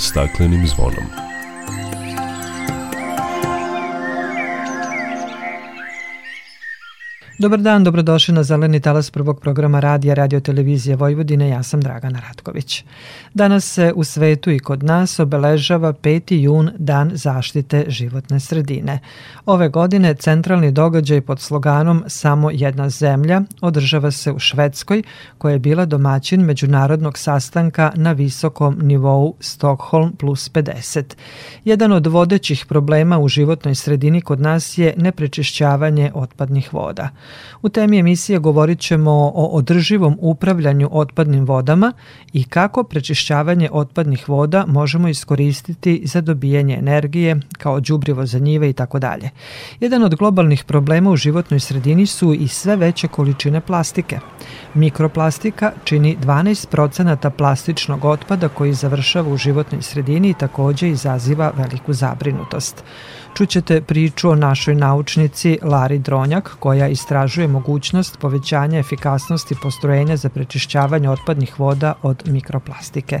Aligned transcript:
staklenim 0.00 0.66
zvonom. 0.66 1.29
Dobar 7.40 7.60
dan, 7.60 7.84
dobrodošli 7.84 8.34
na 8.34 8.42
Zeleni 8.42 8.80
talas 8.80 9.10
prvog 9.10 9.40
programa 9.40 9.80
radija 9.80 10.14
Radio 10.14 10.40
Televizije 10.40 10.96
Vojvodine. 10.96 11.48
Ja 11.48 11.62
sam 11.62 11.80
Dragana 11.80 12.20
Ratković. 12.28 12.84
Danas 13.34 13.64
se 13.64 13.92
u 13.96 14.04
svetu 14.04 14.50
i 14.50 14.58
kod 14.58 14.82
nas 14.82 15.18
obeležava 15.18 15.92
5. 15.92 16.34
jun 16.34 16.70
Dan 16.78 17.10
zaštite 17.14 17.84
životne 17.88 18.40
sredine. 18.40 18.98
Ove 19.46 19.68
godine 19.68 20.14
centralni 20.14 20.72
događaj 20.72 21.20
pod 21.20 21.40
sloganom 21.40 22.04
Samo 22.06 22.50
jedna 22.50 22.88
zemlja 22.88 23.42
održava 23.60 24.10
se 24.10 24.32
u 24.32 24.38
Švedskoj, 24.38 25.02
koja 25.38 25.52
je 25.52 25.58
bila 25.58 25.84
domaćin 25.84 26.40
međunarodnog 26.40 27.18
sastanka 27.18 27.92
na 27.94 28.12
visokom 28.12 28.78
nivou 28.82 29.34
Stockholm 29.40 30.12
plus 30.12 30.52
50. 30.52 31.04
Jedan 31.64 31.92
od 31.92 32.06
vodećih 32.06 32.66
problema 32.66 33.18
u 33.18 33.28
životnoj 33.28 33.74
sredini 33.74 34.20
kod 34.20 34.40
nas 34.40 34.78
je 34.78 34.94
neprečišćavanje 34.96 36.10
otpadnih 36.14 36.74
voda. 36.74 37.08
U 37.62 37.68
temi 37.68 37.98
emisije 37.98 38.38
govorit 38.38 38.80
ćemo 38.80 39.10
o 39.34 39.46
održivom 39.52 40.18
upravljanju 40.20 40.88
otpadnim 40.92 41.44
vodama 41.44 41.92
i 42.32 42.44
kako 42.44 42.82
prečišćavanje 42.84 43.68
otpadnih 43.72 44.28
voda 44.28 44.64
možemo 44.66 45.08
iskoristiti 45.08 46.02
za 46.04 46.20
dobijanje 46.20 46.74
energije 46.74 47.40
kao 47.58 47.80
đubrivo 47.80 48.26
za 48.26 48.38
njive 48.38 48.70
i 48.70 48.72
tako 48.72 48.98
dalje. 48.98 49.30
Jedan 49.80 50.02
od 50.02 50.14
globalnih 50.14 50.64
problema 50.64 51.10
u 51.10 51.16
životnoj 51.16 51.60
sredini 51.60 52.06
su 52.06 52.34
i 52.34 52.48
sve 52.48 52.76
veće 52.76 53.08
količine 53.08 53.60
plastike. 53.60 54.18
Mikroplastika 54.74 55.72
čini 55.84 56.16
12% 56.22 57.30
plastičnog 57.30 58.04
otpada 58.04 58.48
koji 58.48 58.72
završava 58.74 59.32
u 59.32 59.36
životnoj 59.36 59.82
sredini 59.82 60.30
i 60.30 60.34
takođe 60.34 60.88
izaziva 60.88 61.52
veliku 61.56 61.92
zabrinutost. 61.92 62.84
Čućete 63.34 63.80
priču 63.80 64.30
o 64.30 64.34
našoj 64.34 64.74
naučnici 64.74 65.58
Lari 65.62 65.98
Dronjak 65.98 66.56
koja 66.58 66.88
istražuje 66.88 67.48
mogućnost 67.48 68.18
povećanja 68.18 68.78
efikasnosti 68.78 69.54
postrojenja 69.62 70.16
za 70.16 70.28
prečišćavanje 70.28 71.10
otpadnih 71.10 71.60
voda 71.60 71.92
od 72.02 72.22
mikroplastike. 72.26 73.20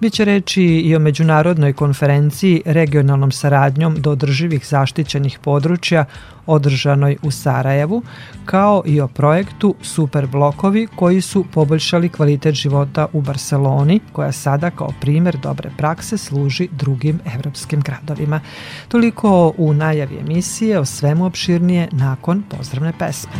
Biće 0.00 0.24
reči 0.24 0.62
i 0.62 0.96
o 0.96 0.98
međunarodnoj 0.98 1.72
konferenciji 1.72 2.62
regionalnom 2.64 3.32
saradnjom 3.32 3.94
do 3.98 4.10
održivih 4.10 4.66
zaštićenih 4.66 5.38
područja 5.38 6.04
održanoj 6.46 7.16
u 7.22 7.30
Sarajevu, 7.30 8.02
kao 8.44 8.82
i 8.86 9.00
o 9.00 9.08
projektu 9.08 9.74
Super 9.82 10.26
blokovi 10.26 10.86
koji 10.96 11.20
su 11.20 11.44
poboljšali 11.52 12.08
kvalitet 12.08 12.54
života 12.54 13.06
u 13.12 13.20
Barceloni, 13.20 14.00
koja 14.12 14.32
sada 14.32 14.70
kao 14.70 14.92
primer 15.00 15.36
dobre 15.42 15.70
prakse 15.76 16.18
služi 16.18 16.68
drugim 16.72 17.20
evropskim 17.34 17.80
gradovima. 17.80 18.40
Toliko 18.88 19.52
u 19.58 19.74
najavi 19.74 20.18
emisije, 20.18 20.78
o 20.78 20.84
svemu 20.84 21.26
opširnije 21.26 21.88
nakon 21.92 22.42
pozdravne 22.42 22.92
pesme. 22.98 23.32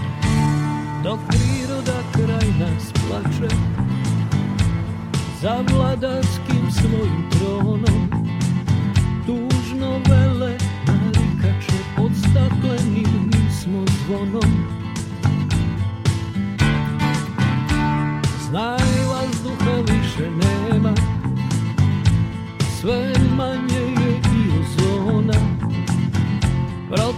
Dok 1.04 1.18
priroda 1.28 1.98
kraj 2.12 2.48
nas 2.58 2.92
plače, 2.92 3.54
za 5.42 5.64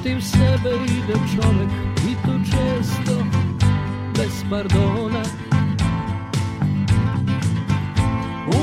Protiv 0.06 0.22
sebe 0.22 0.70
ide 0.84 1.14
čovek 1.34 1.70
i 2.10 2.14
to 2.26 2.32
često 2.44 3.26
bez 4.14 4.44
pardona. 4.50 5.22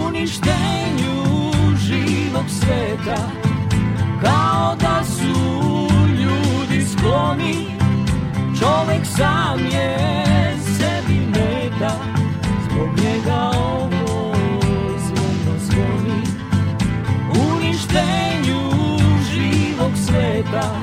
Uništenju 0.08 1.52
živog 1.78 2.46
sveta 2.48 3.30
kao 4.22 4.76
da 4.76 5.04
su 5.04 5.88
ljudi 6.22 6.86
skloni 6.86 7.66
Čovek 8.60 9.06
sam 9.06 9.60
je 9.60 9.98
sebi 10.78 11.20
meta 11.28 11.96
Zbog 12.64 12.88
njega 12.88 13.52
ovo 13.58 14.36
zvono 14.98 15.60
zvoni 15.60 16.24
Uništenju 17.54 18.60
živog 19.34 19.92
sveta 20.08 20.83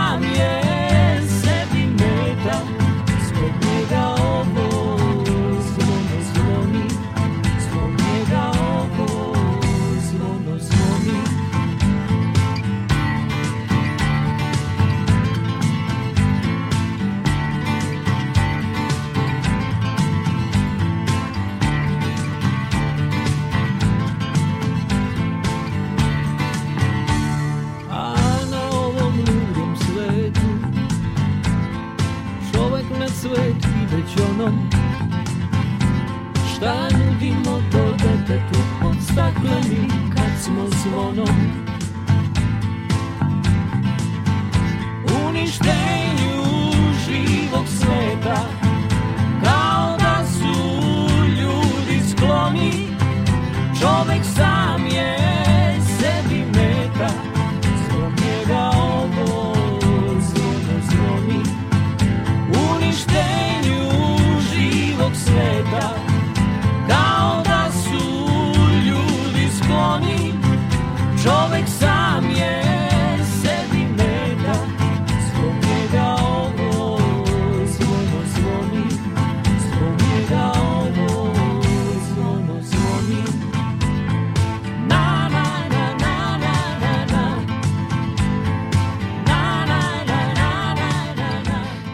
voljeni 39.51 39.87
kad 40.15 40.43
smo 40.43 40.67
zvonom 40.83 41.60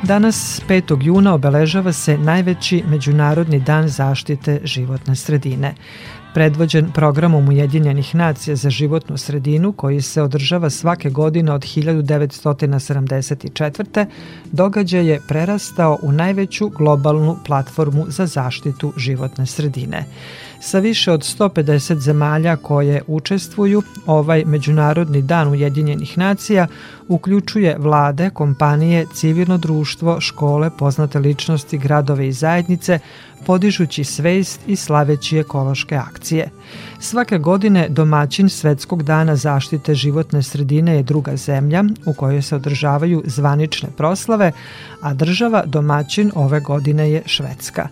Danas, 0.07 0.61
5. 0.67 0.97
juna, 1.01 1.33
obeležava 1.33 1.93
se 1.93 2.17
najveći 2.17 2.83
Međunarodni 2.87 3.59
dan 3.59 3.87
zaštite 3.87 4.61
životne 4.63 5.15
sredine. 5.15 5.75
Predvođen 6.33 6.91
programom 6.91 7.47
Ujedinjenih 7.47 8.15
nacija 8.15 8.55
za 8.55 8.69
životnu 8.69 9.17
sredinu, 9.17 9.71
koji 9.71 10.01
se 10.01 10.21
održava 10.21 10.69
svake 10.69 11.09
godine 11.09 11.51
od 11.51 11.61
1974. 11.61 14.05
događaj 14.51 15.07
je 15.07 15.21
prerastao 15.27 15.97
u 16.01 16.11
najveću 16.11 16.69
globalnu 16.69 17.37
platformu 17.45 18.05
za 18.07 18.25
zaštitu 18.25 18.93
životne 18.97 19.45
sredine. 19.45 20.05
Sa 20.59 20.79
više 20.79 21.11
od 21.11 21.21
150 21.21 21.99
zemalja 21.99 22.55
koje 22.55 23.01
učestvuju, 23.07 23.83
ovaj 24.05 24.43
Međunarodni 24.45 25.21
dan 25.21 25.47
Ujedinjenih 25.47 26.17
nacija 26.17 26.67
uključuje 27.07 27.77
vlade, 27.79 28.29
kompanije, 28.29 29.05
civilno 29.13 29.57
društvo, 29.57 30.21
škole, 30.21 30.69
poznate 30.77 31.19
ličnosti, 31.19 31.77
gradove 31.77 32.27
i 32.27 32.31
zajednice, 32.31 32.99
podižući 33.45 34.03
svest 34.03 34.61
i 34.67 34.75
slaveći 34.75 35.37
ekološke 35.37 35.95
akcije. 35.95 36.49
Svake 36.99 37.37
godine 37.37 37.87
domaćin 37.89 38.49
Svetskog 38.49 39.03
dana 39.03 39.35
zaštite 39.35 39.95
životne 39.95 40.43
sredine 40.43 40.95
je 40.95 41.03
druga 41.03 41.35
zemlja 41.35 41.83
u 42.05 42.13
kojoj 42.13 42.41
se 42.41 42.55
održavaju 42.55 43.23
zvanične 43.25 43.89
proslave, 43.97 44.51
a 45.01 45.13
država 45.13 45.63
domaćin 45.65 46.31
ove 46.35 46.59
godine 46.59 47.11
je 47.11 47.21
Švedska. 47.25 47.87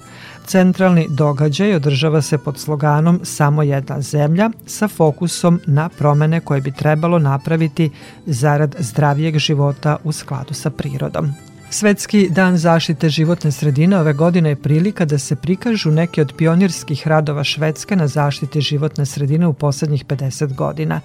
Centralni 0.45 1.07
događaj 1.09 1.75
održava 1.75 2.21
se 2.21 2.38
pod 2.38 2.59
sloganom 2.59 3.19
Samo 3.24 3.63
jedna 3.63 4.01
zemlja 4.01 4.50
sa 4.65 4.88
fokusom 4.88 5.62
na 5.65 5.89
promene 5.89 6.39
koje 6.39 6.62
bi 6.62 6.71
trebalo 6.71 7.19
napraviti 7.19 7.89
zarad 8.25 8.75
zdravijeg 8.80 9.38
života 9.38 9.97
u 10.03 10.12
skladu 10.12 10.53
sa 10.53 10.69
prirodom. 10.69 11.33
Svetski 11.69 12.30
dan 12.30 12.57
zaštite 12.57 13.09
životne 13.09 13.51
sredine 13.51 14.00
ove 14.00 14.13
godine 14.13 14.50
je 14.50 14.56
prilika 14.56 15.06
da 15.06 15.18
se 15.18 15.36
prikažu 15.36 15.92
neke 15.92 16.21
od 16.21 16.33
pionirskih 16.38 17.07
radova 17.07 17.44
Švedske 17.44 17.95
na 17.95 18.07
zaštiti 18.07 18.62
životne 18.62 19.06
sredine 19.06 19.47
u 19.47 19.53
poslednjih 19.53 20.06
50 20.06 20.56
godina. 20.56 21.01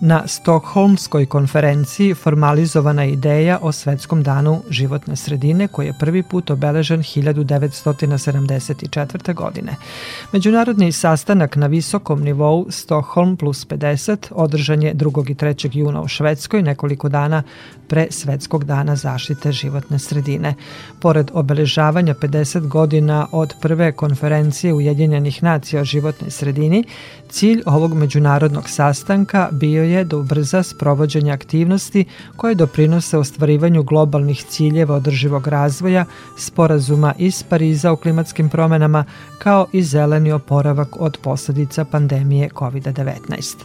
Na 0.00 0.22
Stokholmskoj 0.26 1.26
konferenciji 1.26 2.14
formalizovana 2.14 3.04
ideja 3.04 3.58
o 3.62 3.72
Svetskom 3.72 4.22
danu 4.22 4.62
životne 4.70 5.16
sredine 5.16 5.68
koji 5.68 5.86
je 5.86 5.94
prvi 6.00 6.22
put 6.22 6.50
obeležen 6.50 7.02
1974. 7.02 9.34
godine. 9.34 9.76
Međunarodni 10.32 10.92
sastanak 10.92 11.56
na 11.56 11.66
visokom 11.66 12.22
nivou 12.22 12.66
Stockholm 12.70 13.36
plus 13.36 13.66
50 13.66 14.26
održan 14.30 14.82
je 14.82 14.94
2. 14.94 15.30
i 15.30 15.34
3. 15.34 15.78
juna 15.78 16.02
u 16.02 16.08
Švedskoj 16.08 16.62
nekoliko 16.62 17.08
dana 17.08 17.42
pre 17.88 18.06
Svetskog 18.10 18.64
dana 18.64 18.96
zaštite 18.96 19.52
životne 19.52 19.98
sredine. 19.98 20.54
Pored 21.00 21.30
obeležavanja 21.34 22.14
50 22.14 22.68
godina 22.68 23.26
od 23.32 23.54
prve 23.60 23.92
konferencije 23.92 24.74
Ujedinjenih 24.74 25.42
nacija 25.42 25.82
o 25.82 25.84
životnoj 25.84 26.30
sredini, 26.30 26.84
cilj 27.30 27.62
ovog 27.66 27.94
međunarodnog 27.94 28.68
sastanka 28.68 29.48
bio 29.52 29.85
je 29.86 30.04
da 30.04 30.16
ubrza 30.16 30.62
sprovođenje 30.62 31.32
aktivnosti 31.32 32.04
koje 32.36 32.54
doprinose 32.54 33.18
ostvarivanju 33.18 33.82
globalnih 33.82 34.44
ciljeva 34.44 34.94
održivog 34.94 35.46
razvoja, 35.46 36.04
sporazuma 36.36 37.14
iz 37.18 37.42
Pariza 37.42 37.92
o 37.92 37.96
klimatskim 37.96 38.48
promenama, 38.48 39.04
kao 39.38 39.66
i 39.72 39.82
zeleni 39.82 40.32
oporavak 40.32 40.88
od 41.00 41.18
posledica 41.22 41.84
pandemije 41.84 42.48
COVID-19. 42.48 43.56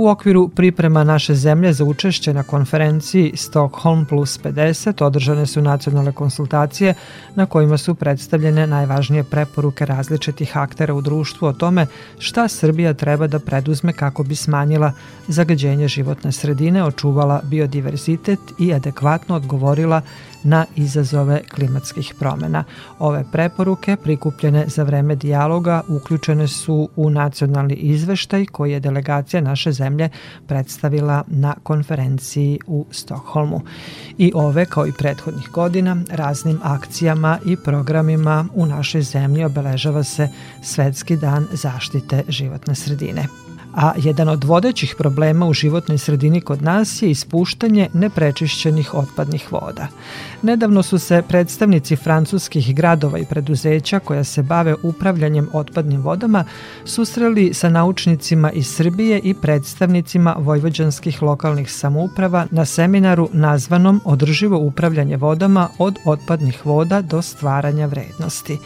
U 0.00 0.08
okviru 0.08 0.48
priprema 0.48 1.04
naše 1.04 1.34
zemlje 1.34 1.72
za 1.72 1.84
učešće 1.84 2.34
na 2.34 2.42
konferenciji 2.42 3.32
Stockholm 3.36 4.04
plus 4.04 4.40
50 4.40 5.04
održane 5.04 5.46
su 5.46 5.62
nacionalne 5.62 6.12
konsultacije 6.12 6.94
na 7.34 7.46
kojima 7.46 7.78
su 7.78 7.94
predstavljene 7.94 8.66
najvažnije 8.66 9.24
preporuke 9.24 9.86
različitih 9.86 10.56
aktera 10.56 10.94
u 10.94 11.00
društvu 11.00 11.48
o 11.48 11.52
tome 11.52 11.86
šta 12.18 12.48
Srbija 12.48 12.94
treba 12.94 13.26
da 13.26 13.38
preduzme 13.38 13.92
kako 13.92 14.22
bi 14.22 14.34
smanjila 14.34 14.92
zagađenje 15.28 15.88
životne 15.88 16.32
sredine, 16.32 16.84
očuvala 16.84 17.40
biodiverzitet 17.44 18.40
i 18.58 18.74
adekvatno 18.74 19.34
odgovorila 19.34 20.02
na 20.42 20.66
izazove 20.76 21.42
klimatskih 21.54 22.14
promena. 22.18 22.64
Ove 22.98 23.24
preporuke 23.32 23.96
prikupljene 23.96 24.64
za 24.68 24.82
vreme 24.82 25.16
dijaloga 25.16 25.82
uključene 25.88 26.48
su 26.48 26.88
u 26.96 27.10
nacionalni 27.10 27.74
izveštaj 27.74 28.46
koji 28.46 28.72
je 28.72 28.80
delegacija 28.80 29.40
naše 29.40 29.72
zemlje 29.72 30.08
predstavila 30.46 31.24
na 31.26 31.54
konferenciji 31.62 32.58
u 32.66 32.86
Stokholmu. 32.90 33.60
I 34.18 34.32
ove, 34.34 34.64
kao 34.64 34.86
i 34.86 34.92
prethodnih 34.92 35.48
godina, 35.52 35.96
raznim 36.10 36.60
akcijama 36.62 37.38
i 37.46 37.56
programima 37.56 38.46
u 38.54 38.66
našoj 38.66 39.02
zemlji 39.02 39.44
obeležava 39.44 40.04
se 40.04 40.28
Svetski 40.62 41.16
dan 41.16 41.46
zaštite 41.52 42.22
životne 42.28 42.74
sredine 42.74 43.49
a 43.74 43.92
jedan 43.96 44.28
od 44.28 44.44
vodećih 44.44 44.94
problema 44.98 45.46
u 45.46 45.52
životnoj 45.52 45.98
sredini 45.98 46.40
kod 46.40 46.62
nas 46.62 47.02
je 47.02 47.10
ispuštanje 47.10 47.88
neprečišćenih 47.92 48.94
otpadnih 48.94 49.52
voda. 49.52 49.88
Nedavno 50.42 50.82
su 50.82 50.98
se 50.98 51.22
predstavnici 51.28 51.96
francuskih 51.96 52.74
gradova 52.74 53.18
i 53.18 53.24
preduzeća 53.24 53.98
koja 53.98 54.24
se 54.24 54.42
bave 54.42 54.74
upravljanjem 54.82 55.48
otpadnim 55.52 56.00
vodama 56.00 56.44
susreli 56.84 57.54
sa 57.54 57.68
naučnicima 57.68 58.52
iz 58.52 58.66
Srbije 58.66 59.20
i 59.24 59.34
predstavnicima 59.34 60.36
vojvođanskih 60.38 61.22
lokalnih 61.22 61.72
samouprava 61.72 62.46
na 62.50 62.64
seminaru 62.64 63.28
nazvanom 63.32 64.00
Održivo 64.04 64.58
upravljanje 64.58 65.16
vodama 65.16 65.68
od 65.78 65.98
otpadnih 66.04 66.66
voda 66.66 67.02
do 67.02 67.22
stvaranja 67.22 67.86
vrednosti. 67.86 68.58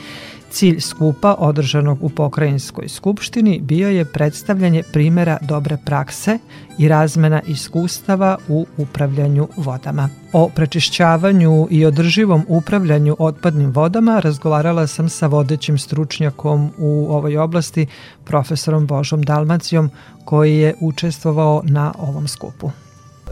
Cilj 0.55 0.81
skupa 0.81 1.35
održanog 1.39 1.99
u 2.01 2.09
pokrajinskoj 2.09 2.89
skupštini 2.89 3.61
bio 3.61 3.89
je 3.89 4.05
predstavljanje 4.05 4.83
primera 4.93 5.39
dobre 5.43 5.79
prakse 5.85 6.39
i 6.79 6.89
razmena 6.89 7.43
iskustava 7.47 8.37
u 8.49 8.67
upravljanju 8.77 9.49
vodama. 9.57 10.09
O 10.33 10.49
prečišćavanju 10.49 11.67
i 11.71 11.85
održivom 11.87 12.45
upravljanju 12.49 13.17
otpadnim 13.19 13.71
vodama 13.71 14.21
razgovarala 14.21 14.87
sam 14.87 15.09
sa 15.09 15.27
vodećim 15.27 15.79
stručnjakom 15.79 16.71
u 16.79 17.07
ovoj 17.11 17.39
oblasti, 17.39 17.87
profesorom 18.25 18.87
Božom 18.87 19.23
Dalmacijom, 19.23 19.91
koji 20.25 20.59
je 20.59 20.75
učestvovao 20.81 21.63
na 21.65 21.93
ovom 21.99 22.29
skupu 22.29 22.71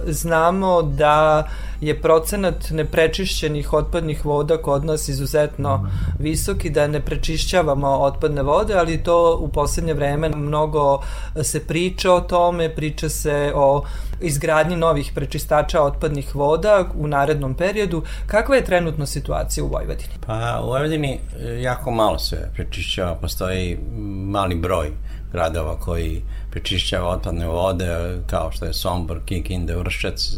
znamo 0.06 0.82
da 0.82 1.48
je 1.80 2.00
procenat 2.00 2.70
neprečišćenih 2.70 3.72
otpadnih 3.72 4.24
voda 4.24 4.56
kod 4.56 4.84
nas 4.84 5.08
izuzetno 5.08 5.90
visok 6.18 6.64
i 6.64 6.70
da 6.70 6.86
ne 6.86 7.00
prečišćavamo 7.00 7.88
otpadne 7.88 8.42
vode, 8.42 8.74
ali 8.74 9.02
to 9.02 9.38
u 9.40 9.48
poslednje 9.48 9.94
vreme 9.94 10.28
mnogo 10.28 11.02
se 11.42 11.66
priča 11.66 12.12
o 12.12 12.20
tome, 12.20 12.74
priča 12.74 13.08
se 13.08 13.52
o 13.54 13.84
izgradnji 14.20 14.76
novih 14.76 15.12
prečistača 15.14 15.82
otpadnih 15.82 16.34
voda 16.34 16.84
u 16.94 17.06
narednom 17.06 17.54
periodu. 17.54 18.02
Kakva 18.26 18.56
je 18.56 18.64
trenutno 18.64 19.06
situacija 19.06 19.64
u 19.64 19.68
Vojvodini? 19.68 20.14
Pa 20.26 20.60
u 20.64 20.66
Vojvodini 20.66 21.20
jako 21.60 21.90
malo 21.90 22.18
se 22.18 22.50
prečišćava, 22.54 23.14
postoji 23.14 23.78
mali 24.26 24.54
broj 24.54 24.90
gradova 25.32 25.80
koji 25.80 26.22
prečišćava 26.52 27.08
otpadne 27.08 27.46
vode 27.46 28.20
kao 28.26 28.52
što 28.52 28.64
je 28.64 28.74
Sombor, 28.74 29.20
Kikinda, 29.24 29.76
Vršac, 29.76 30.32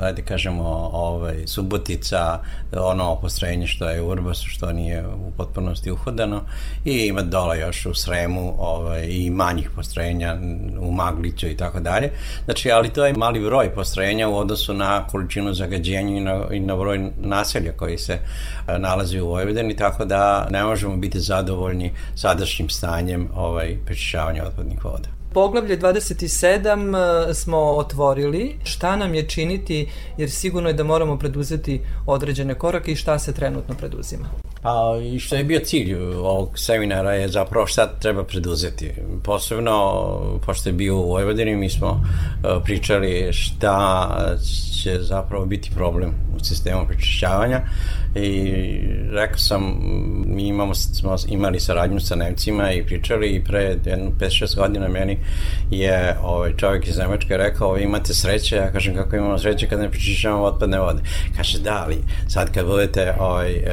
ajde 0.00 0.22
kažemo 0.22 0.64
ovaj, 0.92 1.46
Subotica, 1.46 2.40
ono 2.72 3.20
postrojenje 3.20 3.66
što 3.66 3.90
je 3.90 4.02
u 4.02 4.08
Urbasu 4.08 4.48
što 4.48 4.72
nije 4.72 5.06
u 5.06 5.30
potpunosti 5.36 5.90
uhodano 5.90 6.40
i 6.84 7.06
ima 7.06 7.22
dole 7.22 7.58
još 7.58 7.86
u 7.86 7.94
Sremu 7.94 8.54
ovaj, 8.58 9.06
i 9.10 9.30
manjih 9.30 9.70
postrojenja 9.70 10.36
u 10.80 10.92
Magliću 10.92 11.46
i 11.46 11.56
tako 11.56 11.80
dalje. 11.80 12.10
Znači, 12.44 12.70
ali 12.70 12.88
to 12.88 13.06
je 13.06 13.12
mali 13.12 13.40
broj 13.40 13.74
postrojenja 13.74 14.28
u 14.28 14.36
odnosu 14.36 14.74
na 14.74 15.06
količinu 15.06 15.54
zagađenja 15.54 16.16
i 16.16 16.20
na, 16.20 16.44
i 16.52 16.60
na 16.60 16.76
broj 16.76 17.10
naselja 17.18 17.72
koji 17.72 17.98
se 17.98 18.12
e, 18.12 18.78
nalazi 18.78 19.20
u 19.20 19.28
Vojvodini, 19.28 19.76
tako 19.76 20.04
da 20.04 20.48
ne 20.50 20.64
možemo 20.64 20.96
biti 20.96 21.20
zadovoljni 21.20 21.92
sadašnjim 22.14 22.68
stanjem 22.68 23.28
ovaj, 23.34 23.76
prečišćavanja 23.86 24.44
otpadnih 24.44 24.84
voda. 24.84 25.17
Poglavlje 25.32 25.78
27 25.78 27.30
e, 27.30 27.34
smo 27.34 27.58
otvorili. 27.58 28.56
Šta 28.64 28.96
nam 28.96 29.14
je 29.14 29.28
činiti, 29.28 29.88
jer 30.16 30.30
sigurno 30.30 30.68
je 30.68 30.72
da 30.72 30.84
moramo 30.84 31.18
preduzeti 31.18 31.80
određene 32.06 32.54
korake 32.54 32.92
i 32.92 32.96
šta 32.96 33.18
se 33.18 33.32
trenutno 33.32 33.74
preduzima? 33.74 34.28
Pa 34.62 34.98
i 35.02 35.18
što 35.18 35.36
je 35.36 35.44
bio 35.44 35.60
cilj 35.64 35.94
ovog 36.16 36.58
seminara 36.58 37.12
je 37.12 37.28
zapravo 37.28 37.66
šta 37.66 37.86
treba 37.86 38.24
preduzeti. 38.24 38.92
Posebno, 39.24 40.04
pošto 40.46 40.68
je 40.68 40.72
bio 40.72 40.96
u 40.96 41.08
Vojvodini, 41.08 41.56
mi 41.56 41.70
smo 41.70 42.02
e, 42.44 42.64
pričali 42.64 43.32
šta 43.32 44.08
će 44.82 44.98
zapravo 45.00 45.46
biti 45.46 45.70
problem 45.74 46.14
u 46.36 46.44
sistemu 46.44 46.86
prečišćavanja 46.86 47.60
i 48.14 48.52
rekao 49.10 49.38
sam, 49.38 49.76
mi 50.26 50.46
imamo, 50.46 50.74
smo 50.74 51.16
imali 51.28 51.60
saradnju 51.60 52.00
sa 52.00 52.14
Nemcima 52.14 52.72
i 52.72 52.86
pričali 52.86 53.28
i 53.28 53.44
pre 53.44 53.76
5-6 53.84 54.56
godina 54.56 54.88
meni 54.88 55.18
je 55.70 56.16
ovaj 56.22 56.56
čovjek 56.56 56.88
iz 56.88 56.98
Nemačke 56.98 57.36
rekao, 57.36 57.72
vi 57.72 57.82
imate 57.82 58.14
sreće, 58.14 58.56
ja 58.56 58.72
kažem 58.72 58.94
kako 58.94 59.16
imamo 59.16 59.38
sreće 59.38 59.66
kad 59.66 59.80
ne 59.80 59.90
prečišćavamo 59.90 60.44
otpadne 60.44 60.78
vode. 60.78 61.02
Kaže, 61.36 61.58
da, 61.58 61.82
ali 61.84 61.98
sad 62.28 62.52
kad 62.52 62.66
budete 62.66 63.14
ovaj, 63.18 63.50
e, 63.52 63.64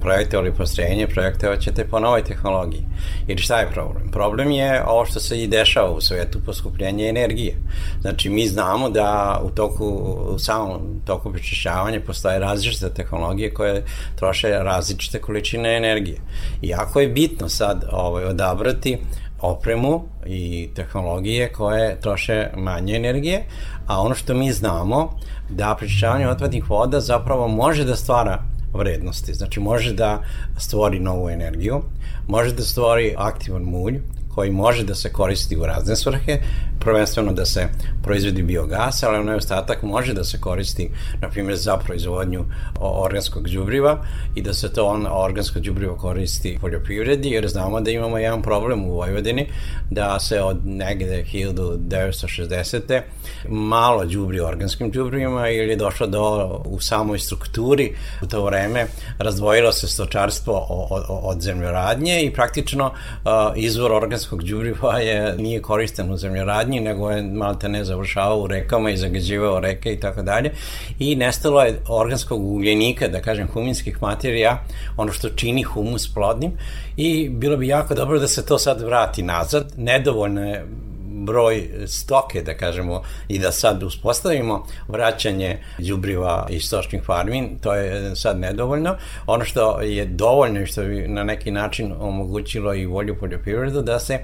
projektovali 0.00 0.54
postrojenje, 0.54 1.06
projektovat 1.06 1.60
ćete 1.60 1.84
po 1.84 2.00
novoj 2.00 2.24
tehnologiji. 2.24 2.82
Ili 3.26 3.38
šta 3.38 3.60
je 3.60 3.70
problem? 3.70 4.08
Problem 4.08 4.50
je 4.50 4.84
ovo 4.86 5.06
što 5.06 5.20
se 5.20 5.42
i 5.42 5.46
dešava 5.46 5.90
u 5.90 6.00
svetu, 6.00 6.40
poskupljenje 6.46 7.08
energije. 7.08 7.56
Znači, 8.00 8.30
mi 8.30 8.46
znamo 8.46 8.90
da 8.90 9.40
u 9.44 9.50
toku, 9.50 9.86
u 10.34 10.38
samom 10.38 11.00
toku 11.06 11.32
prečišćavanja 11.32 12.00
postoje 12.06 12.38
različite 12.38 12.90
tehnologije 12.90 13.54
koje 13.54 13.84
troše 14.16 14.48
različite 14.48 15.20
količine 15.20 15.76
energije. 15.76 16.18
I 16.62 16.68
jako 16.68 17.00
je 17.00 17.08
bitno 17.08 17.48
sad 17.48 17.84
ovaj, 17.92 18.24
odabrati 18.24 18.98
opremu 19.44 20.02
i 20.26 20.70
tehnologije 20.74 21.52
koje 21.52 22.00
troše 22.00 22.50
manje 22.56 22.96
energije, 22.96 23.44
a 23.86 24.00
ono 24.00 24.14
što 24.14 24.34
mi 24.34 24.52
znamo 24.52 25.18
da 25.48 25.74
prečišćavanje 25.78 26.28
otpadnih 26.28 26.70
voda 26.70 27.00
zapravo 27.00 27.48
može 27.48 27.84
da 27.84 27.96
stvara 27.96 28.42
vrednosti. 28.72 29.34
Znači 29.34 29.60
može 29.60 29.92
da 29.92 30.22
stvori 30.58 31.00
novu 31.00 31.30
energiju, 31.30 31.82
može 32.28 32.54
da 32.54 32.62
stvori 32.62 33.14
aktivan 33.18 33.62
mulj, 33.62 34.00
koji 34.34 34.50
može 34.50 34.84
da 34.84 34.94
se 34.94 35.12
koristi 35.12 35.56
u 35.56 35.66
razne 35.66 35.96
svrhe, 35.96 36.38
prvenstveno 36.80 37.32
da 37.32 37.46
se 37.46 37.68
proizvodi 38.02 38.42
biogas, 38.42 39.02
ali 39.02 39.18
onaj 39.18 39.36
ostatak 39.36 39.82
može 39.82 40.12
da 40.12 40.24
se 40.24 40.40
koristi, 40.40 40.90
na 41.20 41.28
primjer, 41.28 41.56
za 41.56 41.76
proizvodnju 41.76 42.44
organskog 42.80 43.48
đubriva 43.48 44.04
i 44.34 44.42
da 44.42 44.54
se 44.54 44.72
to 44.72 44.86
on, 44.86 45.06
organsko 45.10 45.60
đubrivo 45.60 45.96
koristi 45.96 46.56
u 46.56 46.60
poljoprivredi, 46.60 47.28
jer 47.30 47.48
znamo 47.48 47.80
da 47.80 47.90
imamo 47.90 48.18
jedan 48.18 48.42
problem 48.42 48.84
u 48.84 48.94
Vojvodini, 48.94 49.46
da 49.90 50.20
se 50.20 50.42
od 50.42 50.66
negde 50.66 51.24
1960. 51.32 53.00
malo 53.48 54.04
đubri 54.04 54.40
organskim 54.40 54.90
đubrivima 54.90 55.48
ili 55.48 55.70
je 55.70 55.76
došlo 55.76 56.06
do, 56.06 56.62
u 56.64 56.80
samoj 56.80 57.18
strukturi 57.18 57.94
u 58.22 58.26
to 58.26 58.44
vreme, 58.44 58.86
razdvojilo 59.18 59.72
se 59.72 59.88
stočarstvo 59.88 60.66
od, 60.90 61.04
od 61.08 61.40
zemljoradnje 61.40 62.22
i 62.22 62.32
praktično 62.32 62.92
izvor 63.56 63.92
organskog 63.92 64.23
đubriva 64.30 64.98
je, 64.98 65.36
nije 65.38 65.62
koristen 65.62 66.12
u 66.12 66.16
zemljoradnji 66.16 66.80
nego 66.80 67.10
je 67.10 67.22
malte 67.22 67.68
ne 67.68 67.84
završavao 67.84 68.40
u 68.40 68.46
rekama 68.46 68.90
i 68.90 68.96
zagađivao 68.96 69.60
reke 69.60 69.92
i 69.92 70.00
tako 70.00 70.22
dalje. 70.22 70.52
I 70.98 71.16
nestalo 71.16 71.62
je 71.62 71.80
organskog 71.88 72.44
ugljenika, 72.44 73.08
da 73.08 73.20
kažem, 73.20 73.48
huminskih 73.48 74.02
materija, 74.02 74.58
ono 74.96 75.12
što 75.12 75.28
čini 75.28 75.62
humus 75.62 76.14
plodnim 76.14 76.52
i 76.96 77.28
bilo 77.28 77.56
bi 77.56 77.68
jako 77.68 77.94
dobro 77.94 78.18
da 78.18 78.28
se 78.28 78.46
to 78.46 78.58
sad 78.58 78.80
vrati 78.80 79.22
nazad. 79.22 79.72
Nedovoljno 79.76 80.48
je 80.48 80.66
broj 81.26 81.68
stoke, 81.86 82.42
da 82.42 82.54
kažemo, 82.54 83.02
i 83.28 83.38
da 83.38 83.52
sad 83.52 83.82
uspostavimo 83.82 84.66
vraćanje 84.88 85.58
đubriva 85.78 86.46
iz 86.50 86.62
stočnih 86.62 87.02
farmi, 87.02 87.50
to 87.62 87.74
je 87.74 88.16
sad 88.16 88.38
nedovoljno. 88.38 88.96
Ono 89.26 89.44
što 89.44 89.80
je 89.80 90.06
dovoljno 90.06 90.60
i 90.60 90.66
što 90.66 90.82
bi 90.82 91.08
na 91.08 91.24
neki 91.24 91.50
način 91.50 91.94
omogućilo 92.00 92.74
i 92.74 92.86
volju 92.86 93.16
poljoprivredu 93.20 93.82
da 93.82 93.98
se 93.98 94.18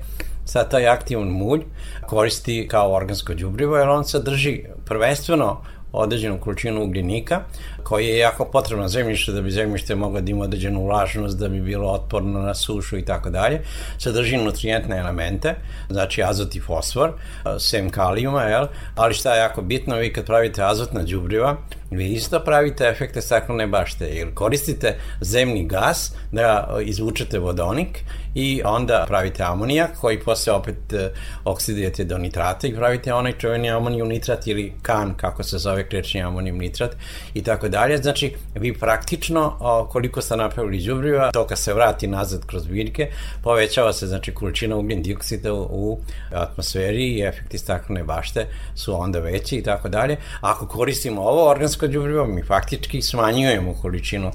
sad 0.45 0.71
taj 0.71 0.89
aktivan 0.89 1.29
mulj 1.29 1.61
koristi 2.07 2.69
kao 2.71 2.95
organsko 2.95 3.35
đubrivo, 3.35 3.77
jer 3.77 3.89
on 3.89 4.05
sadrži 4.05 4.65
prvenstveno 4.85 5.61
određenu 5.93 6.41
količinu 6.41 6.83
ugljenika, 6.83 7.41
koji 7.85 8.07
je 8.07 8.19
jako 8.19 8.45
potrebno 8.45 8.89
zemljište 8.89 9.33
da 9.33 9.43
bi 9.43 9.51
zemljište 9.51 9.95
moglo 9.95 10.21
da 10.21 10.31
ima 10.31 10.45
određenu 10.45 10.85
vlažnost, 10.85 11.39
da 11.39 11.49
bi 11.49 11.61
bilo 11.61 11.93
otporno 11.93 12.41
na 12.41 12.55
sušu 12.55 12.99
i 12.99 13.05
tako 13.05 13.31
dalje. 13.31 13.63
Sadrži 13.99 14.37
nutrijentne 14.37 14.99
elemente, 14.99 15.55
znači 15.91 16.23
azot 16.23 16.57
i 16.57 16.61
fosfor, 16.61 17.13
sem 17.59 17.91
kalijuma, 17.91 18.43
jel? 18.43 18.67
ali 18.95 19.15
šta 19.15 19.35
je 19.35 19.41
jako 19.41 19.63
bitno, 19.63 19.97
vi 19.97 20.13
kad 20.13 20.27
pravite 20.27 20.63
azotna 20.65 21.03
đubriva, 21.03 21.57
vi 21.91 22.13
isto 22.13 22.41
pravite 22.41 22.85
efekte 22.85 23.21
staklene 23.21 23.67
bašte, 23.67 24.05
jer 24.05 24.35
koristite 24.35 24.99
zemni 25.21 25.67
gas 25.67 26.13
da 26.33 26.77
izvučete 26.85 27.39
vodonik 27.39 28.05
i 28.35 28.63
onda 28.65 29.05
pravite 29.09 29.43
amonijak 29.43 29.91
koji 30.01 30.21
posle 30.21 30.53
opet 30.53 30.93
e, 30.93 31.11
oksidujete 31.45 32.05
do 32.05 32.19
nitrata 32.19 32.67
i 32.67 32.75
pravite 32.75 33.15
onaj 33.15 33.33
čuveni 33.33 33.71
amonijum 33.71 34.09
nitrat 34.09 34.47
ili 34.47 34.73
kan, 34.83 35.15
kako 35.17 35.43
se 35.43 35.59
zove 35.59 35.89
krečni 35.89 36.23
amonijum 36.23 36.59
nitrat 36.59 36.97
i 37.35 37.43
tako 37.43 37.69
dalje. 37.71 37.99
Znači, 37.99 38.35
vi 38.55 38.79
praktično 38.79 39.57
koliko 39.91 40.23
ste 40.23 40.37
napravili 40.37 40.85
đubriva, 40.85 41.31
to 41.33 41.47
kad 41.47 41.59
se 41.59 41.75
vrati 41.75 42.07
nazad 42.07 42.47
kroz 42.47 42.67
biljke, 42.67 43.11
povećava 43.43 43.93
se 43.93 44.07
znači 44.07 44.35
količina 44.35 44.77
ugljen 44.77 45.03
dioksida 45.03 45.55
u 45.55 45.99
atmosferi 46.33 47.05
i 47.05 47.23
efekti 47.23 47.59
staklene 47.59 48.05
bašte 48.05 48.47
su 48.75 49.01
onda 49.01 49.19
veći 49.19 49.57
i 49.57 49.63
tako 49.63 49.89
dalje. 49.89 50.17
Ako 50.41 50.67
koristimo 50.67 51.23
ovo 51.23 51.51
organsko 51.51 51.87
đubrivo, 51.87 52.27
mi 52.27 52.43
faktički 52.43 53.03
smanjujemo 53.03 53.75
količinu 53.83 54.31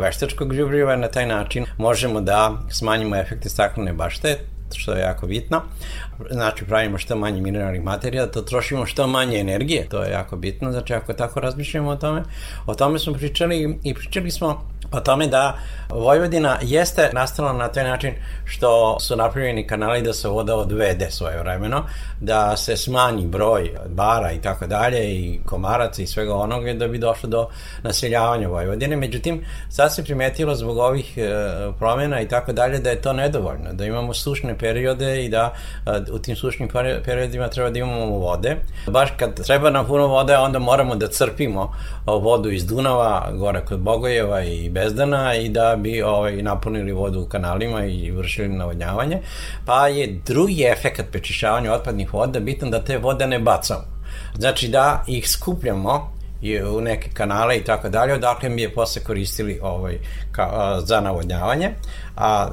veštačkog 0.00 0.54
đubriva 0.56 0.96
na 0.96 1.08
taj 1.08 1.26
način 1.26 1.66
možemo 1.78 2.20
da 2.20 2.52
smanjimo 2.70 3.16
efekte 3.16 3.48
staklene 3.48 3.92
bašte, 3.92 4.38
što 4.78 4.92
je 4.92 5.00
jako 5.00 5.26
bitno. 5.26 5.62
Znači, 6.30 6.64
pravimo 6.64 6.98
što 6.98 7.16
manje 7.16 7.40
mineralnih 7.40 7.82
materija, 7.82 8.26
to 8.26 8.42
trošimo 8.42 8.86
što 8.86 9.06
manje 9.06 9.38
energije, 9.38 9.88
to 9.88 10.02
je 10.02 10.10
jako 10.10 10.36
bitno, 10.36 10.72
znači 10.72 10.94
ako 10.94 11.12
tako 11.12 11.40
razmišljamo 11.40 11.90
o 11.90 11.96
tome, 11.96 12.22
o 12.66 12.74
tome 12.74 12.98
smo 12.98 13.12
pričali 13.12 13.78
i 13.82 13.94
pričali 13.94 14.30
smo 14.30 14.73
o 14.96 15.00
tome 15.00 15.26
da 15.26 15.58
Vojvodina 15.94 16.58
jeste 16.62 17.10
nastala 17.12 17.52
na 17.52 17.68
taj 17.68 17.84
način 17.84 18.14
što 18.44 19.00
su 19.00 19.16
napravljeni 19.16 19.66
kanali 19.66 20.02
da 20.02 20.12
se 20.12 20.28
voda 20.28 20.56
odvede 20.56 21.10
svoje 21.10 21.38
vremeno, 21.38 21.84
da 22.20 22.56
se 22.56 22.76
smanji 22.76 23.26
broj 23.26 23.70
bara 23.88 24.32
i 24.32 24.40
tako 24.40 24.66
dalje 24.66 25.12
i 25.12 25.40
komaraca 25.46 26.02
i 26.02 26.06
svega 26.06 26.34
onoga 26.34 26.72
da 26.72 26.88
bi 26.88 26.98
došlo 26.98 27.28
do 27.28 27.48
naseljavanja 27.82 28.48
Vojvodine. 28.48 28.96
Međutim, 28.96 29.44
sad 29.68 29.94
se 29.94 30.04
primetilo 30.04 30.54
zbog 30.54 30.78
ovih 30.78 31.18
e, 31.18 31.22
promjena 31.78 32.20
i 32.20 32.28
tako 32.28 32.52
dalje 32.52 32.78
da 32.78 32.90
je 32.90 33.02
to 33.02 33.12
nedovoljno, 33.12 33.72
da 33.72 33.84
imamo 33.84 34.14
sušne 34.14 34.58
periode 34.58 35.24
i 35.24 35.28
da 35.28 35.52
e, 35.86 35.90
u 36.12 36.18
tim 36.18 36.36
sušnim 36.36 36.68
periodima 37.04 37.48
treba 37.48 37.70
da 37.70 37.78
imamo 37.78 38.06
vode. 38.06 38.56
Baš 38.86 39.08
kad 39.16 39.44
treba 39.46 39.70
nam 39.70 39.86
puno 39.86 40.06
vode, 40.06 40.36
onda 40.36 40.58
moramo 40.58 40.96
da 40.96 41.08
crpimo 41.08 41.72
vodu 42.06 42.50
iz 42.50 42.66
Dunava, 42.66 43.30
gore 43.32 43.64
kod 43.64 43.78
Bogojeva 43.78 44.42
i 44.42 44.70
Bezdana 44.84 45.34
i 45.34 45.48
da 45.48 45.76
bi 45.76 46.02
ovaj, 46.02 46.42
napunili 46.42 46.92
vodu 46.92 47.20
u 47.20 47.28
kanalima 47.28 47.84
i 47.84 48.10
vršili 48.10 48.48
navodnjavanje. 48.48 49.18
Pa 49.66 49.88
je 49.88 50.20
drugi 50.26 50.64
efekt 50.64 51.02
prečišćavanja 51.12 51.72
otpadnih 51.72 52.14
voda 52.14 52.40
bitan 52.40 52.70
da 52.70 52.84
te 52.84 52.98
vode 52.98 53.26
ne 53.26 53.38
bacamo. 53.38 53.84
Znači 54.38 54.68
da 54.68 55.04
ih 55.06 55.30
skupljamo 55.30 56.13
u 56.76 56.80
neke 56.80 57.08
kanale 57.14 57.56
i 57.56 57.64
tako 57.64 57.88
dalje, 57.88 58.14
odakle 58.14 58.48
mi 58.48 58.62
je 58.62 58.74
posle 58.74 59.02
koristili 59.02 59.58
ovaj, 59.62 59.98
ka, 60.32 60.80
za 60.84 61.00
navodnjavanje. 61.00 61.70
A 62.16 62.48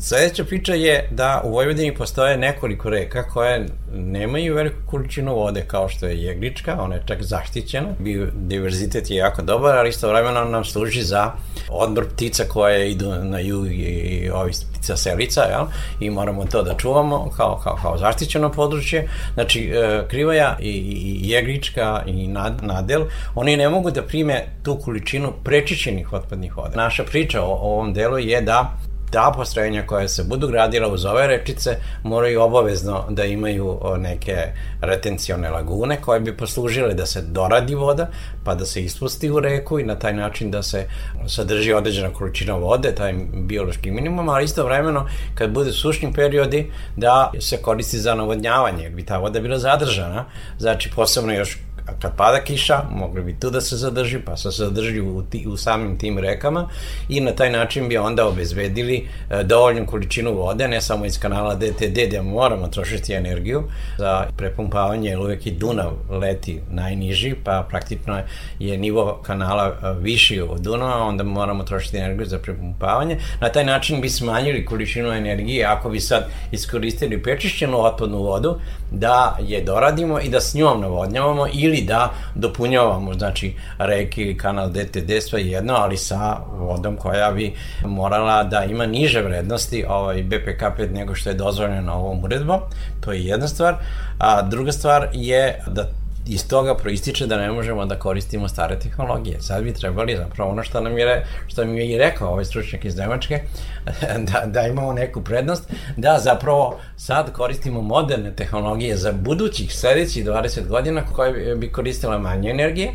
sledeća 0.00 0.44
priča 0.44 0.74
je 0.74 1.08
da 1.10 1.42
u 1.44 1.50
Vojvodini 1.50 1.94
postoje 1.94 2.36
nekoliko 2.36 2.90
reka 2.90 3.22
koje 3.22 3.66
nemaju 3.94 4.54
veliku 4.54 4.76
količinu 4.86 5.34
vode 5.34 5.64
kao 5.66 5.88
što 5.88 6.06
je 6.06 6.22
Jeglička, 6.22 6.76
ona 6.80 6.94
je 6.94 7.02
čak 7.06 7.22
zaštićena. 7.22 7.88
Biodiverzitet 7.98 9.10
je 9.10 9.16
jako 9.16 9.42
dobar, 9.42 9.76
ali 9.76 9.88
istovremeno 9.88 10.44
nam 10.44 10.64
služi 10.64 11.02
za 11.02 11.32
odbor 11.68 12.06
ptica 12.14 12.44
koje 12.48 12.90
idu 12.90 13.14
na 13.22 13.38
jug 13.38 13.66
i 13.66 14.30
ovi 14.34 14.52
ptica 14.72 14.96
selica, 14.96 15.40
jel? 15.40 15.66
i 16.00 16.10
moramo 16.10 16.44
to 16.44 16.62
da 16.62 16.76
čuvamo 16.76 17.30
kao, 17.36 17.60
kao, 17.64 17.78
kao 17.82 17.98
zaštićeno 17.98 18.52
područje. 18.52 19.08
Znači, 19.34 19.72
e, 19.74 20.04
Krivaja 20.08 20.56
i, 20.60 20.70
i 20.70 21.30
Jeglička 21.30 22.02
i 22.06 22.26
nad, 22.26 22.62
Nadel, 22.62 23.04
oni 23.34 23.56
ne 23.56 23.68
mogu 23.68 23.90
da 23.90 24.02
prime 24.02 24.44
tu 24.62 24.78
količinu 24.84 25.32
prečišćenih 25.44 26.12
otpadnih 26.12 26.56
voda. 26.56 26.76
Naša 26.76 27.04
priča 27.04 27.42
o, 27.42 27.46
ovom 27.46 27.94
delu 27.94 28.18
je 28.18 28.40
da 28.40 28.76
ta 29.10 29.32
postrojenja 29.36 29.82
koja 29.86 30.08
se 30.08 30.24
budu 30.24 30.48
gradila 30.48 30.88
uz 30.88 31.04
ove 31.04 31.26
rečice 31.26 31.76
moraju 32.02 32.42
obavezno 32.42 33.04
da 33.10 33.24
imaju 33.24 33.80
neke 33.98 34.36
retencione 34.80 35.50
lagune 35.50 36.00
koje 36.00 36.20
bi 36.20 36.36
poslužile 36.36 36.94
da 36.94 37.06
se 37.06 37.22
doradi 37.22 37.74
voda, 37.74 38.08
pa 38.44 38.54
da 38.54 38.66
se 38.66 38.82
ispusti 38.82 39.30
u 39.30 39.40
reku 39.40 39.78
i 39.78 39.84
na 39.84 39.98
taj 39.98 40.14
način 40.14 40.50
da 40.50 40.62
se 40.62 40.88
sadrži 41.28 41.72
određena 41.72 42.12
količina 42.12 42.54
vode, 42.54 42.94
taj 42.94 43.14
biološki 43.34 43.90
minimum, 43.90 44.28
ali 44.28 44.44
isto 44.44 44.64
vremeno 44.64 45.06
kad 45.34 45.50
bude 45.50 45.72
sušni 45.72 46.12
periodi 46.12 46.70
da 46.96 47.32
se 47.40 47.56
koristi 47.56 47.98
za 47.98 48.14
navodnjavanje, 48.14 48.82
jer 48.82 48.92
bi 48.92 49.04
ta 49.04 49.18
voda 49.18 49.40
bila 49.40 49.58
zadržana, 49.58 50.24
znači 50.58 50.90
posebno 50.96 51.32
još 51.32 51.58
kad 52.00 52.16
pada 52.16 52.40
kiša, 52.40 52.82
mogli 52.90 53.22
bi 53.22 53.40
tu 53.40 53.50
da 53.50 53.60
se 53.60 53.76
zadrži, 53.76 54.18
pa 54.18 54.36
se 54.36 54.50
zadrži 54.50 55.00
u, 55.00 55.22
ti, 55.22 55.46
u 55.48 55.56
samim 55.56 55.98
tim 55.98 56.18
rekama 56.18 56.68
i 57.08 57.20
na 57.20 57.32
taj 57.32 57.50
način 57.50 57.88
bi 57.88 57.96
onda 57.96 58.26
obezbedili 58.26 59.08
e, 59.30 59.42
dovoljnu 59.42 59.86
količinu 59.86 60.32
vode, 60.32 60.68
ne 60.68 60.80
samo 60.80 61.04
iz 61.06 61.18
kanala 61.20 61.54
DTD, 61.54 61.98
gde 62.06 62.22
moramo 62.22 62.68
trošiti 62.68 63.12
energiju 63.12 63.62
za 63.98 64.26
prepumpavanje, 64.36 65.08
jer 65.08 65.18
uvek 65.18 65.46
i 65.46 65.50
Dunav 65.50 65.92
leti 66.10 66.60
najniži, 66.70 67.34
pa 67.44 67.66
praktično 67.68 68.20
je 68.58 68.78
nivo 68.78 69.20
kanala 69.22 69.66
e, 69.66 69.94
viši 70.00 70.40
od 70.40 70.60
Dunava, 70.60 71.04
onda 71.04 71.24
moramo 71.24 71.64
trošiti 71.64 71.96
energiju 71.96 72.26
za 72.26 72.38
prepumpavanje. 72.38 73.18
Na 73.40 73.48
taj 73.48 73.64
način 73.64 74.00
bi 74.00 74.08
smanjili 74.08 74.64
količinu 74.64 75.08
energije 75.08 75.64
ako 75.64 75.90
bi 75.90 76.00
sad 76.00 76.28
iskoristili 76.52 77.22
prečišćenu 77.22 77.80
otpadnu 77.80 78.18
vodu, 78.18 78.58
da 78.90 79.38
je 79.40 79.62
doradimo 79.64 80.20
i 80.20 80.28
da 80.28 80.40
s 80.40 80.54
njom 80.54 80.80
navodnjavamo 80.80 81.46
ili 81.52 81.75
da 81.82 82.12
dopunjavamo, 82.34 83.14
znači 83.14 83.54
reke 83.78 84.22
ili 84.22 84.38
kanal 84.38 84.70
DTD 84.70 85.10
sve 85.20 85.42
jedno, 85.42 85.74
ali 85.74 85.96
sa 85.96 86.36
vodom 86.58 86.96
koja 86.96 87.30
bi 87.32 87.54
morala 87.84 88.44
da 88.44 88.64
ima 88.64 88.86
niže 88.86 89.22
vrednosti 89.22 89.84
ovaj 89.88 90.24
BPK5 90.24 90.92
nego 90.92 91.14
što 91.14 91.30
je 91.30 91.34
dozvoljeno 91.34 91.94
ovom 91.94 92.24
uredbom. 92.24 92.60
To 93.00 93.12
je 93.12 93.24
jedna 93.24 93.48
stvar. 93.48 93.74
A 94.18 94.42
druga 94.42 94.72
stvar 94.72 95.08
je 95.12 95.62
da 95.66 95.88
iz 96.26 96.48
toga 96.48 96.74
proističe 96.74 97.26
da 97.26 97.36
ne 97.36 97.52
možemo 97.52 97.86
da 97.86 97.98
koristimo 97.98 98.48
stare 98.48 98.78
tehnologije. 98.78 99.40
Sad 99.40 99.64
bi 99.64 99.74
trebali 99.74 100.16
zapravo 100.16 100.50
ono 100.50 100.62
što 100.62 100.80
nam 100.80 100.98
je, 100.98 101.26
što 101.46 101.64
mi 101.64 101.78
je 101.78 101.90
i 101.90 101.98
rekao 101.98 102.32
ovaj 102.32 102.44
stručnjak 102.44 102.84
iz 102.84 102.96
Nemačke, 102.96 103.40
da, 104.32 104.46
da 104.46 104.66
imamo 104.66 104.92
neku 104.92 105.22
prednost, 105.22 105.70
da 105.96 106.18
zapravo 106.22 106.78
sad 106.96 107.32
koristimo 107.32 107.82
moderne 107.82 108.36
tehnologije 108.36 108.96
za 108.96 109.12
budućih 109.12 109.74
sledećih 109.74 110.26
20 110.26 110.66
godina 110.68 111.02
koje 111.16 111.56
bi 111.56 111.72
koristila 111.72 112.18
manje 112.18 112.50
energije, 112.50 112.92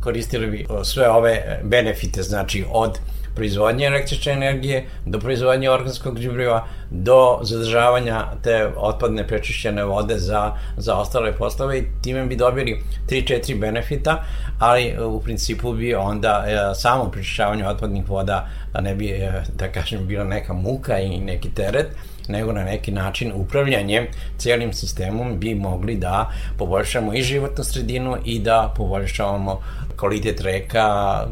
koristili 0.00 0.46
bi 0.46 0.66
sve 0.84 1.10
ove 1.10 1.60
benefite, 1.64 2.22
znači 2.22 2.64
od 2.72 2.98
proizvodnje 3.34 3.86
električne 3.86 4.32
energije, 4.32 4.84
do 5.06 5.18
proizvodnje 5.18 5.70
organskog 5.70 6.18
džibriva, 6.18 6.66
do 6.90 7.38
zadržavanja 7.42 8.24
te 8.42 8.68
otpadne 8.76 9.26
prečišćene 9.26 9.84
vode 9.84 10.18
za, 10.18 10.52
za 10.76 10.94
ostale 10.94 11.32
poslove 11.32 11.78
i 11.78 11.86
time 12.02 12.26
bi 12.26 12.36
dobili 12.36 12.82
3-4 13.08 13.60
benefita, 13.60 14.24
ali 14.58 14.86
e, 14.86 15.04
u 15.04 15.20
principu 15.20 15.72
bi 15.72 15.94
onda 15.94 16.44
e, 16.46 16.74
samo 16.74 17.10
prečišćavanje 17.10 17.66
otpadnih 17.66 18.08
voda 18.08 18.48
ne 18.80 18.94
bi, 18.94 19.08
e, 19.08 19.42
da 19.54 19.68
kažem, 19.72 20.06
bila 20.06 20.24
neka 20.24 20.52
muka 20.52 20.98
i 20.98 21.20
neki 21.20 21.50
teret, 21.50 21.86
nego 22.28 22.52
na 22.52 22.64
neki 22.64 22.92
način 22.92 23.32
upravljanje 23.34 24.08
cijelim 24.38 24.72
sistemom 24.72 25.40
bi 25.40 25.54
mogli 25.54 25.96
da 25.96 26.30
poboljšamo 26.58 27.14
i 27.14 27.22
životnu 27.22 27.64
sredinu 27.64 28.16
i 28.24 28.38
da 28.38 28.72
poboljšavamo 28.76 29.60
kvalitet 29.96 30.40
reka, 30.40 31.26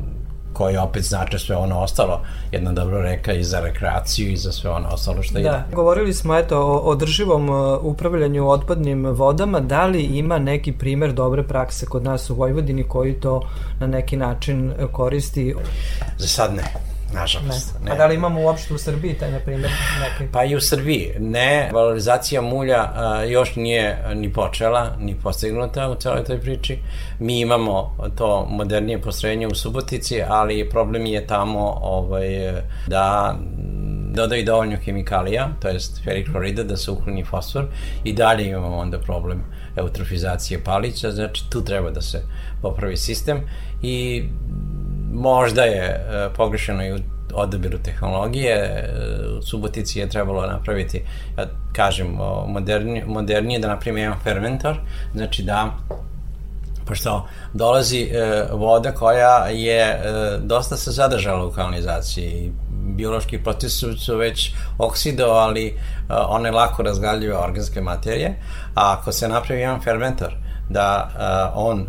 koji 0.52 0.76
opet 0.76 1.04
znači 1.04 1.38
sve 1.38 1.56
ono 1.56 1.80
ostalo, 1.80 2.21
jedna 2.52 2.73
dobra 2.73 3.02
reka 3.02 3.32
i 3.32 3.44
za 3.44 3.61
rekreaciju 3.61 4.30
i 4.30 4.37
za 4.37 4.52
sve 4.52 4.71
ono 4.71 4.88
ostalo 4.88 5.23
što 5.23 5.35
da. 5.35 5.40
ide. 5.40 5.62
Govorili 5.73 6.14
smo 6.14 6.38
eto 6.38 6.61
o 6.61 6.78
održivom 6.78 7.49
uh, 7.49 7.78
upravljanju 7.82 8.49
otpadnim 8.49 9.06
vodama, 9.06 9.61
da 9.61 9.87
li 9.87 10.02
ima 10.02 10.38
neki 10.38 10.73
primer 10.73 11.12
dobre 11.12 11.42
prakse 11.42 11.87
kod 11.87 12.04
nas 12.04 12.30
u 12.30 12.35
Vojvodini 12.35 12.85
koji 12.85 13.21
to 13.21 13.49
na 13.80 13.87
neki 13.87 14.16
način 14.16 14.71
uh, 14.71 14.90
koristi? 14.92 15.54
Za 16.18 16.28
sad 16.28 16.54
ne. 16.54 16.62
Nažalost. 17.12 17.75
Ne. 17.81 17.85
ne. 17.85 17.92
A 17.92 17.95
da 17.95 18.07
li 18.07 18.14
imamo 18.14 18.40
uopšte 18.40 18.75
u 18.75 18.78
Srbiji 18.78 19.14
taj, 19.14 19.31
na 19.31 19.38
primjer, 19.38 19.71
neki? 20.00 20.33
Pa 20.33 20.45
i 20.45 20.57
u 20.57 20.61
Srbiji. 20.61 21.12
Ne, 21.19 21.71
valorizacija 21.73 22.40
mulja 22.42 22.90
a, 22.95 23.25
još 23.25 23.57
nije 23.57 24.04
ni 24.14 24.33
počela, 24.33 24.97
ni 25.00 25.14
postignuta 25.14 25.90
u 25.90 25.95
celoj 25.95 26.25
toj 26.25 26.40
priči. 26.40 26.78
Mi 27.19 27.40
imamo 27.40 27.97
to 28.16 28.47
modernije 28.50 29.00
postrojenje 29.00 29.47
u 29.47 29.54
Subotici, 29.54 30.23
ali 30.28 30.69
problem 30.71 31.07
je 31.07 31.26
tamo 31.26 31.78
ovaj, 31.83 32.52
da 32.87 33.37
dodaju 34.14 34.45
dovoljno 34.45 34.76
hemikalija, 34.76 35.49
to 35.61 35.69
jest 35.69 36.04
ferik 36.04 36.31
klorida, 36.31 36.62
da 36.62 36.76
se 36.76 36.90
ukloni 36.90 37.25
fosfor 37.25 37.64
i 38.04 38.12
dalje 38.12 38.49
imamo 38.49 38.76
onda 38.76 38.99
problem 38.99 39.45
eutrofizacije 39.76 40.64
palića, 40.64 41.11
znači 41.11 41.50
tu 41.50 41.64
treba 41.64 41.90
da 41.90 42.00
se 42.00 42.23
popravi 42.62 42.97
sistem 42.97 43.40
i 43.83 44.25
možda 45.12 45.62
je 45.62 45.85
e, 45.85 46.28
pogrešeno 46.37 46.87
i 46.87 46.92
u 46.92 46.99
odabiru 47.35 47.78
tehnologije. 47.78 48.54
E, 48.54 48.88
u 49.38 49.42
Subotici 49.42 49.99
je 49.99 50.09
trebalo 50.09 50.47
napraviti, 50.47 51.04
ja 51.38 51.47
kažem, 51.73 52.07
moderni, 52.47 53.02
modernije 53.07 53.59
da 53.61 53.69
napravimo 53.69 53.99
jedan 53.99 54.21
fermentor, 54.25 54.76
znači 55.14 55.42
da 55.42 55.71
pošto 56.87 57.26
dolazi 57.52 58.00
e, 58.00 58.45
voda 58.52 58.92
koja 58.92 59.47
je 59.47 59.81
e, 59.81 60.00
dosta 60.38 60.76
se 60.76 60.90
zadržala 60.90 61.47
u 61.47 61.50
kanalizaciji. 61.50 62.52
Biološki 62.71 63.38
procesi 63.38 63.87
su 63.99 64.16
već 64.16 64.52
oksidovali 64.78 65.66
e, 65.66 65.75
one 66.09 66.50
lako 66.50 66.83
razgaljive 66.83 67.37
organske 67.37 67.81
materije, 67.81 68.35
a 68.75 68.92
ako 68.92 69.12
se 69.12 69.28
napravi 69.28 69.61
jedan 69.61 69.81
fermentor, 69.81 70.35
da 70.69 71.11
uh, 71.14 71.66
on 71.69 71.81
uh, 71.81 71.87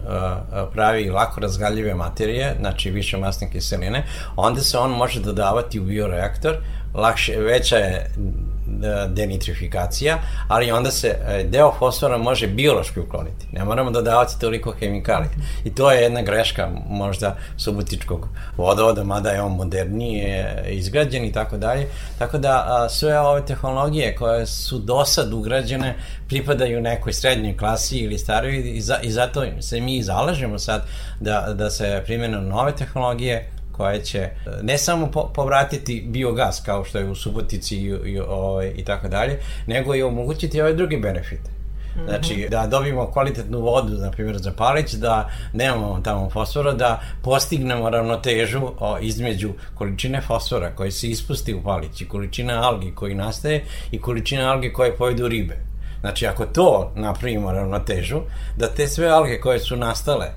pravi 0.73 1.09
lako 1.09 1.41
razgaljive 1.41 1.93
materije, 1.93 2.55
znači 2.59 2.91
više 2.91 3.17
masne 3.17 3.49
kiseline, 3.51 4.05
onda 4.35 4.61
se 4.61 4.77
on 4.77 4.91
može 4.91 5.19
dodavati 5.19 5.79
u 5.79 5.83
bioreaktor, 5.83 6.57
lakše, 6.93 7.39
veća 7.39 7.77
je 7.77 8.11
denitrifikacija, 9.07 10.17
ali 10.47 10.71
onda 10.71 10.91
se 10.91 11.07
e, 11.07 11.43
deo 11.43 11.73
fosfora 11.79 12.17
može 12.17 12.47
biološki 12.47 12.99
ukloniti. 12.99 13.47
Ne 13.51 13.63
moramo 13.63 13.91
dodavati 13.91 14.39
toliko 14.39 14.71
hemikalija. 14.79 15.29
I 15.63 15.75
to 15.75 15.91
je 15.91 16.01
jedna 16.01 16.21
greška 16.21 16.69
možda 16.89 17.37
subotičkog 17.57 18.27
vodovoda, 18.57 19.03
mada 19.03 19.29
je 19.29 19.41
on 19.41 19.51
modernije 19.51 20.63
izgrađen 20.69 21.25
i 21.25 21.31
tako 21.31 21.57
dalje. 21.57 21.87
Tako 22.19 22.37
da 22.37 22.87
sve 22.89 23.19
ove 23.19 23.45
tehnologije 23.45 24.15
koje 24.15 24.45
su 24.45 24.79
do 24.79 25.05
sad 25.05 25.33
ugrađene 25.33 25.95
pripadaju 26.27 26.81
nekoj 26.81 27.13
srednjoj 27.13 27.57
klasi 27.57 27.97
ili 27.97 28.17
staroj 28.17 28.61
i, 28.75 28.81
za, 28.81 28.99
i 29.01 29.11
zato 29.11 29.45
se 29.61 29.81
mi 29.81 30.03
zalažemo 30.03 30.59
sad 30.59 30.85
da, 31.19 31.53
da 31.53 31.69
se 31.69 32.03
primjene 32.05 32.41
nove 32.41 32.75
tehnologije 32.75 33.49
koje 33.73 34.03
će 34.03 34.19
e, 34.19 34.31
ne 34.61 34.77
samo 34.77 35.11
po, 35.11 35.31
povratiti 35.35 36.03
biogas 36.07 36.61
kao 36.65 36.85
što 36.85 36.97
je 36.97 37.09
u 37.09 37.15
Subotici 37.15 37.77
i, 37.77 37.85
i, 37.85 38.19
ovaj, 38.19 38.73
i 38.75 38.85
tako 38.85 39.07
dalje, 39.07 39.39
nego 39.67 39.95
i 39.95 40.03
omogućiti 40.03 40.61
ove 40.61 40.73
druge 40.73 40.97
benefite. 40.97 41.49
Mhm. 41.95 42.05
Znači, 42.05 42.47
da 42.51 42.67
dobijemo 42.67 43.11
kvalitetnu 43.11 43.59
vodu, 43.59 43.97
na 43.97 44.11
primjer, 44.11 44.37
za 44.37 44.51
palić, 44.51 44.93
da 44.93 45.29
nemamo 45.53 46.01
tamo 46.03 46.29
fosfora, 46.29 46.73
da 46.73 47.01
postignemo 47.21 47.89
ravnotežu 47.89 48.61
o, 48.79 48.97
između 48.99 49.53
količine 49.75 50.21
fosfora 50.21 50.75
koji 50.75 50.91
se 50.91 51.07
ispusti 51.07 51.53
u 51.53 51.63
palić 51.63 52.01
i 52.01 52.07
količina 52.07 52.61
algi 52.67 52.91
koji 52.95 53.15
nastaje 53.15 53.65
i 53.91 54.01
količina 54.01 54.51
alge 54.51 54.73
koje 54.73 54.97
pojedu 54.97 55.27
ribe. 55.27 55.57
Znači, 55.99 56.27
ako 56.27 56.45
to 56.45 56.91
napravimo 56.95 57.51
ravnotežu, 57.51 58.21
da 58.57 58.67
te 58.67 58.87
sve 58.87 59.07
alge 59.07 59.39
koje 59.39 59.59
su 59.59 59.75
nastale 59.75 60.27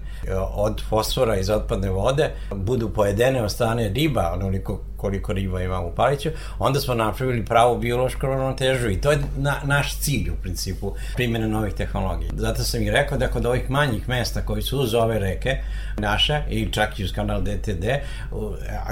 od 0.55 0.83
fosfora 0.89 1.37
iz 1.37 1.51
otpadne 1.51 1.91
vode 1.91 2.31
budu 2.55 2.89
pojedene 2.89 3.43
od 3.43 3.53
strane 3.53 3.89
riba, 3.89 4.33
onoliko 4.35 4.81
koliko 4.97 5.33
riba 5.33 5.62
ima 5.62 5.81
u 5.81 5.95
paliću, 5.95 6.29
onda 6.59 6.81
smo 6.81 6.95
napravili 6.95 7.45
pravu 7.45 7.79
biološku 7.79 8.27
ravnotežu 8.27 8.91
i 8.91 9.01
to 9.01 9.11
je 9.11 9.19
na, 9.37 9.55
naš 9.65 9.99
cilj 9.99 10.31
u 10.31 10.35
principu 10.43 10.95
primjene 11.15 11.49
novih 11.49 11.75
tehnologija. 11.75 12.31
Zato 12.37 12.62
sam 12.62 12.83
i 12.83 12.91
rekao 12.91 13.19
da 13.19 13.29
kod 13.29 13.47
ovih 13.47 13.71
manjih 13.71 14.09
mesta 14.09 14.41
koji 14.41 14.62
su 14.62 14.81
uz 14.81 14.95
ove 14.95 15.19
reke 15.19 15.57
naše 15.99 16.43
i 16.51 16.73
čak 16.73 17.01
i 17.01 17.05
uz 17.05 17.12
kanal 17.12 17.41
DTD, 17.43 17.85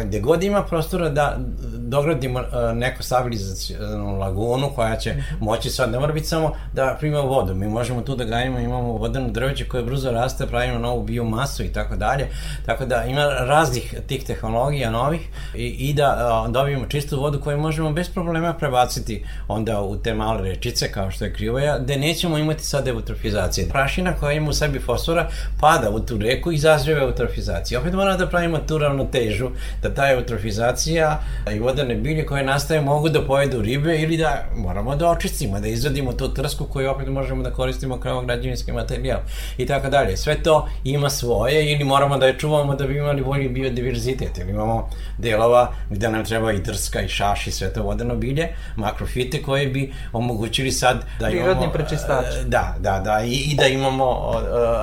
gde 0.04 0.20
god 0.20 0.42
ima 0.42 0.62
prostora 0.62 1.08
da 1.08 1.38
dogradimo 1.78 2.40
e, 2.40 2.74
neku 2.74 3.02
stabilizacijonu 3.02 4.18
lagunu 4.18 4.70
koja 4.74 4.96
će 4.96 5.14
moći 5.40 5.70
sad, 5.70 5.92
ne 5.92 5.98
mora 5.98 6.12
biti 6.12 6.26
samo 6.26 6.52
da 6.72 6.96
primamo 7.00 7.28
vodu, 7.28 7.54
mi 7.54 7.68
možemo 7.68 8.02
tu 8.02 8.16
da 8.16 8.24
gajimo, 8.24 8.58
imamo 8.58 8.92
vodeno 8.92 9.28
drveće 9.28 9.68
koje 9.68 9.82
brzo 9.82 10.10
raste, 10.10 10.46
pravimo 10.46 10.78
novu 10.78 11.02
biomasu 11.24 11.64
i 11.64 11.72
tako 11.72 11.96
dalje, 11.96 12.28
tako 12.66 12.86
da 12.86 13.04
ima 13.04 13.24
raznih 13.24 13.94
tih 14.06 14.24
tehnologija 14.24 14.90
novih 14.90 15.20
i, 15.54 15.66
i 15.66 15.92
da 15.92 16.46
dobijemo 16.50 16.86
čistu 16.86 17.20
vodu 17.20 17.40
koju 17.40 17.58
možemo 17.58 17.92
bez 17.92 18.08
problema 18.08 18.52
prebaciti 18.52 19.24
onda 19.48 19.80
u 19.80 19.96
te 19.96 20.14
male 20.14 20.42
rečice 20.42 20.92
kao 20.92 21.10
što 21.10 21.24
je 21.24 21.32
Krivoja, 21.32 21.78
gde 21.78 21.96
nećemo 21.96 22.38
imati 22.38 22.64
sad 22.64 22.88
eutrofizacije. 22.88 23.68
Prašina 23.68 24.12
koja 24.12 24.32
ima 24.32 24.48
u 24.48 24.52
sebi 24.52 24.78
fosfora 24.78 25.28
pada 25.60 25.90
u 25.90 26.00
tu 26.00 26.18
reku 26.18 26.52
i 26.52 26.54
izazove 26.54 27.00
eutrofizaciju. 27.00 27.80
Opet 27.80 27.92
moramo 27.94 28.18
da 28.18 28.26
pravimo 28.26 28.58
tu 28.58 28.78
ravnotežu, 28.78 29.50
da 29.82 29.94
ta 29.94 30.10
eutrofizacija 30.12 31.20
i 31.54 31.58
vodene 31.58 31.94
bilje 31.94 32.26
koje 32.26 32.44
nastaje 32.44 32.80
mogu 32.80 33.08
da 33.08 33.26
pojedu 33.26 33.62
ribe 33.62 33.98
ili 33.98 34.16
da 34.16 34.44
moramo 34.56 34.96
da 34.96 35.10
očistimo, 35.10 35.60
da 35.60 35.68
izvadimo 35.68 36.12
tu 36.12 36.34
trsku 36.34 36.64
koju 36.64 36.90
opet 36.90 37.08
možemo 37.08 37.42
da 37.42 37.50
koristimo 37.50 38.00
kao 38.00 38.22
građevinski 38.22 38.72
materijal 38.72 39.20
i 39.58 39.66
tako 39.66 39.90
dalje. 39.90 40.16
Sve 40.16 40.42
to 40.42 40.68
ima 40.84 41.10
svoje 41.14 41.72
ili 41.72 41.84
moramo 41.84 42.18
da 42.18 42.26
je 42.26 42.38
čuvamo 42.38 42.74
da 42.74 42.86
bi 42.86 42.96
imali 42.96 43.22
bolji 43.22 43.48
biodiverzitet 43.48 44.38
ili 44.38 44.50
imamo 44.50 44.88
delova 45.18 45.72
gde 45.90 46.08
nam 46.08 46.24
treba 46.24 46.52
i 46.52 46.58
drska 46.58 47.02
i 47.02 47.08
šaš 47.08 47.46
i 47.46 47.50
sve 47.50 47.72
to 47.72 47.82
vodeno 47.82 48.16
bilje, 48.16 48.48
makrofite 48.76 49.42
koje 49.42 49.66
bi 49.66 49.92
omogućili 50.12 50.72
sad 50.72 51.04
da 51.20 51.28
imamo... 51.28 51.44
Prirodni 51.44 51.72
prečistač. 51.72 52.24
E, 52.24 52.44
da, 52.46 52.74
da, 52.78 53.00
da, 53.00 53.24
i, 53.24 53.34
i 53.34 53.56
da 53.56 53.66
imamo 53.66 54.32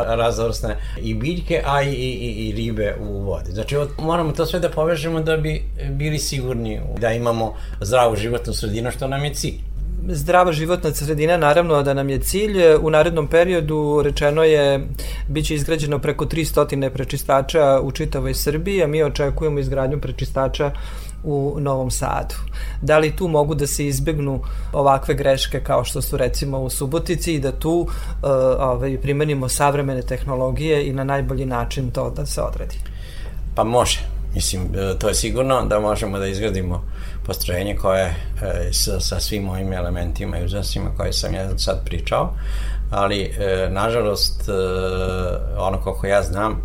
raznovrsne 0.07 0.77
i 1.01 1.13
biljke, 1.13 1.63
a 1.65 1.81
i, 1.81 1.93
i, 1.93 2.47
i 2.47 2.53
ribe 2.55 2.95
u 2.99 3.19
vodi. 3.19 3.51
Znači, 3.51 3.75
od, 3.75 3.89
moramo 3.99 4.31
to 4.31 4.45
sve 4.45 4.59
da 4.59 4.69
povežemo 4.69 5.19
da 5.21 5.37
bi 5.37 5.63
bili 5.89 6.19
sigurni 6.19 6.81
da 6.97 7.11
imamo 7.11 7.53
zdravu 7.81 8.15
životnu 8.15 8.53
sredinu, 8.53 8.91
što 8.91 9.07
nam 9.07 9.25
je 9.25 9.33
cilj 9.33 9.70
zdrava 10.09 10.51
životna 10.51 10.91
sredina 10.91 11.37
naravno 11.37 11.83
da 11.83 11.93
nam 11.93 12.09
je 12.09 12.19
cilj. 12.19 12.57
U 12.81 12.89
narednom 12.89 13.27
periodu 13.27 14.01
rečeno 14.03 14.43
je 14.43 14.87
biće 15.27 15.55
izgrađeno 15.55 15.99
preko 15.99 16.25
300 16.25 16.89
prečistača 16.89 17.79
u 17.83 17.91
čitavoj 17.91 18.33
Srbiji, 18.33 18.83
a 18.83 18.87
mi 18.87 19.03
očekujemo 19.03 19.59
izgradnju 19.59 20.01
prečistača 20.01 20.71
u 21.23 21.57
Novom 21.59 21.91
Sadu. 21.91 22.35
Da 22.81 22.97
li 22.97 23.15
tu 23.15 23.27
mogu 23.27 23.55
da 23.55 23.67
se 23.67 23.87
izbegnu 23.87 24.41
ovakve 24.73 25.15
greške 25.15 25.59
kao 25.59 25.83
što 25.83 26.01
su 26.01 26.17
recimo 26.17 26.59
u 26.59 26.69
Subotici 26.69 27.33
i 27.33 27.39
da 27.39 27.51
tu 27.51 27.71
uh, 27.71 27.87
ovaj, 28.59 28.97
primenimo 28.97 29.49
savremene 29.49 30.01
tehnologije 30.01 30.87
i 30.87 30.93
na 30.93 31.03
najbolji 31.03 31.45
način 31.45 31.91
to 31.91 32.09
da 32.09 32.25
se 32.25 32.41
odredi? 32.41 32.77
Pa 33.55 33.63
može. 33.63 33.99
Mislim, 34.35 34.61
e, 34.75 34.99
to 34.99 35.07
je 35.07 35.15
sigurno 35.15 35.65
da 35.65 35.79
možemo 35.79 36.19
da 36.19 36.27
izgradimo 36.27 36.83
postrojenje 37.25 37.75
koje 37.75 38.05
e, 38.05 38.13
sa, 38.73 38.99
sa 38.99 39.19
svim 39.19 39.43
mojim 39.43 39.73
elementima 39.73 40.37
i 40.37 40.45
uzasima 40.45 40.89
koje 40.97 41.13
sam 41.13 41.33
ja 41.33 41.57
sad 41.57 41.85
pričao. 41.85 42.33
ali 42.89 43.21
e, 43.21 43.69
nažalost 43.71 44.49
e, 44.49 44.51
ono 45.57 45.81
koliko 45.81 46.07
ja 46.07 46.23
znam 46.23 46.61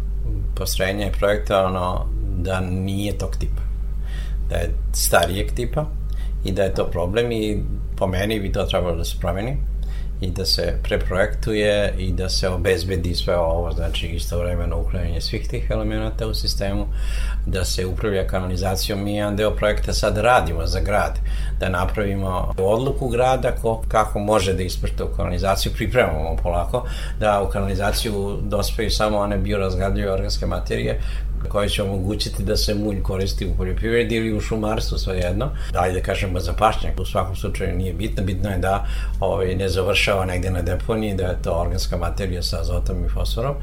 postrojenje 0.57 1.05
je 1.05 1.13
projektovano 1.13 2.07
da 2.39 2.61
nije 2.61 3.19
tog 3.19 3.37
tipa 3.37 3.63
da 4.51 4.57
je 4.57 4.75
starijeg 4.93 5.51
tipa 5.55 5.87
i 6.45 6.53
da 6.53 6.63
je 6.63 6.75
to 6.75 6.87
problem 6.91 7.33
i 7.33 7.63
po 7.97 8.07
meni 8.07 8.41
bi 8.41 8.53
to 8.53 8.65
trebalo 8.65 8.97
da 8.97 9.05
se 9.05 9.17
promeni 9.21 9.57
i 10.21 10.31
da 10.31 10.45
se 10.45 10.75
preprojektuje 10.83 11.95
i 11.99 12.13
da 12.13 12.29
se 12.29 12.49
obezbedi 12.49 13.15
sve 13.15 13.37
ovo, 13.37 13.73
znači 13.73 14.07
istovremeno 14.07 14.81
uklanjanje 14.81 15.21
svih 15.21 15.49
tih 15.49 15.71
elemenata 15.71 16.27
u 16.27 16.35
sistemu, 16.35 16.87
da 17.47 17.65
se 17.65 17.87
upravlja 17.87 18.27
kanalizacijom. 18.27 19.05
Mi 19.05 19.17
jedan 19.17 19.37
deo 19.37 19.51
projekta 19.51 19.93
sad 19.93 20.19
radimo 20.19 20.67
za 20.67 20.81
grad, 20.81 21.19
da 21.61 21.69
napravimo 21.69 22.55
odluku 22.59 23.09
grada 23.09 23.53
ko, 23.63 23.83
kako 23.89 24.19
može 24.19 24.53
da 24.53 24.63
ispršte 24.63 25.05
u 25.05 25.17
kanalizaciju, 25.17 25.73
pripremamo 25.73 26.37
polako, 26.43 26.87
da 27.21 27.43
u 27.43 27.51
kanalizaciju 27.51 28.39
dospeju 28.43 28.91
samo 28.91 29.19
one 29.19 29.39
biorazgadljive 29.39 30.13
organske 30.13 30.47
materije 30.47 31.01
koje 31.49 31.69
će 31.69 31.83
omogućiti 31.83 32.43
da 32.43 32.57
se 32.57 32.75
mulj 32.75 33.03
koristi 33.03 33.47
u 33.47 33.57
poljoprivredi 33.57 34.17
ili 34.17 34.37
u 34.37 34.41
šumarstvu, 34.41 34.99
svejedno. 34.99 35.51
Dalje 35.73 35.93
da 35.95 36.01
kažemo 36.01 36.41
za 36.41 36.53
pašnjak, 36.53 37.01
u 37.01 37.05
svakom 37.05 37.37
slučaju 37.37 37.77
nije 37.77 37.93
bitno. 37.93 38.25
Bitno 38.25 38.51
je 38.51 38.59
da 38.59 38.87
ovaj, 39.21 39.55
ne 39.55 39.69
završava 39.69 40.25
negde 40.25 40.51
na 40.51 40.63
deponiji, 40.63 41.15
da 41.15 41.25
je 41.25 41.43
to 41.43 41.53
organska 41.53 41.97
materija 41.97 42.43
sa 42.43 42.61
azotom 42.61 43.05
i 43.05 43.09
fosforom. 43.09 43.55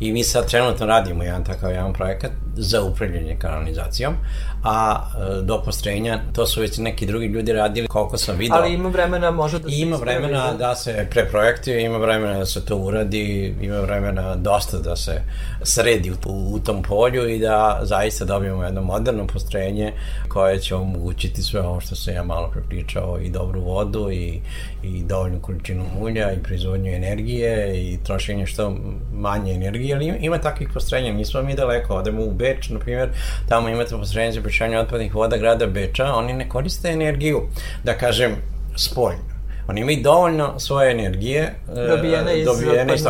I 0.00 0.12
mi 0.12 0.24
sad 0.24 0.50
trenutno 0.50 0.86
radimo 0.86 1.22
jedan 1.22 1.44
takav 1.44 1.70
jedan 1.70 1.92
projekat 1.92 2.30
za 2.56 2.82
upravljanje 2.82 3.36
kanalizacijom, 3.38 4.14
a 4.62 5.06
e, 5.38 5.42
do 5.42 5.62
postrojenja 5.62 6.20
to 6.32 6.46
su 6.46 6.60
već 6.60 6.78
neki 6.78 7.06
drugi 7.06 7.26
ljudi 7.26 7.52
radili 7.52 7.88
koliko 7.88 8.18
sam 8.18 8.36
video. 8.36 8.58
Ali 8.58 8.74
ima 8.74 8.88
vremena 8.88 9.30
može 9.30 9.58
da 9.58 9.68
se 9.68 9.76
Ima 9.76 9.96
vremena 9.96 10.52
da 10.52 10.74
se 10.74 11.06
preprojektuje, 11.10 11.84
ima 11.84 11.98
vremena 11.98 12.38
da 12.38 12.46
se 12.46 12.64
to 12.64 12.76
uradi, 12.76 13.54
ima 13.60 13.80
vremena 13.80 14.36
dosta 14.36 14.78
da 14.78 14.96
se 14.96 15.22
sredi 15.62 16.10
u, 16.10 16.14
u 16.54 16.58
tom 16.58 16.82
polju 16.82 17.28
i 17.28 17.38
da 17.38 17.80
zaista 17.82 18.24
dobijemo 18.24 18.64
jedno 18.64 18.82
moderno 18.82 19.26
postrojenje 19.26 19.92
koje 20.28 20.60
će 20.60 20.74
omogućiti 20.74 21.42
sve 21.42 21.60
ovo 21.60 21.80
što 21.80 21.96
sam 21.96 22.14
ja 22.14 22.22
malo 22.22 22.50
prepričao 22.50 23.18
i 23.20 23.30
dobru 23.30 23.60
vodu 23.60 24.10
i, 24.10 24.40
i 24.82 25.02
dovoljnu 25.02 25.40
količinu 25.40 25.84
mulja 26.00 26.32
i 26.32 26.42
proizvodnju 26.42 26.92
energije 26.92 27.82
i 27.82 27.98
trošenje 28.04 28.46
što 28.46 28.76
manje 29.12 29.54
energije, 29.54 29.94
ali 29.94 30.06
ima, 30.06 30.16
ima 30.16 30.38
takvih 30.38 30.68
postrojenja, 30.74 31.12
nismo 31.12 31.42
mi 31.42 31.54
daleko, 31.54 31.94
odemo 31.94 32.22
u 32.22 32.30
Beč, 32.30 32.68
na 32.68 32.78
primjer, 32.78 33.08
tamo 33.48 33.68
imate 33.68 33.96
postrojenje 33.96 34.32
za 34.32 34.40
pročišćavanje 34.52 34.78
otpadnih 34.78 35.14
voda 35.14 35.36
grada 35.36 35.66
Beča, 35.66 36.14
oni 36.14 36.32
ne 36.32 36.48
koriste 36.48 36.88
energiju, 36.88 37.42
da 37.84 37.94
kažem, 37.98 38.36
spoljno 38.76 39.32
Oni 39.68 39.80
imaju 39.80 40.02
dovoljno 40.02 40.58
svoje 40.58 40.90
energije 40.90 41.42
e, 41.42 41.88
dobijene 41.88 42.38
iz, 42.38 42.44
dobijene 42.44 42.94
iz 42.94 43.06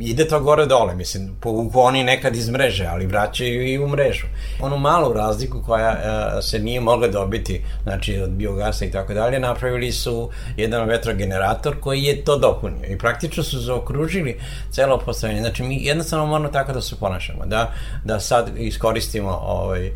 Ide 0.00 0.28
to 0.28 0.40
gore 0.40 0.66
dole, 0.66 0.94
mislim, 0.94 1.36
povuku 1.40 1.80
oni 1.80 2.04
nekad 2.04 2.36
iz 2.36 2.50
mreže, 2.50 2.86
ali 2.86 3.06
vraćaju 3.06 3.68
i 3.68 3.78
u 3.78 3.88
mrežu. 3.88 4.26
Onu 4.60 4.78
malu 4.78 5.12
razliku 5.12 5.62
koja 5.66 5.90
uh, 5.90 6.44
se 6.44 6.58
nije 6.58 6.80
mogla 6.80 7.08
dobiti, 7.08 7.62
znači 7.82 8.18
od 8.18 8.30
biogasa 8.30 8.84
i 8.84 8.90
tako 8.90 9.14
dalje, 9.14 9.40
napravili 9.40 9.92
su 9.92 10.30
jedan 10.56 10.88
vetrogenerator 10.88 11.80
koji 11.80 12.02
je 12.02 12.24
to 12.24 12.38
dopunio 12.38 12.86
i 12.88 12.98
praktično 12.98 13.42
su 13.42 13.58
zaokružili 13.58 14.40
celo 14.70 14.98
postrojenje. 14.98 15.40
Znači 15.40 15.62
mi 15.62 15.84
jednostavno 15.84 16.26
moramo 16.26 16.48
tako 16.48 16.72
da 16.72 16.80
se 16.80 16.96
ponašamo, 16.96 17.46
da, 17.46 17.72
da 18.04 18.20
sad 18.20 18.50
iskoristimo 18.56 19.40
ovaj, 19.46 19.90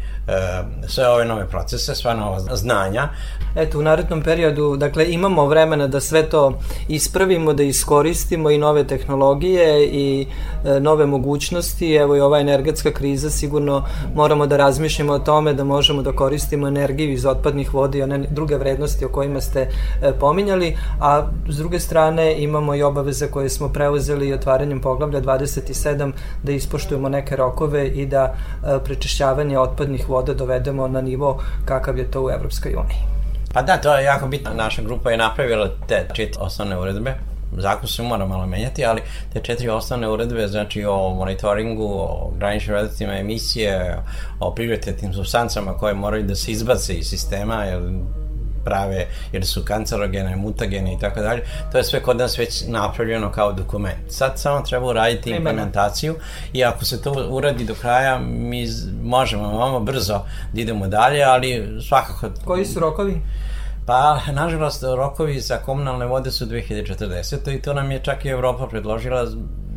sve 0.88 1.08
ove 1.08 1.24
nove 1.24 1.48
procese, 1.48 1.94
sva 1.94 2.14
nova 2.14 2.38
znanja. 2.56 3.08
Eto, 3.56 3.78
u 3.78 3.82
narednom 3.82 4.22
periodu, 4.22 4.76
dakle, 4.76 5.12
imamo 5.12 5.46
vremena 5.46 5.86
da 5.86 6.00
sve 6.00 6.22
to 6.22 6.58
ispravimo, 6.88 7.52
da 7.52 7.62
iskoristimo 7.62 8.50
i 8.50 8.58
nove 8.58 8.84
tehnologije 8.84 9.86
i 9.86 10.26
e, 10.64 10.80
nove 10.80 11.06
mogućnosti. 11.06 11.94
Evo 11.94 12.16
i 12.16 12.20
ova 12.20 12.40
energetska 12.40 12.90
kriza 12.90 13.30
sigurno 13.30 13.84
moramo 14.14 14.46
da 14.46 14.56
razmišljamo 14.56 15.12
o 15.12 15.18
tome 15.18 15.54
da 15.54 15.64
možemo 15.64 16.02
da 16.02 16.12
koristimo 16.12 16.68
energiju 16.68 17.12
iz 17.12 17.26
otpadnih 17.26 17.74
voda 17.74 17.98
i 17.98 18.02
one 18.02 18.18
druge 18.18 18.56
vrednosti 18.56 19.04
o 19.04 19.08
kojima 19.08 19.40
ste 19.40 19.60
e, 19.60 20.12
pominjali, 20.20 20.76
a 21.00 21.26
s 21.48 21.56
druge 21.56 21.80
strane 21.80 22.42
imamo 22.42 22.74
i 22.74 22.82
obaveze 22.82 23.26
koje 23.30 23.48
smo 23.48 23.68
preuzeli 23.68 24.32
otvaranjem 24.32 24.80
poglavlja 24.80 25.20
27 25.20 26.12
da 26.42 26.52
ispoštujemo 26.52 27.08
neke 27.08 27.36
rokove 27.36 27.88
i 27.88 28.06
da 28.06 28.24
e, 28.24 28.78
prečišćavanje 28.84 29.58
otpadnih 29.58 30.08
voda 30.08 30.19
dovedemo 30.22 30.88
na 30.88 31.00
nivo 31.00 31.42
kakav 31.64 31.98
je 31.98 32.10
to 32.10 32.24
u 32.24 32.30
Evropskoj 32.30 32.74
uniji. 32.74 32.98
Pa 33.52 33.62
da, 33.62 33.76
to 33.76 33.96
je 33.96 34.04
jako 34.04 34.26
bitno. 34.26 34.50
Naša 34.54 34.82
grupa 34.82 35.10
je 35.10 35.16
napravila 35.16 35.68
te 35.88 36.08
četiri 36.14 36.40
osnovne 36.40 36.78
uredbe. 36.78 37.14
Zakon 37.58 37.88
se 37.88 38.02
mora 38.02 38.26
malo 38.26 38.46
menjati, 38.46 38.84
ali 38.84 39.02
te 39.32 39.40
četiri 39.40 39.68
osnovne 39.68 40.08
uredbe, 40.08 40.48
znači 40.48 40.84
o 40.84 41.14
monitoringu, 41.14 41.84
o 41.84 42.32
graničnim 42.38 42.74
vrednostima 42.74 43.18
emisije, 43.18 43.96
o 44.40 44.54
prioritetnim 44.54 45.14
substancama 45.14 45.78
koje 45.78 45.94
moraju 45.94 46.22
da 46.22 46.34
se 46.34 46.52
izbace 46.52 46.94
iz 46.94 47.06
sistema, 47.06 47.64
jer 47.64 47.80
prave, 48.64 49.06
jer 49.32 49.46
su 49.46 49.64
kancerogene, 49.64 50.36
mutagene 50.36 50.94
i 50.94 50.98
tako 50.98 51.20
dalje, 51.20 51.42
to 51.72 51.78
je 51.78 51.84
sve 51.84 52.02
kod 52.02 52.16
nas 52.16 52.38
već 52.38 52.64
napravljeno 52.66 53.32
kao 53.32 53.52
dokument. 53.52 54.10
Sad 54.10 54.38
samo 54.38 54.60
treba 54.60 54.86
uraditi 54.86 55.30
implementaciju 55.30 56.14
i 56.52 56.64
ako 56.64 56.84
se 56.84 57.02
to 57.02 57.28
uradi 57.30 57.64
do 57.64 57.74
kraja, 57.74 58.18
mi 58.18 58.66
možemo 59.02 59.52
malo 59.52 59.80
brzo 59.80 60.24
da 60.52 60.60
idemo 60.60 60.88
dalje, 60.88 61.22
ali 61.22 61.80
svakako... 61.88 62.30
Koji 62.44 62.64
su 62.64 62.80
rokovi? 62.80 63.20
Pa, 63.86 64.20
nažalost, 64.32 64.82
rokovi 64.82 65.40
za 65.40 65.56
komunalne 65.56 66.06
vode 66.06 66.30
su 66.30 66.46
2040. 66.46 67.54
i 67.54 67.62
to 67.62 67.74
nam 67.74 67.90
je 67.90 67.98
čak 67.98 68.24
i 68.24 68.28
Evropa 68.28 68.66
predložila 68.66 69.26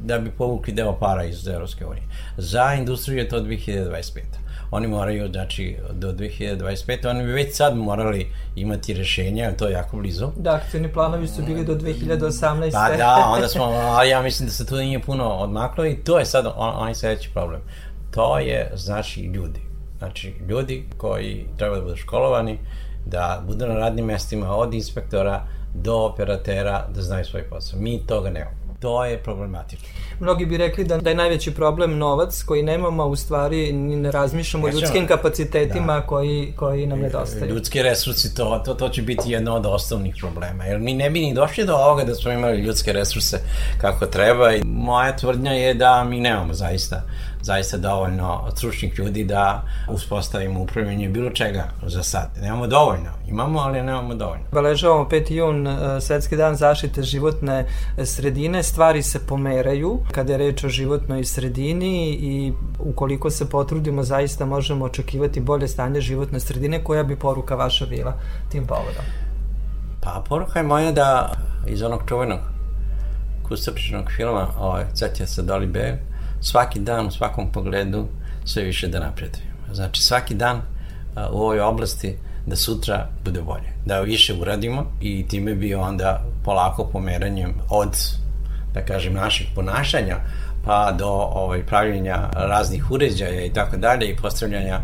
da 0.03 0.19
bi 0.19 0.31
povukli 0.31 0.73
deo 0.73 0.93
para 0.99 1.23
iz 1.23 1.47
Evropske 1.47 1.85
unije. 1.85 2.03
Za 2.37 2.73
industriju 2.73 3.17
je 3.17 3.29
to 3.29 3.39
2025 3.39 4.42
oni 4.73 4.87
moraju, 4.87 5.31
znači, 5.31 5.77
do 5.91 6.13
2025. 6.13 7.09
oni 7.09 7.23
bi 7.23 7.31
već 7.31 7.55
sad 7.55 7.77
morali 7.77 8.27
imati 8.55 8.93
rešenja, 8.93 9.51
to 9.51 9.67
je 9.67 9.73
jako 9.73 9.97
blizu. 9.97 10.27
Da, 10.35 10.53
akcijni 10.53 10.93
planovi 10.93 11.27
su 11.27 11.41
bili 11.41 11.65
do 11.65 11.75
2018. 11.75 12.71
Pa 12.71 12.97
da, 12.97 13.25
onda 13.27 13.47
smo, 13.47 13.63
ali 13.63 14.09
ja 14.09 14.21
mislim 14.21 14.47
da 14.47 14.53
se 14.53 14.65
to 14.65 14.77
nije 14.77 14.99
puno 14.99 15.29
odmaklo 15.29 15.85
i 15.85 15.95
to 15.95 16.19
je 16.19 16.25
sad 16.25 16.45
on, 16.45 16.73
onaj 16.75 16.95
sledeći 16.95 17.29
problem. 17.33 17.61
To 18.11 18.39
je, 18.39 18.71
znači, 18.75 19.21
ljudi. 19.21 19.59
Znači, 19.97 20.33
ljudi 20.49 20.85
koji 20.97 21.47
treba 21.57 21.75
da 21.75 21.81
budu 21.81 21.95
školovani, 21.95 22.59
da 23.05 23.43
budu 23.47 23.67
na 23.67 23.73
radnim 23.73 24.05
mestima 24.05 24.55
od 24.55 24.73
inspektora 24.73 25.47
do 25.73 25.95
operatera, 25.95 26.87
da 26.95 27.01
znaju 27.01 27.25
svoj 27.25 27.43
posao. 27.43 27.79
Mi 27.79 28.07
toga 28.07 28.29
nemamo 28.29 28.62
to 28.83 29.05
je 29.05 29.17
problematično. 29.17 29.87
Mnogi 30.19 30.45
bi 30.45 30.57
rekli 30.57 30.83
da, 30.83 30.97
da 30.97 31.09
je 31.09 31.15
najveći 31.15 31.53
problem 31.53 31.97
novac 31.97 32.43
koji 32.43 32.63
nemamo, 32.63 33.03
a 33.03 33.05
u 33.05 33.15
stvari 33.15 33.73
ni 33.73 33.95
ne 33.95 34.11
razmišljamo 34.11 34.67
o 34.67 34.69
ljudskim 34.69 35.07
kapacitetima 35.07 35.93
da. 35.99 36.05
koji, 36.05 36.53
koji 36.55 36.87
nam 36.87 36.99
nedostaju. 36.99 37.53
Ljudski 37.53 37.83
resursi, 37.83 38.35
to, 38.35 38.61
to, 38.65 38.73
to 38.73 38.89
će 38.89 39.01
biti 39.01 39.31
jedno 39.31 39.55
od 39.55 39.65
osnovnih 39.65 40.15
problema, 40.19 40.65
jer 40.65 40.79
mi 40.79 40.93
ne 40.93 41.09
bi 41.09 41.19
ni 41.19 41.33
došli 41.33 41.65
do 41.65 41.75
ovoga 41.75 42.03
da 42.03 42.15
smo 42.15 42.31
imali 42.31 42.61
ljudske 42.61 42.93
resurse 42.93 43.39
kako 43.81 44.05
treba 44.05 44.53
i 44.53 44.63
moja 44.63 45.15
tvrdnja 45.15 45.51
je 45.51 45.73
da 45.73 46.03
mi 46.03 46.19
nemamo 46.19 46.53
zaista 46.53 47.03
zaista 47.43 47.77
dovoljno 47.77 48.51
stručnih 48.55 48.99
ljudi 48.99 49.23
da 49.23 49.63
uspostavimo 49.89 50.61
upravljanje 50.61 51.09
bilo 51.09 51.29
čega 51.29 51.63
za 51.85 52.03
sad. 52.03 52.29
Nemamo 52.41 52.67
dovoljno. 52.67 53.09
Imamo, 53.27 53.59
ali 53.59 53.81
nemamo 53.81 54.15
dovoljno. 54.15 54.45
Beležavamo 54.51 55.09
5. 55.09 55.31
jun, 55.31 55.67
e, 55.67 56.01
Svetski 56.01 56.37
dan 56.37 56.55
zaštite 56.55 57.03
životne 57.03 57.65
sredine. 58.05 58.63
Stvari 58.63 59.03
se 59.03 59.27
pomeraju 59.27 59.99
kada 60.11 60.31
je 60.31 60.37
reč 60.37 60.63
o 60.63 60.69
životnoj 60.69 61.23
sredini 61.23 62.09
i 62.09 62.53
ukoliko 62.79 63.29
se 63.29 63.49
potrudimo, 63.49 64.03
zaista 64.03 64.45
možemo 64.45 64.85
očekivati 64.85 65.39
bolje 65.39 65.67
stanje 65.67 66.01
životne 66.01 66.39
sredine. 66.39 66.83
Koja 66.83 67.03
bi 67.03 67.15
poruka 67.15 67.55
vaša 67.55 67.85
bila 67.85 68.13
tim 68.51 68.67
povodom? 68.67 69.05
Pa 70.01 70.23
poruka 70.29 70.59
je 70.59 70.63
moja 70.63 70.91
da 70.91 71.31
iz 71.67 71.81
onog 71.81 72.01
čuvenog 72.07 72.39
kustopičnog 73.47 74.11
filma 74.15 74.47
ovaj, 74.59 74.83
Cetja 74.93 75.27
sa 75.27 75.41
Doli 75.41 75.67
Bear, 75.67 75.97
svaki 76.43 76.79
dan 76.79 77.07
u 77.07 77.11
svakom 77.11 77.51
pogledu 77.51 78.07
sve 78.45 78.63
više 78.63 78.87
da 78.87 78.99
napredujemo. 78.99 79.73
Znači 79.73 80.01
svaki 80.01 80.33
dan 80.33 80.61
u 81.31 81.37
ovoj 81.37 81.59
oblasti 81.59 82.17
da 82.45 82.55
sutra 82.55 83.07
bude 83.25 83.41
bolje. 83.41 83.73
Da 83.85 83.99
više 83.99 84.33
uradimo 84.33 84.91
i 85.01 85.27
time 85.27 85.55
bi 85.55 85.75
onda 85.75 86.23
polako 86.43 86.89
pomeranjem 86.91 87.53
od 87.69 87.97
da 88.73 88.85
kažem 88.85 89.13
naših 89.13 89.47
ponašanja 89.55 90.17
pa 90.65 90.91
do 90.91 91.09
ovaj 91.11 91.65
pravljenja 91.65 92.29
raznih 92.33 92.91
uređaja 92.91 93.45
i 93.45 93.53
tako 93.53 93.77
dalje 93.77 94.09
i 94.09 94.15
postavljanja 94.15 94.79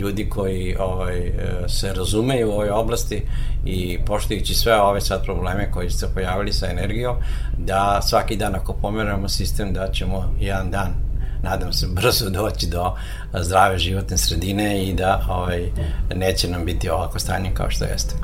ljudi 0.00 0.28
koji 0.28 0.76
ovaj 0.80 1.32
se 1.68 1.92
razumeju 1.94 2.48
u 2.48 2.52
ovoj 2.52 2.70
oblasti 2.70 3.22
i 3.64 3.98
poštujući 4.06 4.54
sve 4.54 4.80
ove 4.80 5.00
sad 5.00 5.24
probleme 5.24 5.70
koji 5.72 5.90
su 5.90 5.98
se 5.98 6.14
pojavili 6.14 6.52
sa 6.52 6.70
energijom 6.70 7.16
da 7.58 8.00
svaki 8.02 8.36
dan 8.36 8.54
ako 8.54 8.72
pomeramo 8.72 9.28
sistem 9.28 9.72
da 9.72 9.88
ćemo 9.92 10.34
jedan 10.40 10.70
dan 10.70 11.08
nadam 11.42 11.72
se 11.72 11.86
brzo 11.86 12.30
doći 12.30 12.66
do 12.66 12.92
zdrave 13.40 13.78
životne 13.78 14.18
sredine 14.18 14.84
i 14.84 14.94
da 14.94 15.26
ovaj, 15.30 15.70
neće 16.14 16.50
nam 16.50 16.64
biti 16.64 16.90
ovako 16.90 17.18
stanje 17.18 17.50
kao 17.54 17.70
što 17.70 17.84
jeste. 17.84 18.14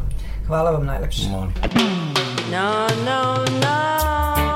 Hvala 0.47 0.71
vam 0.71 0.87
najlepše. 0.87 1.29
Molim. 1.29 1.53
No, 2.53 2.87
no, 3.05 3.45
no. 3.61 4.54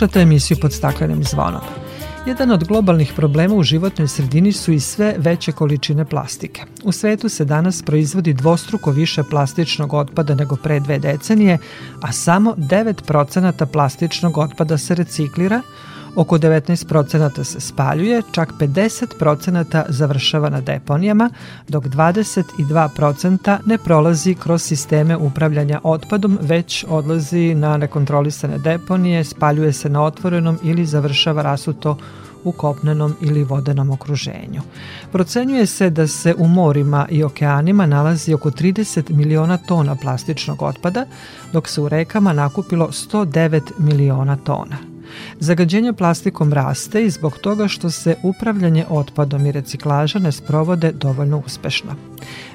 Slušate 0.00 0.20
emisiju 0.20 0.56
pod 0.60 0.72
staklenim 0.72 1.24
zvonom. 1.24 1.60
Jedan 2.26 2.50
od 2.50 2.64
globalnih 2.64 3.12
problema 3.16 3.54
u 3.54 3.62
životnoj 3.62 4.08
sredini 4.08 4.52
su 4.52 4.72
i 4.72 4.80
sve 4.80 5.14
veće 5.18 5.52
količine 5.52 6.04
plastike. 6.04 6.62
U 6.84 6.92
svetu 6.92 7.28
se 7.28 7.44
danas 7.44 7.82
proizvodi 7.82 8.32
dvostruko 8.32 8.90
više 8.90 9.22
plastičnog 9.30 9.94
otpada 9.94 10.34
nego 10.34 10.56
pre 10.56 10.80
dve 10.80 10.98
decenije, 10.98 11.58
a 12.02 12.12
samo 12.12 12.54
9% 12.56 13.66
plastičnog 13.66 14.38
otpada 14.38 14.78
se 14.78 14.94
reciklira, 14.94 15.62
Oko 16.16 16.38
19% 16.38 17.44
se 17.44 17.60
spaljuje, 17.60 18.22
čak 18.32 18.52
50% 18.58 19.84
završava 19.88 20.50
na 20.50 20.60
deponijama, 20.60 21.30
dok 21.68 21.84
22% 21.84 23.58
ne 23.66 23.78
prolazi 23.78 24.34
kroz 24.34 24.62
sisteme 24.62 25.16
upravljanja 25.16 25.80
otpadom, 25.82 26.38
već 26.40 26.84
odlazi 26.88 27.54
na 27.54 27.76
nekontrolisane 27.76 28.58
deponije, 28.58 29.24
spaljuje 29.24 29.72
se 29.72 29.88
na 29.88 30.02
otvorenom 30.02 30.58
ili 30.62 30.86
završava 30.86 31.42
rasuto 31.42 31.96
u 32.44 32.52
kopnenom 32.52 33.14
ili 33.20 33.44
vodenom 33.44 33.90
okruženju. 33.90 34.62
Procenjuje 35.12 35.66
se 35.66 35.90
da 35.90 36.06
se 36.06 36.34
u 36.38 36.48
morima 36.48 37.06
i 37.10 37.24
okeanima 37.24 37.86
nalazi 37.86 38.34
oko 38.34 38.50
30 38.50 39.10
miliona 39.10 39.56
tona 39.56 39.96
plastičnog 39.96 40.62
otpada, 40.62 41.06
dok 41.52 41.68
se 41.68 41.80
u 41.80 41.88
rekama 41.88 42.32
nakupilo 42.32 42.88
109 42.88 43.60
miliona 43.78 44.36
tona. 44.36 44.89
Zagađenje 45.38 45.92
plastikom 45.92 46.52
raste 46.52 47.04
i 47.04 47.10
zbog 47.10 47.38
toga 47.38 47.68
što 47.68 47.90
se 47.90 48.16
upravljanje 48.22 48.84
otpadom 48.88 49.46
i 49.46 49.52
reciklaža 49.52 50.18
ne 50.18 50.32
sprovode 50.32 50.92
dovoljno 50.92 51.42
uspešno. 51.46 51.90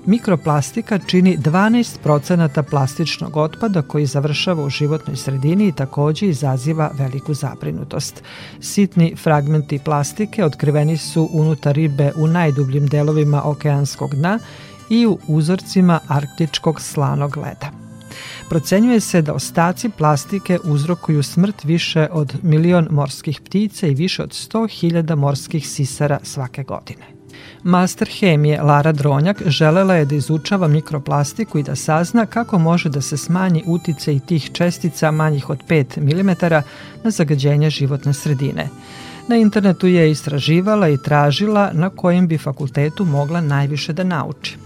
Mikroplastika 0.05 0.99
čini 0.99 1.37
12% 1.37 2.63
plastičnog 2.69 3.37
otpada 3.37 3.81
koji 3.81 4.05
završava 4.05 4.63
u 4.63 4.69
životnoj 4.69 5.15
sredini 5.15 5.67
i 5.67 5.71
takođe 5.71 6.27
izaziva 6.27 6.91
veliku 6.93 7.33
zabrinutost. 7.33 8.23
Sitni 8.59 9.15
fragmenti 9.23 9.79
plastike 9.79 10.45
otkriveni 10.45 10.97
su 10.97 11.29
unutar 11.31 11.75
ribe 11.75 12.11
u 12.15 12.27
najdubljim 12.27 12.87
delovima 12.87 13.41
okeanskog 13.43 14.15
dna 14.15 14.39
i 14.89 15.05
u 15.07 15.19
uzorcima 15.27 15.99
arktičkog 16.07 16.81
slanog 16.81 17.37
leda. 17.37 17.84
Procenjuje 18.49 18.99
se 18.99 19.21
da 19.21 19.33
ostaci 19.33 19.89
plastike 19.89 20.59
uzrokuju 20.63 21.23
smrt 21.23 21.63
više 21.63 22.07
od 22.11 22.33
milion 22.43 22.87
morskih 22.91 23.41
ptica 23.41 23.87
i 23.87 23.95
više 23.95 24.23
od 24.23 24.29
100.000 24.29 25.15
morskih 25.15 25.69
sisara 25.69 26.19
svake 26.23 26.63
godine. 26.63 27.05
Master 27.63 28.09
hemije 28.19 28.61
Lara 28.61 28.91
Dronjak 28.91 29.41
želela 29.45 29.95
je 29.95 30.05
da 30.05 30.15
izučava 30.15 30.67
mikroplastiku 30.67 31.59
i 31.59 31.63
da 31.63 31.75
sazna 31.75 32.25
kako 32.25 32.59
može 32.59 32.89
da 32.89 33.01
se 33.01 33.17
smanji 33.17 33.63
utice 33.65 34.15
i 34.15 34.19
tih 34.19 34.49
čestica 34.53 35.11
manjih 35.11 35.49
od 35.49 35.59
5 35.69 35.99
mm 36.01 36.29
na 37.03 37.11
zagađenje 37.11 37.69
životne 37.69 38.13
sredine. 38.13 38.69
Na 39.27 39.35
internetu 39.35 39.87
je 39.87 40.11
istraživala 40.11 40.89
i 40.89 40.97
tražila 40.97 41.71
na 41.73 41.89
kojem 41.89 42.27
bi 42.27 42.37
fakultetu 42.37 43.05
mogla 43.05 43.41
najviše 43.41 43.93
da 43.93 44.03
nauči. 44.03 44.57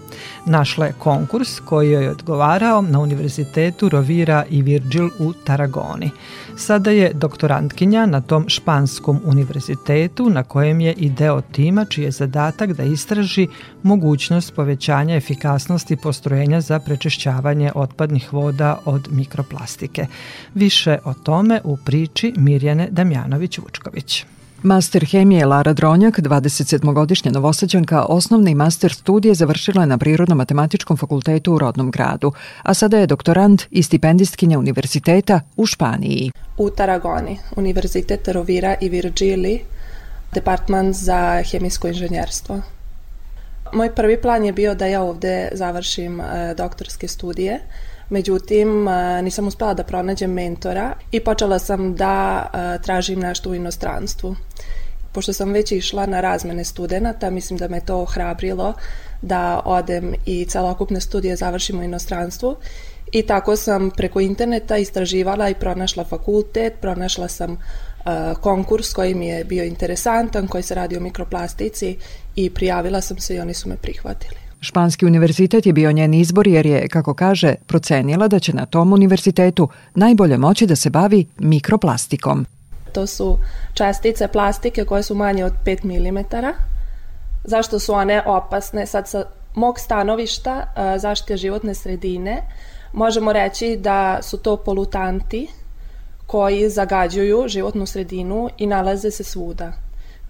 Našla 0.46 0.86
je 0.86 0.94
konkurs 0.98 1.60
koji 1.60 1.90
joj 1.90 2.04
je 2.04 2.10
odgovarao 2.10 2.82
na 2.82 3.00
Univerzitetu 3.00 3.88
Rovira 3.88 4.44
i 4.50 4.62
Virgil 4.62 5.10
u 5.18 5.32
Taragoni. 5.32 6.10
Sada 6.56 6.90
je 6.90 7.12
doktorantkinja 7.14 8.06
na 8.06 8.20
tom 8.20 8.48
španskom 8.48 9.20
univerzitetu 9.24 10.30
na 10.30 10.42
kojem 10.42 10.80
je 10.80 10.92
i 10.92 11.10
deo 11.10 11.40
tima 11.40 11.84
čiji 11.84 12.04
je 12.04 12.10
zadatak 12.10 12.72
da 12.72 12.82
istraži 12.82 13.48
mogućnost 13.82 14.54
povećanja 14.54 15.16
efikasnosti 15.16 15.96
postrojenja 15.96 16.60
za 16.60 16.78
prečišćavanje 16.78 17.72
otpadnih 17.74 18.32
voda 18.32 18.78
od 18.84 19.08
mikroplastike. 19.10 20.06
Više 20.54 20.98
o 21.04 21.14
tome 21.14 21.60
u 21.64 21.76
priči 21.76 22.34
Mirjane 22.36 22.88
Damjanović-Vučković. 22.90 24.24
Master 24.62 25.04
hemije 25.04 25.46
Lara 25.46 25.72
Dronjak, 25.72 26.18
27-godišnja 26.18 27.32
novosađanka, 27.32 28.04
osnovne 28.08 28.50
i 28.50 28.54
master 28.54 28.92
studije 28.92 29.34
završila 29.34 29.82
je 29.82 29.86
na 29.86 29.98
Prirodno-matematičkom 29.98 30.96
fakultetu 30.96 31.54
u 31.54 31.58
rodnom 31.58 31.90
gradu, 31.90 32.32
a 32.62 32.74
sada 32.74 32.98
je 32.98 33.06
doktorant 33.06 33.62
i 33.70 33.82
stipendistkinja 33.82 34.58
univerziteta 34.58 35.40
u 35.56 35.66
Španiji. 35.66 36.32
U 36.58 36.70
Taragoni, 36.70 37.38
Univerzitet 37.56 38.28
Rovira 38.28 38.76
i 38.80 38.88
Virgili, 38.88 39.60
departman 40.34 40.92
za 40.92 41.42
hemijsko 41.50 41.88
inženjerstvo. 41.88 42.60
Moj 43.72 43.94
prvi 43.94 44.20
plan 44.22 44.44
je 44.44 44.52
bio 44.52 44.74
da 44.74 44.86
ja 44.86 45.02
ovde 45.02 45.48
završim 45.52 46.20
e, 46.20 46.54
doktorske 46.54 47.08
studije, 47.08 47.60
Međutim, 48.10 48.86
nisam 49.22 49.46
uspela 49.46 49.74
da 49.74 49.84
pronađem 49.84 50.32
mentora 50.32 50.94
i 51.12 51.20
počela 51.20 51.58
sam 51.58 51.94
da 51.94 52.46
tražim 52.82 53.20
nešto 53.20 53.50
u 53.50 53.54
inostranstvu. 53.54 54.36
Pošto 55.12 55.32
sam 55.32 55.52
već 55.52 55.72
išla 55.72 56.06
na 56.06 56.20
razmene 56.20 56.64
studenta, 56.64 57.30
mislim 57.30 57.58
da 57.58 57.68
me 57.68 57.80
to 57.80 58.02
ohrabrilo 58.02 58.74
da 59.22 59.62
odem 59.64 60.14
i 60.26 60.44
celokupne 60.44 61.00
studije 61.00 61.36
završim 61.36 61.78
u 61.78 61.82
inostranstvu 61.82 62.56
I 63.12 63.22
tako 63.22 63.56
sam 63.56 63.90
preko 63.90 64.20
interneta 64.20 64.76
istraživala 64.76 65.48
i 65.48 65.54
pronašla 65.54 66.04
fakultet, 66.04 66.74
pronašla 66.80 67.28
sam 67.28 67.58
konkurs 68.40 68.92
koji 68.92 69.14
mi 69.14 69.28
je 69.28 69.44
bio 69.44 69.64
interesantan, 69.64 70.48
koji 70.48 70.62
se 70.62 70.74
radi 70.74 70.96
o 70.96 71.00
mikroplastici 71.00 71.96
i 72.36 72.50
prijavila 72.50 73.00
sam 73.00 73.18
se 73.18 73.34
i 73.34 73.40
oni 73.40 73.54
su 73.54 73.68
me 73.68 73.76
prihvatili. 73.76 74.49
Španski 74.60 75.06
univerzitet 75.06 75.66
je 75.66 75.72
bio 75.72 75.92
njen 75.92 76.14
izbor 76.14 76.46
jer 76.46 76.66
je, 76.66 76.88
kako 76.88 77.14
kaže, 77.14 77.54
procenila 77.66 78.28
da 78.28 78.38
će 78.38 78.52
na 78.52 78.66
tom 78.66 78.92
univerzitetu 78.92 79.68
najbolje 79.94 80.38
moći 80.38 80.66
da 80.66 80.76
se 80.76 80.90
bavi 80.90 81.26
mikroplastikom. 81.38 82.46
To 82.92 83.06
su 83.06 83.38
čestice 83.74 84.28
plastike 84.28 84.84
koje 84.84 85.02
su 85.02 85.14
manje 85.14 85.44
od 85.44 85.52
5 85.64 85.84
mm. 85.84 86.18
Zašto 87.44 87.78
su 87.78 87.92
one 87.92 88.22
opasne? 88.26 88.86
Sad 88.86 89.08
sa 89.08 89.24
mog 89.54 89.78
stanovišta 89.78 90.74
zaštite 90.98 91.36
životne 91.36 91.74
sredine 91.74 92.42
možemo 92.92 93.32
reći 93.32 93.76
da 93.80 94.18
su 94.22 94.38
to 94.38 94.56
polutanti 94.56 95.48
koji 96.26 96.70
zagađuju 96.70 97.48
životnu 97.48 97.86
sredinu 97.86 98.48
i 98.58 98.66
nalaze 98.66 99.10
se 99.10 99.24
svuda. 99.24 99.72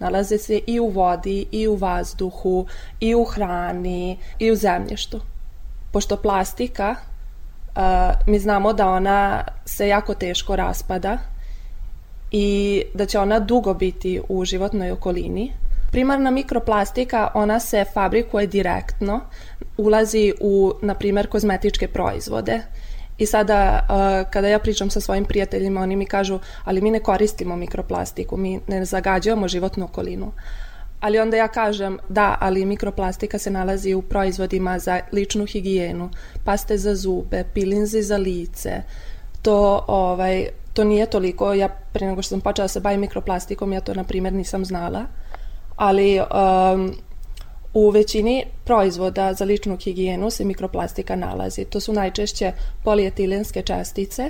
Nalaze 0.01 0.37
se 0.37 0.59
i 0.67 0.79
u 0.79 0.87
vodi, 0.89 1.45
i 1.51 1.67
u 1.67 1.75
vazduhu, 1.75 2.65
i 2.99 3.15
u 3.15 3.23
hrani, 3.23 4.17
i 4.39 4.51
u 4.51 4.55
zemljištu. 4.55 5.19
Pošto 5.91 6.17
plastika, 6.17 6.95
mi 8.27 8.39
znamo 8.39 8.73
da 8.73 8.87
ona 8.87 9.43
se 9.65 9.87
jako 9.87 10.13
teško 10.13 10.55
raspada 10.55 11.17
i 12.31 12.83
da 12.93 13.05
će 13.05 13.19
ona 13.19 13.39
dugo 13.39 13.73
biti 13.73 14.21
u 14.29 14.45
životnoj 14.45 14.91
okolini. 14.91 15.51
Primarna 15.91 16.31
mikroplastika, 16.31 17.31
ona 17.33 17.59
se 17.59 17.85
fabrikuje 17.93 18.47
direktno, 18.47 19.21
ulazi 19.77 20.33
u, 20.41 20.73
na 20.81 20.95
primer, 20.95 21.27
kozmetičke 21.27 21.87
proizvode 21.87 22.61
I 23.21 23.25
sada 23.25 23.85
uh, 23.89 24.31
kada 24.31 24.47
ja 24.47 24.59
pričam 24.59 24.89
sa 24.89 24.99
svojim 24.99 25.25
prijateljima, 25.25 25.81
oni 25.81 25.95
mi 25.95 26.05
kažu, 26.05 26.39
ali 26.63 26.81
mi 26.81 26.91
ne 26.91 26.99
koristimo 26.99 27.55
mikroplastiku, 27.55 28.37
mi 28.37 28.59
ne 28.67 28.85
zagađujemo 28.85 29.47
životnu 29.47 29.85
okolinu. 29.85 30.31
Ali 30.99 31.19
onda 31.19 31.37
ja 31.37 31.47
kažem, 31.47 31.99
da, 32.09 32.37
ali 32.39 32.65
mikroplastika 32.65 33.37
se 33.37 33.51
nalazi 33.51 33.93
u 33.93 34.01
proizvodima 34.01 34.79
za 34.79 34.99
ličnu 35.11 35.45
higijenu, 35.45 36.09
paste 36.45 36.77
za 36.77 36.95
zube, 36.95 37.43
pilinzi 37.53 38.01
za 38.01 38.17
lice. 38.17 38.81
To, 39.41 39.85
ovaj, 39.87 40.47
to 40.73 40.83
nije 40.83 41.05
toliko, 41.05 41.53
ja 41.53 41.69
pre 41.93 42.07
nego 42.07 42.21
što 42.21 42.29
sam 42.29 42.41
počela 42.41 42.63
da 42.63 42.67
se 42.67 42.79
bavim 42.79 42.99
mikroplastikom, 42.99 43.73
ja 43.73 43.81
to 43.81 43.93
na 43.93 44.03
primjer 44.03 44.33
nisam 44.33 44.65
znala. 44.65 45.05
Ali 45.75 46.19
um, 46.19 46.93
U 47.73 47.89
većini 47.89 48.45
proizvoda 48.63 49.33
za 49.33 49.45
ličnu 49.45 49.77
higijenu 49.77 50.29
se 50.29 50.45
mikroplastika 50.45 51.15
nalazi. 51.15 51.65
To 51.65 51.79
su 51.79 51.93
najčešće 51.93 52.51
polietilenske 52.83 53.61
čestice 53.61 54.29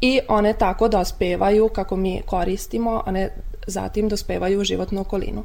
i 0.00 0.20
one 0.28 0.52
tako 0.52 0.88
dospevaju 0.88 1.68
kako 1.68 1.96
mi 1.96 2.22
koristimo, 2.26 3.02
one 3.06 3.30
zatim 3.66 4.08
dospevaju 4.08 4.60
u 4.60 4.64
životnu 4.64 5.00
okolinu. 5.00 5.44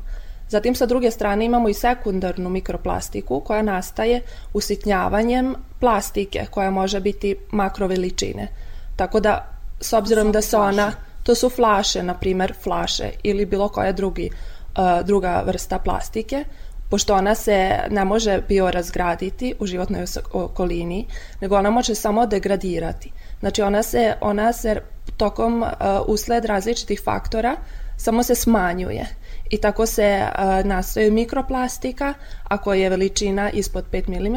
Zatim 0.50 0.76
sa 0.76 0.86
druge 0.86 1.12
strane 1.12 1.46
imamo 1.46 1.70
i 1.70 1.74
sekundarnu 1.74 2.50
mikroplastiku 2.50 3.40
koja 3.40 3.62
nastaje 3.62 4.22
usitnjavanjem 4.54 5.56
plastike 5.80 6.46
koja 6.52 6.72
može 6.72 7.00
biti 7.00 7.36
makroveličine. 7.52 8.48
Tako 8.96 9.20
da 9.20 9.48
s 9.80 9.94
obzirom 9.94 10.32
da 10.32 10.42
se 10.42 10.58
ona, 10.58 10.92
to 11.24 11.36
su 11.36 11.50
flaše, 11.50 12.04
na 12.04 12.14
primer 12.14 12.54
flaše 12.64 13.10
ili 13.24 13.46
bilo 13.46 13.70
koja 13.70 13.92
drugi, 13.92 14.30
uh, 14.30 15.06
druga 15.06 15.44
vrsta 15.46 15.80
plastike, 15.80 16.44
pošto 16.92 17.16
ona 17.16 17.36
se 17.36 17.80
ne 17.90 18.06
može 18.06 18.42
biorazgraditi 18.48 19.54
u 19.60 19.66
životnoj 19.66 20.06
okolini, 20.34 21.06
nego 21.42 21.58
ona 21.58 21.70
može 21.70 21.96
samo 21.96 22.26
degradirati. 22.26 23.12
Znači 23.40 23.62
ona 23.62 23.84
se, 23.84 24.14
ona 24.22 24.54
se 24.54 24.82
tokom 25.18 25.62
uh, 25.62 25.70
usled 26.08 26.46
različitih 26.46 27.02
faktora 27.04 27.56
samo 27.98 28.24
se 28.24 28.36
smanjuje 28.36 29.06
i 29.50 29.58
tako 29.58 29.86
se 29.86 30.24
uh, 30.24 30.66
nastaje 30.66 31.12
mikroplastika 31.12 32.14
ako 32.44 32.74
je 32.74 32.90
veličina 32.90 33.50
ispod 33.50 33.86
5 33.92 34.10
mm, 34.10 34.36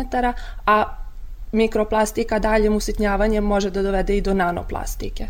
a 0.66 0.96
mikroplastika 1.52 2.38
daljim 2.38 2.76
usitnjavanjem 2.76 3.44
može 3.44 3.70
da 3.70 3.82
dovede 3.82 4.16
i 4.16 4.20
do 4.20 4.34
nanoplastike. 4.34 5.26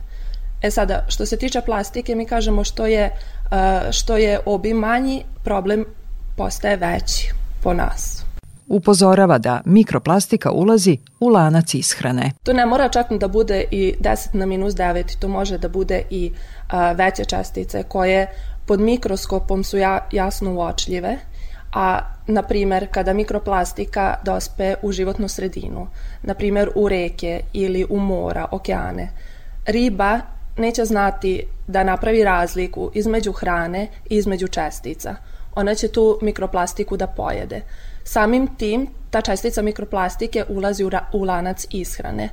E 0.63 0.71
sada, 0.71 1.05
što 1.09 1.27
se 1.27 1.37
tiče 1.37 1.61
plastike, 1.61 2.15
mi 2.15 2.27
kažemo 2.27 2.65
što 2.65 2.87
je, 2.87 3.11
uh, 3.11 3.91
što 3.91 4.17
je 4.17 4.41
obim 4.47 4.77
manji, 4.77 5.25
problem 5.45 5.85
postaje 6.37 6.77
veći 6.77 7.33
po 7.62 7.75
nas. 7.75 8.25
Upozorava 8.68 9.38
da 9.38 9.61
mikroplastika 9.64 10.51
ulazi 10.51 10.99
u 11.20 11.29
lanac 11.29 11.75
ishrane. 11.75 12.31
To 12.42 12.53
ne 12.53 12.66
mora 12.66 12.88
čak 12.88 13.12
da 13.12 13.29
bude 13.29 13.64
i 13.70 13.94
10 14.01 14.29
na 14.33 14.47
minus 14.47 14.75
9, 14.75 15.18
to 15.18 15.29
može 15.29 15.59
da 15.59 15.68
bude 15.68 16.03
i 16.11 16.33
a, 16.68 16.92
veće 16.92 17.25
čestice 17.25 17.83
koje 17.83 18.27
pod 18.66 18.81
mikroskopom 18.81 19.64
su 19.64 19.79
ja, 19.79 20.09
jasno 20.12 20.55
uočljive, 20.55 21.18
a 21.73 22.01
na 22.27 22.42
primer 22.42 22.88
kada 22.90 23.12
mikroplastika 23.12 24.14
dospe 24.25 24.75
u 24.83 24.92
životnu 24.92 25.29
sredinu, 25.29 25.87
na 26.23 26.35
primer 26.35 26.70
u 26.75 26.88
reke 26.88 27.40
ili 27.53 27.87
u 27.90 27.99
mora, 27.99 28.47
okeane, 28.51 29.11
riba 29.66 30.20
neće 30.57 30.85
znati 30.85 31.42
da 31.66 31.85
napravi 31.85 32.25
razliku 32.25 32.90
između 32.94 33.33
hrane 33.33 33.88
i 34.11 34.16
između 34.16 34.49
čestica 34.49 35.14
ona 35.55 35.75
će 35.75 35.88
tu 35.88 36.19
mikroplastiku 36.23 36.97
da 36.97 37.07
pojede. 37.07 37.61
Samim 38.05 38.57
tim, 38.57 38.87
ta 39.11 39.21
čestica 39.21 39.62
mikroplastike 39.62 40.45
ulazi 40.49 40.85
u, 40.85 40.90
u 41.12 41.25
lanac 41.25 41.67
ishrane, 41.71 42.29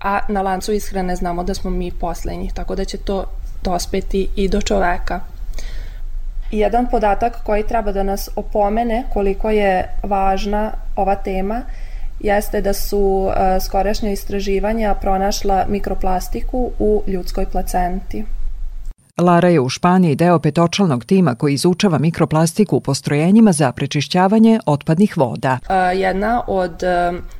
a 0.00 0.20
na 0.28 0.42
lancu 0.42 0.72
ishrane 0.72 1.16
znamo 1.16 1.44
da 1.44 1.54
smo 1.54 1.70
mi 1.70 1.92
poslednji, 1.92 2.50
tako 2.54 2.74
da 2.74 2.84
će 2.84 2.98
to 2.98 3.24
dospeti 3.62 4.28
i 4.36 4.48
do 4.48 4.60
čoveka. 4.60 5.20
Jedan 6.50 6.90
podatak 6.90 7.44
koji 7.44 7.66
treba 7.66 7.92
da 7.92 8.02
nas 8.02 8.28
opomene 8.36 9.04
koliko 9.12 9.50
je 9.50 9.98
važna 10.02 10.72
ova 10.96 11.14
tema 11.14 11.62
jeste 12.20 12.60
da 12.60 12.72
su 12.72 12.98
uh, 12.98 13.34
skorašnja 13.64 14.10
istraživanja 14.10 14.94
pronašla 14.94 15.64
mikroplastiku 15.68 16.70
u 16.78 17.02
ljudskoj 17.06 17.46
placenti. 17.46 18.24
Lara 19.20 19.48
je 19.48 19.60
u 19.60 19.68
Španiji 19.68 20.16
deo 20.16 20.38
petočalnog 20.38 21.04
tima 21.04 21.34
koji 21.34 21.54
izučava 21.54 21.98
mikroplastiku 21.98 22.76
u 22.76 22.80
postrojenjima 22.80 23.52
za 23.52 23.72
prečišćavanje 23.72 24.60
otpadnih 24.66 25.16
voda. 25.16 25.58
Jedna 25.94 26.42
od 26.46 26.82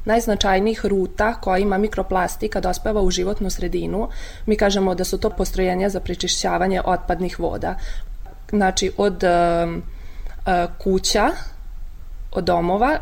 najznačajnijih 0.04 0.86
ruta 0.86 1.34
koja 1.34 1.58
ima 1.58 1.78
mikroplastika 1.78 2.60
dospeva 2.60 3.02
u 3.02 3.10
životnu 3.10 3.50
sredinu, 3.50 4.08
mi 4.46 4.56
kažemo 4.56 4.94
da 4.94 5.04
su 5.04 5.18
to 5.18 5.30
postrojenja 5.30 5.88
za 5.88 6.00
prečišćavanje 6.00 6.82
otpadnih 6.84 7.40
voda. 7.40 7.74
Znači 8.50 8.92
od 8.96 9.24
kuća, 10.78 11.30
od 12.32 12.44
domova, 12.44 12.98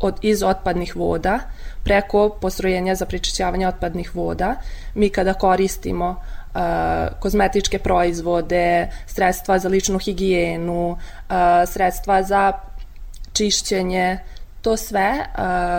od, 0.00 0.18
iz 0.22 0.42
otpadnih 0.42 0.96
voda, 0.96 1.38
preko 1.84 2.28
postrojenja 2.40 2.94
za 2.94 3.06
prečišćavanje 3.06 3.68
otpadnih 3.68 4.16
voda. 4.16 4.56
Mi 4.94 5.08
kada 5.08 5.34
koristimo 5.34 6.16
kozmetičke 7.20 7.78
proizvode, 7.78 8.88
sredstva 9.06 9.58
za 9.58 9.68
ličnu 9.68 9.98
higijenu, 9.98 10.96
sredstva 11.66 12.22
za 12.22 12.52
čišćenje, 13.32 14.18
to 14.62 14.76
sve 14.76 15.24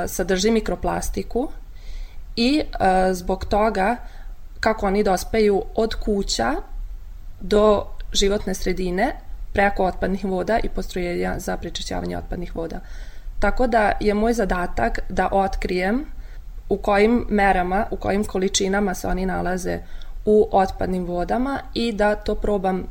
sadrži 0.08 0.52
mikroplastiku 0.52 1.52
i 2.36 2.62
zbog 3.12 3.46
toga 3.46 3.96
kako 4.60 4.86
oni 4.86 5.04
dospeju 5.04 5.64
od 5.76 5.96
kuća 5.96 6.52
do 7.42 7.86
životne 8.14 8.54
sredine 8.54 9.16
preko 9.54 9.86
otpadnih 9.86 10.26
voda 10.26 10.60
i 10.64 10.70
postrojenja 10.70 11.36
za 11.38 11.58
prečišćavanje 11.58 12.18
otpadnih 12.18 12.56
voda. 12.56 12.80
Tako 13.40 13.68
da 13.68 13.92
je 14.00 14.14
moj 14.14 14.34
zadatak 14.34 15.00
da 15.10 15.30
otkrijem 15.32 16.06
u 16.70 16.78
kojim 16.78 17.26
merama, 17.30 17.86
u 17.91 17.97
kojim 17.97 18.24
količinama 18.24 18.93
se 18.93 19.08
oni 19.08 19.26
nalaze 19.26 19.80
u 20.26 20.49
otpadnim 20.51 21.05
vodama 21.05 21.59
i 21.73 21.91
da 21.91 22.15
to 22.15 22.36
probam 22.36 22.84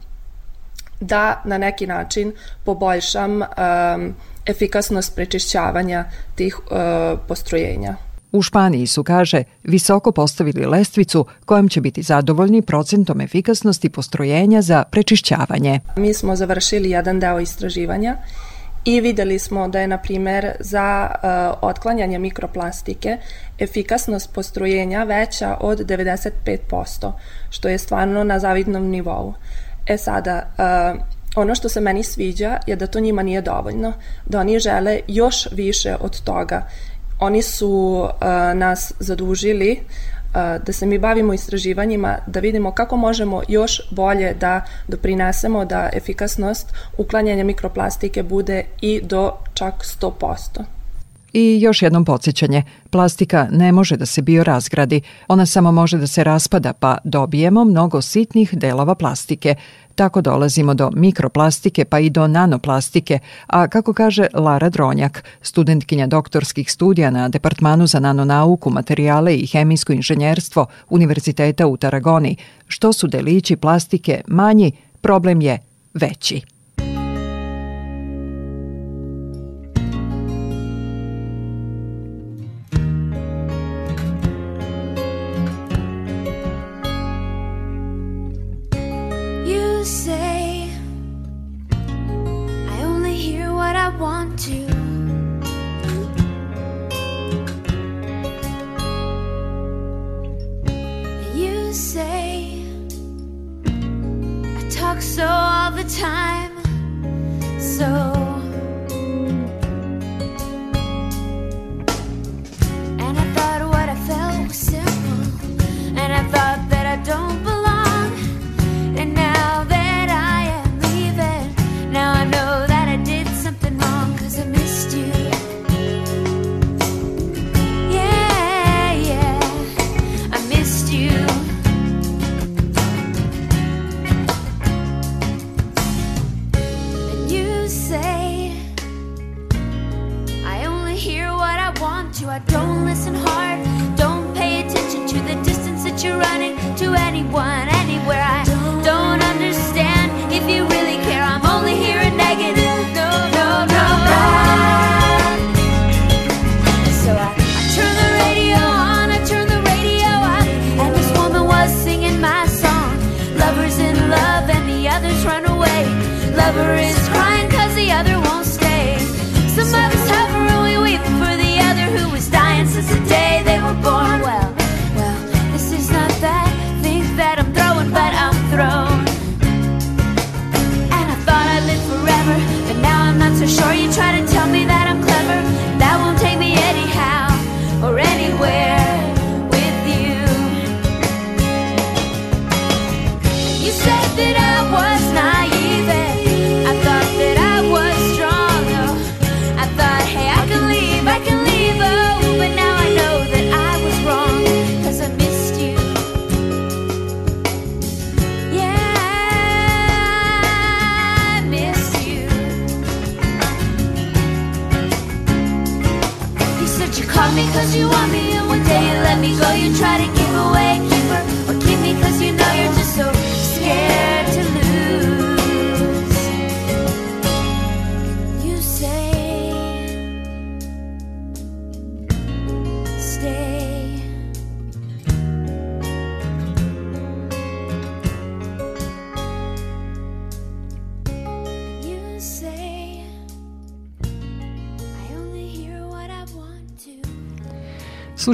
da 1.00 1.42
na 1.44 1.58
neki 1.58 1.86
način 1.86 2.32
poboljšam 2.64 3.42
um, 3.42 4.14
efikasnost 4.46 5.14
prečišćavanja 5.14 6.04
tih 6.34 6.58
uh, 6.58 7.18
postrojenja. 7.28 7.96
U 8.32 8.42
Španiji 8.42 8.86
su, 8.86 9.04
kaže, 9.04 9.42
visoko 9.64 10.12
postavili 10.12 10.66
lestvicu 10.66 11.26
kojom 11.44 11.68
će 11.68 11.80
biti 11.80 12.02
zadovoljni 12.02 12.62
procentom 12.62 13.20
efikasnosti 13.20 13.88
postrojenja 13.88 14.62
za 14.62 14.84
prečišćavanje. 14.90 15.80
Mi 15.96 16.14
smo 16.14 16.36
završili 16.36 16.90
jedan 16.90 17.20
deo 17.20 17.40
istraživanja 17.40 18.16
i 18.84 19.00
videli 19.00 19.38
smo 19.38 19.68
da 19.68 19.80
je, 19.80 19.88
na 19.88 19.98
primer, 19.98 20.52
za 20.60 21.10
uh, 21.10 21.68
otklanjanje 21.68 22.18
mikroplastike 22.18 23.18
efikasnost 23.58 24.34
postrojenja 24.34 25.04
veća 25.04 25.56
od 25.60 25.78
95%, 25.78 27.12
što 27.50 27.68
je 27.68 27.78
stvarno 27.78 28.24
na 28.24 28.38
zavidnom 28.38 28.88
nivou. 28.88 29.34
E 29.86 29.96
sada, 29.96 30.42
uh, 30.58 31.00
ono 31.36 31.54
što 31.54 31.68
se 31.68 31.80
meni 31.80 32.02
sviđa 32.02 32.58
je 32.66 32.76
da 32.76 32.86
to 32.86 33.00
njima 33.00 33.22
nije 33.22 33.42
dovoljno, 33.42 33.92
da 34.26 34.40
oni 34.40 34.58
žele 34.58 35.00
još 35.08 35.48
više 35.52 35.96
od 36.00 36.20
toga. 36.20 36.66
Oni 37.20 37.42
su 37.42 38.02
uh, 38.02 38.18
nas 38.54 38.92
zadužili 38.98 39.80
da 40.34 40.72
se 40.72 40.86
mi 40.86 40.98
bavimo 40.98 41.32
istraživanjima, 41.32 42.18
da 42.26 42.40
vidimo 42.40 42.72
kako 42.72 42.96
možemo 42.96 43.42
još 43.48 43.80
bolje 43.90 44.34
da 44.34 44.64
doprinesemo 44.88 45.64
da 45.64 45.90
efikasnost 45.92 46.72
uklanjanja 46.98 47.44
mikroplastike 47.44 48.22
bude 48.22 48.64
i 48.80 49.00
do 49.02 49.32
čak 49.54 49.74
100%. 49.74 50.83
I 51.34 51.60
još 51.60 51.82
jednom 51.82 52.04
podsjećanje, 52.04 52.62
plastika 52.90 53.48
ne 53.50 53.72
može 53.72 53.96
da 53.96 54.06
se 54.06 54.22
biorazgradi, 54.22 55.00
ona 55.28 55.46
samo 55.46 55.72
može 55.72 55.98
da 55.98 56.06
se 56.06 56.24
raspada 56.24 56.72
pa 56.72 56.98
dobijemo 57.04 57.64
mnogo 57.64 58.02
sitnih 58.02 58.54
delova 58.54 58.94
plastike. 58.94 59.54
Tako 59.94 60.20
dolazimo 60.20 60.74
do 60.74 60.90
mikroplastike 60.94 61.84
pa 61.84 61.98
i 61.98 62.10
do 62.10 62.26
nanoplastike, 62.26 63.18
a 63.46 63.68
kako 63.68 63.92
kaže 63.92 64.26
Lara 64.34 64.68
Dronjak, 64.68 65.24
studentkinja 65.42 66.06
doktorskih 66.06 66.72
studija 66.72 67.10
na 67.10 67.28
Departmanu 67.28 67.86
za 67.86 68.00
nanonauku, 68.00 68.70
materijale 68.70 69.36
i 69.36 69.46
hemijsko 69.46 69.92
inženjerstvo 69.92 70.66
Univerziteta 70.90 71.66
u 71.66 71.76
Taragoni, 71.76 72.36
što 72.68 72.92
su 72.92 73.06
delići 73.06 73.56
plastike 73.56 74.22
manji, 74.26 74.72
problem 75.00 75.40
je 75.40 75.58
veći. 75.94 76.53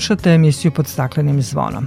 Slušate 0.01 0.30
emisiju 0.30 0.72
pod 0.72 0.86
staklenim 0.86 1.42
zvonom. 1.42 1.86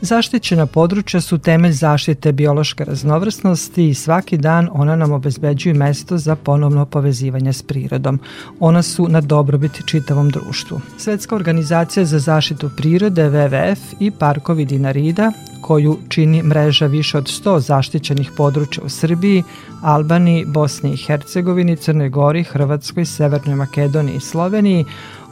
Zaštićena 0.00 0.66
područja 0.66 1.20
su 1.20 1.38
temelj 1.38 1.72
zaštite 1.72 2.32
biološke 2.32 2.84
raznovrsnosti 2.84 3.88
i 3.88 3.94
svaki 3.94 4.36
dan 4.36 4.68
ona 4.72 4.96
nam 4.96 5.12
obezbeđuju 5.12 5.74
mesto 5.74 6.18
za 6.18 6.36
ponovno 6.36 6.86
povezivanje 6.86 7.52
s 7.52 7.62
prirodom. 7.62 8.20
Ona 8.60 8.82
su 8.82 9.08
na 9.08 9.20
dobrobit 9.20 9.86
čitavom 9.86 10.30
društvu. 10.30 10.80
Svetska 10.98 11.36
organizacija 11.36 12.04
za 12.04 12.18
zaštitu 12.18 12.70
prirode 12.76 13.30
WWF 13.30 13.78
i 14.00 14.10
parkovi 14.10 14.64
Dinarida, 14.64 15.32
koju 15.60 15.98
čini 16.08 16.42
mreža 16.42 16.86
više 16.86 17.18
od 17.18 17.24
100 17.24 17.60
zaštićenih 17.60 18.30
područja 18.36 18.84
u 18.84 18.88
Srbiji, 18.88 19.42
Albaniji, 19.82 20.44
Bosni 20.44 20.92
i 20.92 20.96
Hercegovini, 20.96 21.76
Crnoj 21.76 22.08
Gori, 22.08 22.44
Hrvatskoj, 22.44 23.04
Severnoj 23.04 23.56
Makedoniji 23.56 24.16
i 24.16 24.20
Sloveniji, 24.20 24.84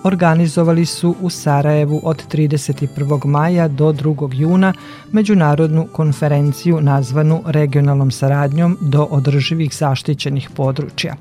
organizovali 0.05 0.85
su 0.85 1.15
u 1.23 1.31
Sarajevu 1.31 2.01
od 2.05 2.23
31. 2.33 3.27
maja 3.27 3.69
do 3.69 3.85
2. 3.93 4.29
juna 4.41 4.73
međunarodnu 5.13 5.87
konferenciju 5.93 6.81
nazvanu 6.81 7.43
regionalnom 7.47 8.11
saradnjom 8.11 8.77
do 8.81 9.07
održivih 9.11 9.75
zaštićenih 9.75 10.49
područja. 10.57 11.15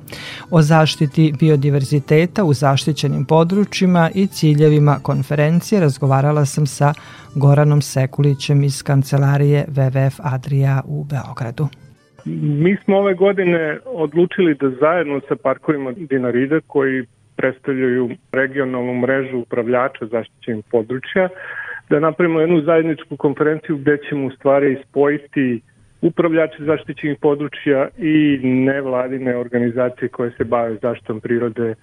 O 0.52 0.62
zaštiti 0.62 1.34
biodiverziteta 1.40 2.44
u 2.44 2.54
zaštićenim 2.54 3.26
područjima 3.26 4.10
i 4.16 4.28
ciljevima 4.28 5.00
konferencije 5.04 5.82
razgovarala 5.82 6.46
sam 6.46 6.66
sa 6.66 6.94
Goranom 7.36 7.82
Sekulićem 7.82 8.64
iz 8.64 8.84
kancelarije 8.84 9.66
WWF 9.68 10.20
Adria 10.24 10.82
u 10.86 11.04
Beogradu. 11.04 11.68
Mi 12.26 12.78
smo 12.84 12.98
ove 12.98 13.14
godine 13.14 13.80
odlučili 13.86 14.56
da 14.56 14.70
zajedno 14.70 15.22
sa 15.28 15.36
parkovima 15.36 15.92
Dinarida 15.92 16.60
koji 16.68 17.06
predstavljaju 17.36 18.10
regionalnu 18.32 18.94
mrežu 18.94 19.38
upravljača 19.38 20.06
zaštićenih 20.06 20.66
područja, 20.72 21.30
da 21.90 22.00
napravimo 22.00 22.40
jednu 22.40 22.62
zajedničku 22.62 23.18
konferenciju 23.18 23.78
gde 23.78 23.98
ćemo 24.10 24.28
u 24.28 24.32
stvari 24.32 24.78
spojiti 24.90 25.62
upravljače 26.02 26.64
zaštićenih 26.64 27.18
područja 27.22 27.88
i 27.98 28.40
nevladine 28.44 29.38
organizacije 29.38 30.10
koje 30.10 30.32
se 30.32 30.44
bave 30.44 30.78
zaštitom 30.82 31.22
prirode 31.22 31.76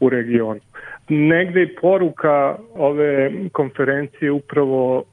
u 0.00 0.08
regionu. 0.08 0.60
Negde 1.08 1.60
je 1.60 1.74
poruka 1.80 2.56
ove 2.74 3.30
konferencije 3.52 4.30
upravo 4.32 5.04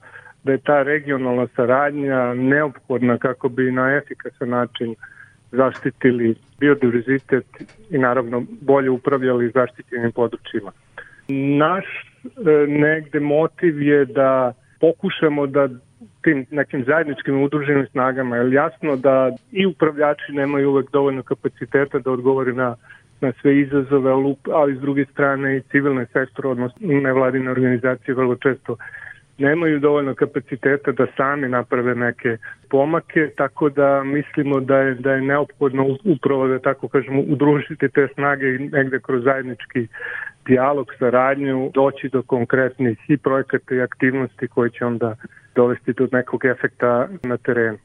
da 0.44 0.52
je 0.52 0.58
ta 0.58 0.84
regionalna 0.84 1.48
saradnja 1.56 2.34
neophodna 2.34 3.18
kako 3.18 3.50
bi 3.50 3.72
na 3.72 3.96
efikasan 3.96 4.50
način 4.50 4.96
zaštitili 5.52 6.36
biodiverzitet 6.60 7.46
i 7.90 7.98
naravno 7.98 8.44
bolje 8.62 8.90
upravljali 8.90 9.52
zaštićenim 9.52 10.12
područjima. 10.12 10.72
Naš 11.58 11.86
e, 12.24 12.68
negde 12.68 13.20
motiv 13.20 13.82
je 13.82 14.06
da 14.06 14.54
pokušamo 14.80 15.48
da 15.48 15.70
tim 16.22 16.46
nekim 16.52 16.84
zajedničkim 16.84 17.44
udruženim 17.44 17.88
snagama, 17.92 18.38
je 18.38 18.52
jasno 18.54 18.96
da 18.96 19.32
i 19.52 19.66
upravljači 19.66 20.32
nemaju 20.32 20.70
uvek 20.70 20.92
dovoljno 20.92 21.24
kapaciteta 21.24 22.00
da 22.00 22.12
odgovori 22.12 22.54
na 22.54 22.76
na 23.22 23.34
sve 23.42 23.60
izazove, 23.60 24.12
ali 24.54 24.76
s 24.76 24.80
druge 24.80 25.06
strane 25.06 25.58
i 25.58 25.62
civilne 25.62 26.06
sektor, 26.06 26.48
odnosno 26.48 26.78
nevladine 26.88 27.52
organizacije 27.52 28.16
vrlo 28.16 28.36
često 28.36 28.76
nemaju 29.40 29.80
dovoljno 29.80 30.16
kapaciteta 30.16 30.92
da 30.92 31.08
sami 31.18 31.50
naprave 31.50 31.96
neke 31.96 32.38
pomake, 32.70 33.30
tako 33.38 33.70
da 33.70 34.04
mislimo 34.04 34.60
da 34.60 34.78
je, 34.78 34.94
da 34.94 35.12
je 35.12 35.22
neophodno 35.22 35.98
upravo 36.04 36.48
da 36.48 36.60
tako 36.60 36.88
kažemo 36.88 37.22
udružiti 37.22 37.90
te 37.90 38.08
snage 38.14 38.56
i 38.56 38.60
negde 38.60 39.00
kroz 39.00 39.24
zajednički 39.24 39.88
dijalog, 40.46 40.94
saradnju, 41.00 41.72
doći 41.74 42.10
do 42.10 42.22
konkretnih 42.22 42.98
i 43.08 43.18
projekata 43.18 43.76
i 43.76 43.82
aktivnosti 43.82 44.48
koje 44.48 44.70
će 44.70 44.86
onda 44.86 45.16
dovesti 45.56 45.94
do 45.94 46.08
nekog 46.12 46.46
efekta 46.46 47.08
na 47.24 47.38
terenu. 47.38 47.78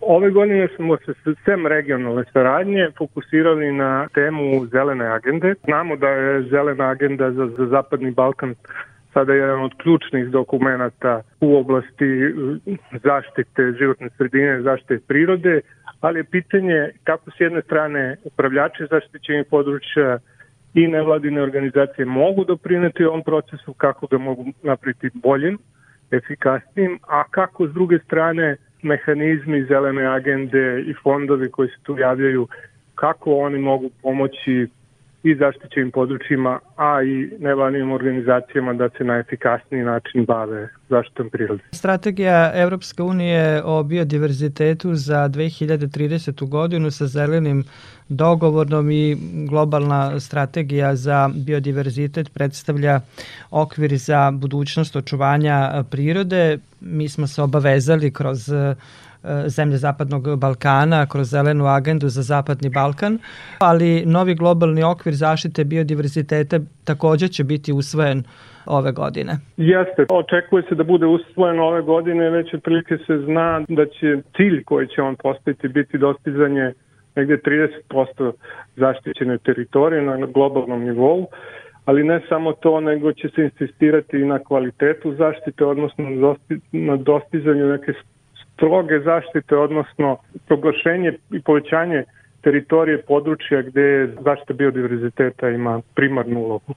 Ove 0.00 0.30
godine 0.30 0.68
smo 0.76 0.96
se 0.96 1.12
sem 1.44 1.66
regionalne 1.66 2.24
saradnje 2.32 2.90
fokusirali 2.98 3.72
na 3.72 4.08
temu 4.14 4.66
zelene 4.66 5.06
agende. 5.06 5.54
Znamo 5.64 5.96
da 5.96 6.08
je 6.08 6.42
zelena 6.42 6.88
agenda 6.88 7.30
za, 7.30 7.46
za 7.46 7.66
Zapadni 7.66 8.10
Balkan 8.10 8.54
sada 9.12 9.34
jedan 9.34 9.60
od 9.64 9.72
ključnih 9.82 10.28
dokumenta 10.28 11.22
u 11.40 11.56
oblasti 11.56 12.34
zaštite 13.02 13.72
životne 13.78 14.08
sredine, 14.16 14.62
zaštite 14.62 14.98
prirode, 15.06 15.60
ali 16.00 16.18
je 16.18 16.24
pitanje 16.24 16.90
kako 17.04 17.30
s 17.30 17.40
jedne 17.40 17.62
strane 17.62 18.16
upravljači 18.24 18.86
zaštićenih 18.90 19.46
područja 19.50 20.18
i 20.74 20.86
nevladine 20.86 21.42
organizacije 21.42 22.04
mogu 22.04 22.44
doprineti 22.44 23.04
ovom 23.04 23.22
procesu, 23.22 23.72
kako 23.72 24.06
ga 24.06 24.18
mogu 24.18 24.44
napriti 24.62 25.10
boljim, 25.14 25.58
efikasnijim, 26.10 26.98
a 27.08 27.24
kako 27.30 27.68
s 27.68 27.72
druge 27.72 27.98
strane 27.98 28.56
mehanizmi 28.82 29.64
zelene 29.64 30.06
agende 30.06 30.80
i 30.86 30.94
fondovi 31.02 31.50
koji 31.50 31.68
se 31.68 31.76
tu 31.82 31.98
javljaju, 31.98 32.48
kako 32.94 33.34
oni 33.34 33.58
mogu 33.58 33.90
pomoći 34.02 34.66
i 35.24 35.34
zaštićenim 35.34 35.90
područjima, 35.90 36.58
a 36.76 37.02
i 37.02 37.30
nevladnim 37.38 37.92
organizacijama 37.92 38.72
da 38.72 38.88
se 38.98 39.04
na 39.04 39.18
efikasniji 39.18 39.82
način 39.82 40.24
bave 40.24 40.68
zaštitom 40.88 41.30
prirode. 41.30 41.62
Strategija 41.72 42.52
Evropske 42.54 43.02
unije 43.02 43.62
o 43.64 43.82
biodiverzitetu 43.82 44.94
za 44.94 45.28
2030. 45.28 46.48
godinu 46.48 46.90
sa 46.90 47.06
zelenim 47.06 47.64
dogovornom 48.08 48.90
i 48.90 49.16
globalna 49.48 50.20
strategija 50.20 50.96
za 50.96 51.30
biodiverzitet 51.34 52.34
predstavlja 52.34 53.00
okvir 53.50 53.96
za 53.96 54.30
budućnost 54.30 54.96
očuvanja 54.96 55.84
prirode. 55.90 56.58
Mi 56.80 57.08
smo 57.08 57.26
se 57.26 57.42
obavezali 57.42 58.10
kroz 58.10 58.50
zemlje 59.46 59.76
Zapadnog 59.76 60.38
Balkana 60.38 61.06
kroz 61.06 61.30
zelenu 61.30 61.66
agendu 61.66 62.08
za 62.08 62.22
Zapadni 62.22 62.70
Balkan, 62.70 63.18
ali 63.58 64.02
novi 64.06 64.34
globalni 64.34 64.82
okvir 64.82 65.14
zaštite 65.14 65.64
biodiverziteta 65.64 66.58
takođe 66.84 67.28
će 67.28 67.44
biti 67.44 67.72
usvojen 67.72 68.22
ove 68.66 68.92
godine. 68.92 69.32
Jeste, 69.56 70.06
očekuje 70.08 70.62
se 70.68 70.74
da 70.74 70.84
bude 70.84 71.06
usvojen 71.06 71.60
ove 71.60 71.82
godine, 71.82 72.30
već 72.30 72.54
otprilike 72.54 72.98
se 73.06 73.18
zna 73.18 73.64
da 73.68 73.86
će 73.86 74.22
cilj 74.36 74.64
koji 74.64 74.88
će 74.88 75.02
on 75.02 75.16
postaviti 75.16 75.68
biti 75.68 75.98
dostizanje 75.98 76.72
negde 77.16 77.36
30% 77.90 78.32
zaštićene 78.76 79.38
teritorije 79.38 80.02
na 80.02 80.26
globalnom 80.26 80.84
nivou, 80.84 81.26
ali 81.84 82.04
ne 82.04 82.20
samo 82.28 82.52
to, 82.52 82.80
nego 82.80 83.12
će 83.12 83.28
se 83.28 83.42
insistirati 83.42 84.16
i 84.16 84.24
na 84.24 84.38
kvalitetu 84.38 85.14
zaštite, 85.14 85.64
odnosno 85.64 86.04
na 86.72 86.96
dostizanju 86.96 87.66
neke 87.66 87.92
stroge 88.54 89.00
zaštite, 89.00 89.56
odnosno 89.56 90.16
proglašenje 90.46 91.12
i 91.30 91.42
povećanje 91.42 92.04
teritorije 92.42 93.02
područja 93.02 93.62
gde 93.62 94.08
zaštita 94.24 94.52
biodiverziteta 94.52 95.48
ima 95.48 95.80
primarnu 95.94 96.40
ulogu. 96.40 96.74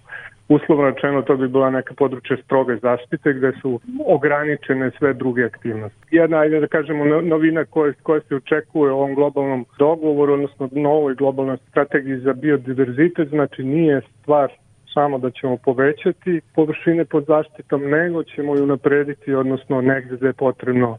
Uslovno 0.50 0.90
rečeno 0.90 1.22
to 1.22 1.38
bi 1.38 1.48
bila 1.48 1.70
neka 1.70 1.94
područja 1.94 2.38
stroge 2.38 2.76
zaštite 2.76 3.34
gde 3.34 3.52
su 3.62 3.80
ograničene 4.06 4.92
sve 4.98 5.14
druge 5.14 5.46
aktivnosti. 5.46 5.98
Jedna, 6.12 6.38
ajde 6.38 6.60
da 6.60 6.68
kažemo, 6.68 7.06
novina 7.06 7.66
koja, 7.66 7.94
koja 8.04 8.22
se 8.22 8.36
očekuje 8.36 8.92
u 8.92 8.96
ovom 8.96 9.16
globalnom 9.16 9.66
dogovoru, 9.80 10.34
odnosno 10.34 10.70
novoj 10.72 11.16
globalnoj 11.16 11.58
strategiji 11.70 12.18
za 12.18 12.34
biodiverzitet, 12.34 13.30
znači 13.30 13.64
nije 13.64 14.02
stvar 14.22 14.52
samo 14.94 15.18
da 15.18 15.32
ćemo 15.32 15.58
povećati 15.58 16.42
površine 16.56 17.06
pod 17.06 17.26
zaštitom, 17.28 17.82
nego 17.90 18.24
ćemo 18.24 18.56
ju 18.56 18.66
naprediti, 18.66 19.34
odnosno 19.34 19.82
negde 19.82 20.16
gde 20.16 20.28
je 20.28 20.34
potrebno 20.34 20.98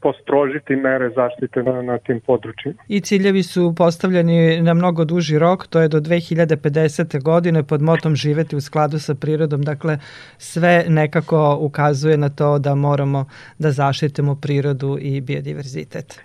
postrožiti 0.00 0.76
mere 0.76 1.10
zaštite 1.10 1.62
na, 1.62 1.82
na 1.82 1.98
tim 1.98 2.20
područjima. 2.20 2.74
I 2.88 3.00
ciljevi 3.00 3.42
su 3.42 3.74
postavljeni 3.76 4.62
na 4.62 4.74
mnogo 4.74 5.04
duži 5.04 5.38
rok, 5.38 5.66
to 5.66 5.80
je 5.80 5.88
do 5.88 6.00
2050. 6.00 7.22
godine 7.22 7.62
pod 7.62 7.82
motom 7.82 8.16
živeti 8.16 8.56
u 8.56 8.60
skladu 8.60 8.98
sa 8.98 9.14
prirodom, 9.14 9.62
dakle 9.62 9.98
sve 10.38 10.84
nekako 10.88 11.58
ukazuje 11.60 12.16
na 12.16 12.28
to 12.28 12.58
da 12.58 12.74
moramo 12.74 13.24
da 13.58 13.70
zaštitimo 13.70 14.34
prirodu 14.42 14.98
i 15.00 15.20
biodiverzitet. 15.20 16.20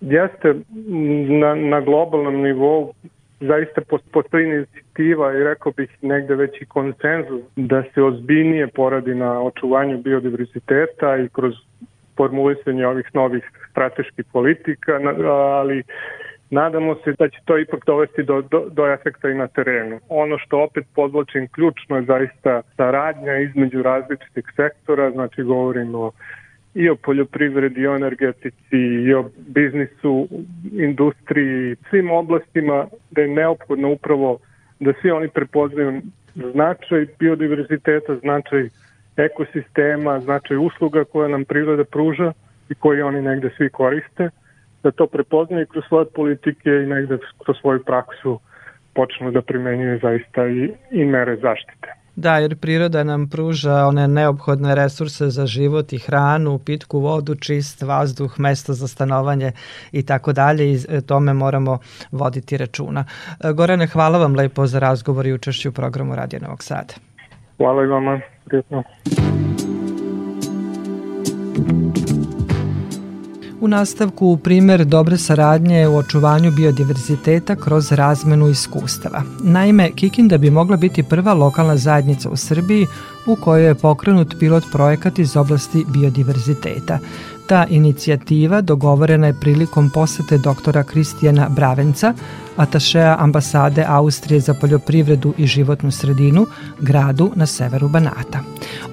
Jeste, 0.00 0.54
na, 1.40 1.54
na 1.54 1.80
globalnom 1.80 2.42
nivou 2.42 2.92
zaista 3.40 3.80
postoji 4.12 4.46
inicijativa 4.46 5.34
i 5.34 5.44
rekao 5.44 5.72
bih 5.76 5.98
negde 6.02 6.34
već 6.34 6.60
i 6.60 6.66
konsenzus 6.66 7.42
da 7.56 7.82
se 7.94 8.02
ozbiljnije 8.02 8.66
poradi 8.66 9.14
na 9.14 9.42
očuvanju 9.42 9.98
biodiverziteta 9.98 11.16
i 11.16 11.28
kroz 11.28 11.54
formulisanje 12.16 12.86
ovih 12.86 13.10
novih 13.14 13.44
strateških 13.70 14.24
politika, 14.32 14.92
ali 15.60 15.82
nadamo 16.50 16.94
se 17.04 17.14
da 17.18 17.28
će 17.28 17.38
to 17.44 17.58
ipak 17.58 17.86
dovesti 17.86 18.22
do, 18.22 18.42
do, 18.42 18.66
do 18.70 18.86
efekta 18.92 19.30
i 19.30 19.34
na 19.34 19.46
terenu. 19.46 20.00
Ono 20.08 20.38
što 20.38 20.62
opet 20.62 20.86
podločim 20.94 21.48
ključno 21.48 21.96
je 21.96 22.02
zaista 22.02 22.62
saradnja 22.76 23.36
između 23.36 23.82
različitih 23.82 24.44
sektora, 24.56 25.10
znači 25.10 25.42
govorimo 25.42 26.10
i 26.74 26.88
o 26.88 26.96
poljoprivredi, 26.96 27.80
i 27.80 27.86
o 27.86 27.96
energetici, 27.96 28.80
i 29.06 29.14
o 29.14 29.30
biznisu, 29.48 30.28
industriji, 30.72 31.76
svim 31.90 32.10
oblastima 32.10 32.86
da 33.10 33.20
je 33.20 33.28
neophodno 33.28 33.92
upravo 33.92 34.38
da 34.80 34.92
svi 35.00 35.10
oni 35.10 35.28
prepoznaju 35.28 36.02
značaj 36.34 37.06
biodiverziteta, 37.18 38.16
značaj 38.16 38.68
ekosistema, 39.16 40.20
značaj 40.20 40.56
usluga 40.56 41.04
koje 41.04 41.28
nam 41.28 41.44
priroda 41.44 41.84
pruža 41.84 42.32
i 42.68 42.74
koje 42.74 43.04
oni 43.04 43.22
negde 43.22 43.50
svi 43.56 43.70
koriste, 43.70 44.30
da 44.82 44.90
to 44.90 45.06
prepoznaju 45.06 45.66
kroz 45.66 45.84
svoje 45.88 46.06
politike 46.06 46.70
i 46.70 46.86
negde 46.86 47.18
kroz 47.44 47.56
svoju 47.60 47.84
praksu 47.84 48.40
počnu 48.94 49.30
da 49.30 49.42
primenjuje 49.42 49.98
zaista 49.98 50.46
i, 50.46 50.72
i 50.90 51.04
mere 51.04 51.36
zaštite. 51.36 51.88
Da, 52.16 52.38
jer 52.38 52.56
priroda 52.56 53.04
nam 53.04 53.28
pruža 53.28 53.74
one 53.86 54.08
neophodne 54.08 54.74
resurse 54.74 55.28
za 55.30 55.46
život 55.46 55.92
i 55.92 55.98
hranu, 55.98 56.58
pitku 56.58 56.98
vodu, 56.98 57.34
čist 57.34 57.82
vazduh, 57.82 58.38
mesto 58.38 58.72
za 58.72 58.88
stanovanje 58.88 59.52
i 59.92 60.06
tako 60.06 60.32
dalje 60.32 60.72
i 60.72 60.78
tome 61.06 61.32
moramo 61.32 61.78
voditi 62.12 62.56
računa. 62.56 63.04
Gorane, 63.54 63.86
hvala 63.86 64.18
vam 64.18 64.34
lepo 64.34 64.66
za 64.66 64.78
razgovor 64.78 65.26
i 65.26 65.32
učešću 65.32 65.68
u 65.68 65.72
programu 65.72 66.14
Radio 66.14 66.40
Novog 66.42 66.62
Sada. 66.62 66.94
Hvala 67.58 67.84
i 67.84 67.86
vama. 67.86 68.20
Prijetno. 68.44 68.82
U 73.60 73.68
nastavku 73.68 74.36
primer 74.36 74.84
dobre 74.84 75.16
saradnje 75.18 75.88
u 75.88 75.96
očuvanju 75.96 76.50
biodiverziteta 76.50 77.56
kroz 77.56 77.92
razmenu 77.92 78.48
iskustava. 78.48 79.22
Naime, 79.44 79.90
Kikinda 79.96 80.38
bi 80.38 80.50
mogla 80.50 80.76
biti 80.76 81.02
prva 81.02 81.34
lokalna 81.34 81.76
zajednica 81.76 82.30
u 82.30 82.36
Srbiji 82.36 82.86
u 83.26 83.36
kojoj 83.36 83.66
je 83.66 83.74
pokrenut 83.74 84.34
pilot 84.38 84.64
projekat 84.72 85.18
iz 85.18 85.36
oblasti 85.36 85.84
biodiverziteta. 85.88 86.98
Ta 87.48 87.66
inicijativa 87.70 88.60
dogovorena 88.60 89.26
je 89.26 89.40
prilikom 89.40 89.90
posete 89.90 90.38
doktora 90.38 90.82
Kristijana 90.82 91.48
Bravenca, 91.48 92.14
atašeja 92.56 93.16
ambasade 93.20 93.84
Austrije 93.88 94.40
za 94.40 94.54
poljoprivredu 94.54 95.34
i 95.38 95.46
životnu 95.46 95.90
sredinu, 95.90 96.46
gradu 96.80 97.32
na 97.34 97.46
severu 97.46 97.88
Banata. 97.88 98.40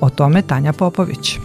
O 0.02 0.10
tome 0.10 0.42
Tanja 0.42 0.74
Popović. 0.74 1.38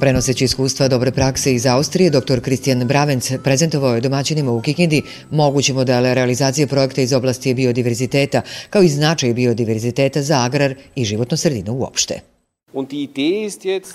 Prenoseći 0.00 0.44
iskustva 0.44 0.88
dobre 0.88 1.10
prakse 1.10 1.54
iz 1.54 1.66
Austrije, 1.66 2.10
dr. 2.10 2.40
Kristijan 2.40 2.88
Bravenc 2.88 3.32
prezentovao 3.44 3.94
je 3.94 4.00
domaćinima 4.00 4.52
u 4.52 4.60
Kikindi 4.60 5.02
moguće 5.30 5.74
modele 5.74 6.14
realizacije 6.14 6.66
projekta 6.66 7.02
iz 7.02 7.12
oblasti 7.12 7.54
biodiverziteta, 7.54 8.42
kao 8.70 8.82
i 8.82 8.88
značaj 8.88 9.34
biodiverziteta 9.34 10.22
za 10.22 10.42
agrar 10.42 10.74
i 10.94 11.04
životnu 11.04 11.36
sredinu 11.36 11.72
uopšte. 11.72 12.35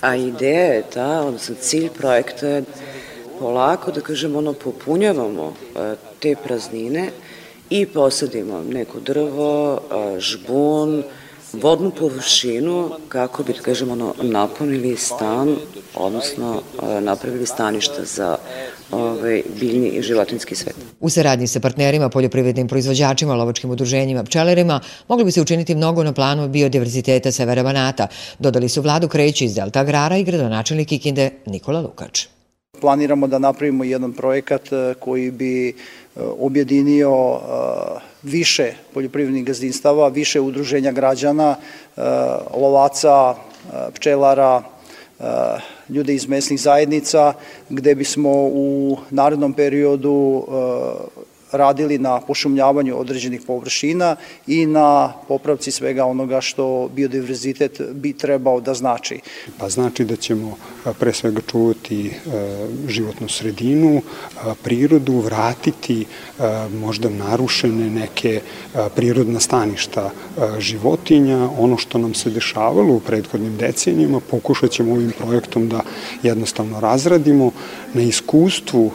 A 0.00 0.16
ideja 0.16 0.74
je 0.74 0.82
ta, 0.94 1.20
odnosno 1.20 1.54
cilj 1.60 1.88
projekta 1.90 2.46
je 2.46 2.64
polako, 3.38 3.92
da 3.92 4.00
kažemo, 4.00 4.38
ono, 4.38 4.52
popunjavamo 4.52 5.52
e, 5.52 5.94
te 6.20 6.34
praznine 6.44 7.10
i 7.70 7.86
posadimo 7.86 8.62
neko 8.62 9.00
drvo, 9.00 9.78
e, 9.78 10.20
žbun, 10.20 11.02
vodnu 11.52 11.90
površinu 11.90 12.90
kako 13.08 13.42
bi, 13.42 13.52
da 13.52 13.60
kažemo, 13.60 13.92
ono, 13.92 14.14
napunili 14.22 14.96
stan, 14.96 15.56
odnosno 15.94 16.62
e, 16.62 17.00
napravili 17.00 17.46
staništa 17.46 18.04
za 18.04 18.36
ovaj, 18.92 19.42
biljni 19.60 19.88
i 19.88 20.02
životinski 20.02 20.54
svet. 20.54 20.76
U 21.00 21.10
saradnji 21.10 21.46
sa 21.46 21.60
partnerima, 21.60 22.08
poljoprivrednim 22.08 22.68
proizvođačima, 22.68 23.34
lovačkim 23.34 23.70
udruženjima, 23.70 24.24
pčelerima, 24.24 24.80
mogli 25.08 25.24
bi 25.24 25.32
se 25.32 25.42
učiniti 25.42 25.74
mnogo 25.74 26.04
na 26.04 26.12
planu 26.12 26.48
biodiverziteta 26.48 27.32
Severa 27.32 27.62
Banata, 27.62 28.06
dodali 28.38 28.68
su 28.68 28.82
Vladu 28.82 29.08
Kreći 29.08 29.44
iz 29.44 29.54
Delta 29.54 29.80
Agrara 29.80 30.16
i 30.16 30.24
gradonačelnik 30.24 30.88
Kikinde 30.88 31.30
Nikola 31.46 31.80
Lukač. 31.80 32.26
Planiramo 32.80 33.26
da 33.26 33.38
napravimo 33.38 33.84
jedan 33.84 34.12
projekat 34.12 34.72
e, 34.72 34.94
koji 34.98 35.30
bi 35.30 35.68
e, 35.68 35.72
objedinio 36.40 37.40
više 38.22 38.72
poljoprivrednih 38.94 39.44
gazdinstava, 39.44 40.08
više 40.08 40.40
udruženja 40.40 40.92
građana, 40.92 41.56
lovaca, 42.54 43.34
pčelara, 43.94 44.62
ljude 45.88 46.14
iz 46.14 46.28
mesnih 46.28 46.60
zajednica, 46.60 47.32
gde 47.68 47.94
bismo 47.94 48.30
u 48.32 48.96
narednom 49.10 49.52
periodu 49.52 50.44
radili 51.52 51.98
na 51.98 52.20
pošumljavanju 52.20 52.98
određenih 52.98 53.40
površina 53.46 54.16
i 54.46 54.66
na 54.66 55.12
popravci 55.28 55.70
svega 55.70 56.04
onoga 56.04 56.40
što 56.40 56.88
biodiverzitet 56.94 57.80
bi 57.92 58.12
trebao 58.12 58.60
da 58.60 58.74
znači. 58.74 59.20
Pa 59.58 59.68
znači 59.68 60.04
da 60.04 60.16
ćemo 60.16 60.56
pre 60.98 61.12
svega 61.12 61.40
čuvati 61.50 62.10
životnu 62.88 63.28
sredinu, 63.28 64.02
prirodu, 64.62 65.18
vratiti 65.18 66.06
možda 66.80 67.10
narušene 67.10 67.90
neke 67.90 68.40
prirodna 68.96 69.40
staništa 69.40 70.10
životinja, 70.58 71.48
ono 71.58 71.76
što 71.76 71.98
nam 71.98 72.14
se 72.14 72.30
dešavalo 72.30 72.94
u 72.94 73.00
prethodnim 73.00 73.56
decenijima, 73.56 74.20
pokušat 74.30 74.70
ćemo 74.70 74.92
ovim 74.92 75.12
projektom 75.18 75.68
da 75.68 75.80
jednostavno 76.22 76.80
razradimo 76.80 77.50
na 77.94 78.02
iskustvu 78.02 78.90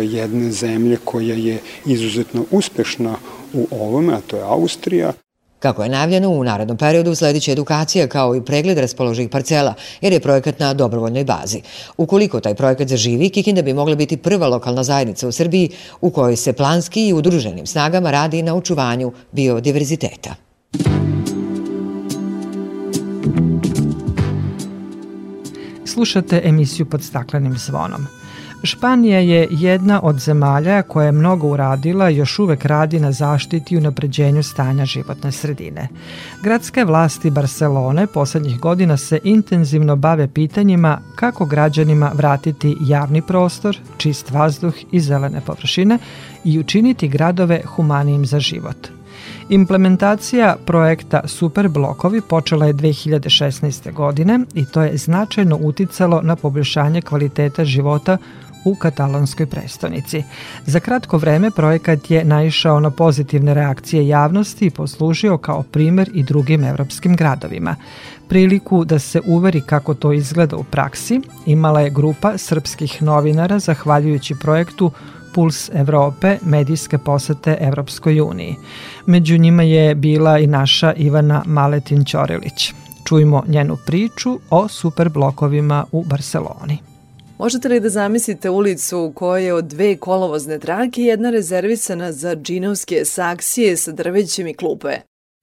jedne 0.00 0.52
zemlje 0.52 0.96
koja 1.04 1.34
je 1.34 1.58
izuzetno 1.86 2.44
uspešna 2.50 3.14
u 3.52 3.66
ovome, 3.70 4.14
a 4.14 4.20
to 4.26 4.36
je 4.36 4.42
Austrija. 4.42 5.12
Kako 5.58 5.82
je 5.82 5.88
najavljeno, 5.88 6.28
u 6.28 6.44
narednom 6.44 6.76
periodu 6.76 7.14
slediće 7.14 7.52
edukacija 7.52 8.06
kao 8.06 8.36
i 8.36 8.44
pregled 8.44 8.78
raspoloživih 8.78 9.30
parcela, 9.30 9.74
jer 10.00 10.12
je 10.12 10.20
projekat 10.20 10.58
na 10.58 10.74
dobrovoljnoj 10.74 11.24
bazi. 11.24 11.60
Ukoliko 11.96 12.40
taj 12.40 12.54
projekat 12.54 12.88
zaživi, 12.88 13.30
Kikinda 13.30 13.62
bi 13.62 13.74
mogla 13.74 13.94
biti 13.94 14.16
prva 14.16 14.48
lokalna 14.48 14.84
zajednica 14.84 15.28
u 15.28 15.32
Srbiji 15.32 15.70
u 16.00 16.10
kojoj 16.10 16.36
se 16.36 16.52
planski 16.52 17.08
i 17.08 17.12
udruženim 17.12 17.66
snagama 17.66 18.10
radi 18.10 18.42
na 18.42 18.54
očuvanju 18.54 19.12
biodiverziteta. 19.32 20.34
Slušate 25.84 26.42
emisiju 26.44 26.86
pod 26.90 27.02
staklenim 27.02 27.58
zvonom. 27.58 28.21
Španija 28.64 29.18
je 29.18 29.48
jedna 29.50 30.00
od 30.02 30.18
zemalja 30.18 30.82
koja 30.82 31.06
je 31.06 31.12
mnogo 31.12 31.48
uradila 31.48 32.10
i 32.10 32.16
još 32.16 32.38
uvek 32.38 32.64
radi 32.64 33.00
na 33.00 33.12
zaštiti 33.12 33.74
i 33.74 33.78
unapređenju 33.78 34.42
stanja 34.42 34.84
životne 34.84 35.32
sredine. 35.32 35.88
Gradske 36.42 36.84
vlasti 36.84 37.30
Barcelone 37.30 38.06
poslednjih 38.06 38.60
godina 38.60 38.96
se 38.96 39.20
intenzivno 39.24 39.96
bave 39.96 40.28
pitanjima 40.28 40.98
kako 41.16 41.44
građanima 41.46 42.12
vratiti 42.14 42.76
javni 42.80 43.22
prostor, 43.22 43.78
čist 43.96 44.30
vazduh 44.30 44.74
i 44.92 45.00
zelene 45.00 45.40
površine 45.40 45.98
i 46.44 46.58
učiniti 46.58 47.08
gradove 47.08 47.62
humanijim 47.66 48.26
za 48.26 48.40
život. 48.40 48.88
Implementacija 49.48 50.56
projekta 50.66 51.20
Superblokovi 51.24 52.20
počela 52.20 52.66
je 52.66 52.74
2016. 52.74 53.92
godine 53.92 54.40
i 54.54 54.64
to 54.64 54.82
je 54.82 54.96
značajno 54.96 55.58
uticalo 55.60 56.20
na 56.22 56.36
poboljšanje 56.36 57.02
kvaliteta 57.02 57.64
života 57.64 58.18
u 58.64 58.74
katalonskoj 58.74 59.46
prestonici. 59.46 60.22
Za 60.66 60.80
kratko 60.80 61.18
vreme 61.18 61.50
projekat 61.50 62.10
je 62.10 62.24
naišao 62.24 62.80
na 62.80 62.90
pozitivne 62.90 63.54
reakcije 63.54 64.08
javnosti 64.08 64.66
i 64.66 64.70
poslužio 64.70 65.38
kao 65.38 65.62
primer 65.62 66.10
i 66.14 66.22
drugim 66.22 66.64
evropskim 66.64 67.16
gradovima. 67.16 67.76
Priliku 68.28 68.84
da 68.84 68.98
se 68.98 69.20
uveri 69.26 69.60
kako 69.60 69.94
to 69.94 70.12
izgleda 70.12 70.56
u 70.56 70.64
praksi 70.64 71.20
imala 71.46 71.80
je 71.80 71.90
grupa 71.90 72.38
srpskih 72.38 73.02
novinara 73.02 73.58
zahvaljujući 73.58 74.34
projektu 74.34 74.90
Puls 75.34 75.70
Evrope 75.74 76.38
medijske 76.42 76.98
posete 76.98 77.56
Evropskoj 77.60 78.20
uniji. 78.20 78.56
Među 79.06 79.38
njima 79.38 79.62
je 79.62 79.94
bila 79.94 80.38
i 80.38 80.46
naša 80.46 80.92
Ivana 80.92 81.42
Maletin-Ćorilić. 81.46 82.72
Čujmo 83.04 83.42
njenu 83.46 83.76
priču 83.86 84.38
o 84.50 84.68
superblokovima 84.68 85.84
u 85.92 86.04
Barceloni. 86.04 86.91
Možete 87.42 87.68
li 87.68 87.80
da 87.80 87.88
zamislite 87.88 88.50
ulicu 88.50 88.98
u 88.98 89.12
kojoj 89.12 89.44
je 89.44 89.54
od 89.54 89.64
dve 89.64 89.96
kolovozne 89.96 90.58
trake 90.58 91.02
jedna 91.02 91.30
rezervisana 91.30 92.12
za 92.12 92.36
džinovske 92.36 93.04
saksije 93.04 93.76
sa 93.76 93.92
drvećem 93.92 94.46
i 94.46 94.54
klupe? 94.54 94.96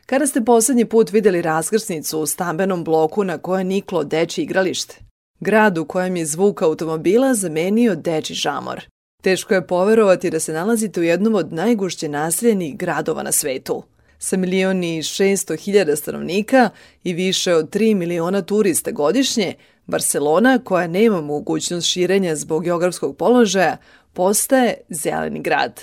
Kada 0.05 0.27
ste 0.27 0.45
poslednji 0.45 0.85
put 0.85 1.11
videli 1.11 1.41
razgrsnicu 1.41 2.19
u 2.19 2.25
stambenom 2.25 2.83
bloku 2.83 3.23
na 3.23 3.37
koje 3.37 3.63
niklo 3.63 4.03
deči 4.03 4.41
igralište? 4.41 4.95
Grad 5.39 5.77
u 5.77 5.85
kojem 5.85 6.15
je 6.15 6.25
zvuk 6.25 6.61
automobila 6.61 7.33
zamenio 7.33 7.95
deči 7.95 8.33
žamor. 8.33 8.81
Teško 9.23 9.53
je 9.53 9.67
poverovati 9.67 10.29
da 10.29 10.39
se 10.39 10.53
nalazite 10.53 10.99
u 10.99 11.03
jednom 11.03 11.35
od 11.35 11.53
najgušće 11.53 12.09
naseljenih 12.09 12.77
gradova 12.77 13.23
na 13.23 13.31
svetu. 13.31 13.83
Sa 14.19 14.37
milioni 14.37 14.97
i 14.97 15.01
600 15.01 15.59
hiljada 15.59 15.95
stanovnika 15.95 16.69
i 17.03 17.13
više 17.13 17.55
od 17.55 17.69
3 17.69 17.95
miliona 17.95 18.41
turista 18.41 18.91
godišnje, 18.91 19.53
Barcelona, 19.89 20.59
koja 20.63 20.87
nema 20.87 21.21
mogućnost 21.21 21.87
širenja 21.87 22.35
zbog 22.35 22.63
geografskog 22.63 23.17
položaja, 23.17 23.77
postaje 24.13 24.73
zeleni 24.89 25.41
grad. 25.41 25.81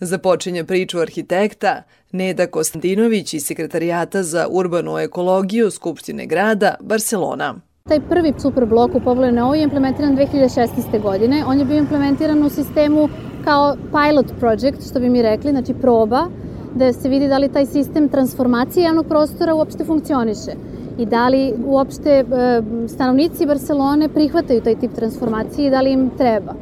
Započinje 0.00 0.64
priču 0.64 0.98
arhitekta 0.98 1.82
Neda 2.12 2.46
Konstantinović 2.46 3.34
iz 3.34 3.44
Sekretarijata 3.46 4.22
za 4.22 4.46
urbanu 4.50 4.98
ekologiju 4.98 5.70
Skupštine 5.70 6.26
grada 6.26 6.74
Barcelona. 6.80 7.54
Taj 7.88 8.00
prvi 8.00 8.32
superblok 8.42 8.94
u 8.94 9.00
Pavle 9.04 9.32
Novo 9.32 9.54
je 9.54 9.62
implementiran 9.62 10.16
2016. 10.16 11.02
godine. 11.02 11.44
On 11.46 11.58
je 11.58 11.64
bio 11.64 11.78
implementiran 11.78 12.42
u 12.42 12.50
sistemu 12.50 13.08
kao 13.44 13.76
pilot 13.76 14.26
project, 14.40 14.90
što 14.90 15.00
bi 15.00 15.08
mi 15.08 15.22
rekli, 15.22 15.50
znači 15.50 15.74
proba, 15.74 16.28
da 16.74 16.92
se 16.92 17.08
vidi 17.08 17.28
da 17.28 17.38
li 17.38 17.52
taj 17.52 17.66
sistem 17.66 18.08
transformacije 18.08 18.84
javnog 18.84 19.06
prostora 19.06 19.54
uopšte 19.54 19.84
funkcioniše 19.84 20.69
i 21.00 21.06
da 21.06 21.28
li 21.28 21.54
uopšte 21.66 22.10
e, 22.10 22.24
stanovnici 22.88 23.46
Barcelone 23.46 24.08
prihvataju 24.08 24.60
taj 24.60 24.74
tip 24.76 24.92
transformacije 24.94 25.66
i 25.66 25.70
da 25.70 25.80
li 25.80 25.92
im 25.92 26.10
treba. 26.18 26.54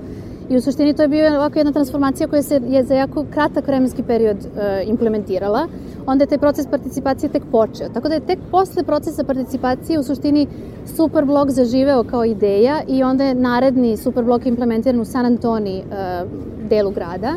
I 0.49 0.57
u 0.57 0.61
suštini 0.61 0.95
to 0.95 1.03
je 1.03 1.09
bio 1.09 1.35
ovako 1.37 1.59
jedna 1.59 1.73
transformacija 1.73 2.29
koja 2.29 2.43
se 2.43 2.61
je 2.69 2.85
za 2.85 2.95
jako 2.95 3.25
kratak 3.31 3.67
vremenski 3.67 4.03
period 4.03 4.37
e, 4.37 4.85
implementirala. 4.87 5.67
Onda 6.07 6.23
je 6.23 6.29
taj 6.29 6.39
proces 6.39 6.67
participacije 6.67 7.31
tek 7.31 7.43
počeo. 7.53 7.89
Tako 7.89 8.09
da 8.09 8.15
je 8.15 8.27
tek 8.27 8.39
posle 8.51 8.83
procesa 8.83 9.25
participacije 9.25 9.99
u 9.99 10.03
suštini 10.03 10.47
Superblok 10.97 11.51
zaživeo 11.51 12.05
kao 12.05 12.25
ideja 12.25 12.81
i 12.89 13.03
onda 13.03 13.25
je 13.25 13.35
naredni 13.35 13.97
Superblok 13.97 14.47
implementiran 14.47 15.01
u 15.01 15.05
San 15.05 15.27
Antoni 15.27 15.79
e, 15.79 15.83
delu 16.69 16.91
grada. 16.91 17.35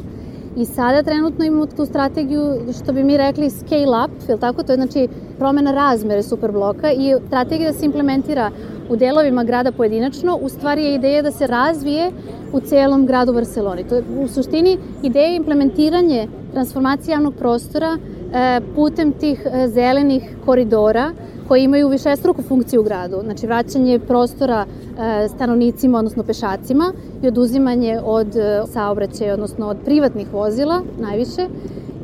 I 0.58 0.66
sada 0.66 1.04
trenutno 1.04 1.46
imamo 1.46 1.66
tu 1.66 1.86
strategiju, 1.86 2.42
što 2.84 2.94
bi 2.94 3.04
mi 3.04 3.18
rekli 3.18 3.50
scale 3.50 4.06
up, 4.06 4.30
je 4.30 4.38
tako? 4.38 4.64
To 4.64 4.72
je 4.72 4.76
znači 4.76 5.08
promena 5.38 5.72
razmere 5.72 6.24
superbloka 6.24 6.92
i 6.92 7.16
strategija 7.28 7.72
da 7.72 7.78
se 7.78 7.86
implementira 7.86 8.52
u 8.90 8.96
delovima 8.96 9.44
grada 9.44 9.72
pojedinačno, 9.72 10.40
u 10.42 10.50
stvari 10.50 10.84
je 10.84 10.96
ideja 10.96 11.22
da 11.22 11.32
se 11.32 11.48
razvije 11.48 12.12
u 12.54 12.60
celom 12.60 13.06
gradu 13.06 13.34
Barceloni. 13.34 13.84
To 13.84 13.96
je 13.96 14.04
u 14.24 14.28
suštini 14.28 14.78
ideja 15.04 15.36
implementiranje 15.36 16.28
transformacije 16.54 17.14
javnog 17.14 17.34
prostora 17.36 17.98
e, 17.98 18.62
putem 18.76 19.12
tih 19.12 19.46
e, 19.46 19.68
zelenih 19.68 20.36
koridora 20.46 21.12
koji 21.52 21.64
imaju 21.64 21.88
višestruku 21.88 22.42
funkciju 22.42 22.82
u 22.82 22.84
gradu, 22.84 23.18
znači 23.24 23.48
vraćanje 23.48 24.00
prostora 24.00 24.66
e, 24.66 25.28
stanovnicima, 25.28 25.98
odnosno 25.98 26.24
pešacima 26.24 26.94
i 27.24 27.28
oduzimanje 27.28 28.00
od 28.04 28.36
e, 28.36 28.62
saobraćaja, 28.74 29.34
odnosno 29.34 29.68
od 29.68 29.78
privatnih 29.86 30.34
vozila 30.34 30.82
najviše 31.00 31.48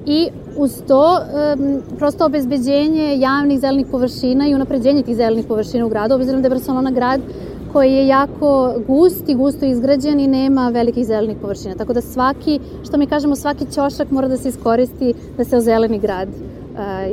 i 0.05 0.27
uz 0.57 0.81
to 0.87 1.19
prosto 1.97 2.25
obezbeđenje 2.25 3.17
javnih 3.19 3.59
zelenih 3.59 3.87
površina 3.91 4.47
i 4.47 4.55
unapređenje 4.55 5.03
tih 5.03 5.15
zelenih 5.15 5.45
površina 5.45 5.85
u 5.85 5.89
gradu, 5.89 6.15
obzirom 6.15 6.41
da 6.41 6.45
je 6.45 6.55
Barcelona 6.55 6.91
grad 6.91 7.21
koji 7.73 7.93
je 7.93 8.07
jako 8.07 8.73
gust 8.87 9.29
i 9.29 9.35
gusto 9.35 9.65
izgrađen 9.65 10.19
i 10.19 10.27
nema 10.27 10.69
velikih 10.69 11.05
zelenih 11.05 11.37
površina. 11.41 11.75
Tako 11.75 11.93
da 11.93 12.01
svaki, 12.01 12.59
što 12.83 12.97
mi 12.97 13.07
kažemo, 13.07 13.35
svaki 13.35 13.65
ćošak 13.71 14.11
mora 14.11 14.27
da 14.27 14.37
se 14.37 14.49
iskoristi 14.49 15.13
da 15.37 15.43
se 15.43 15.57
ozeleni 15.57 15.99
grad 15.99 16.27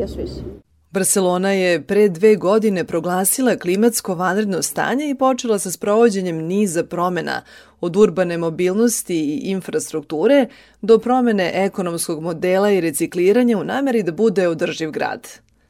još 0.01 0.17
više. 0.17 0.64
Barcelona 0.95 1.51
je 1.51 1.83
pre 1.83 2.09
dve 2.09 2.37
godine 2.37 2.85
proglasila 2.85 3.57
klimatsko 3.57 4.15
vanredno 4.15 4.63
stanje 4.63 5.11
i 5.11 5.15
počela 5.15 5.59
sa 5.59 5.71
sprovođenjem 5.71 6.37
niza 6.37 6.85
promena, 6.85 7.43
od 7.81 7.97
urbane 7.97 8.39
mobilnosti 8.39 9.17
i 9.17 9.41
infrastrukture 9.51 10.47
do 10.83 10.99
promene 10.99 11.51
ekonomskog 11.55 12.23
modela 12.23 12.71
i 12.71 12.81
recikliranja 12.81 13.59
u 13.59 13.65
nameri 13.65 14.03
da 14.03 14.13
bude 14.13 14.49
održiv 14.49 14.91
grad. 14.91 15.29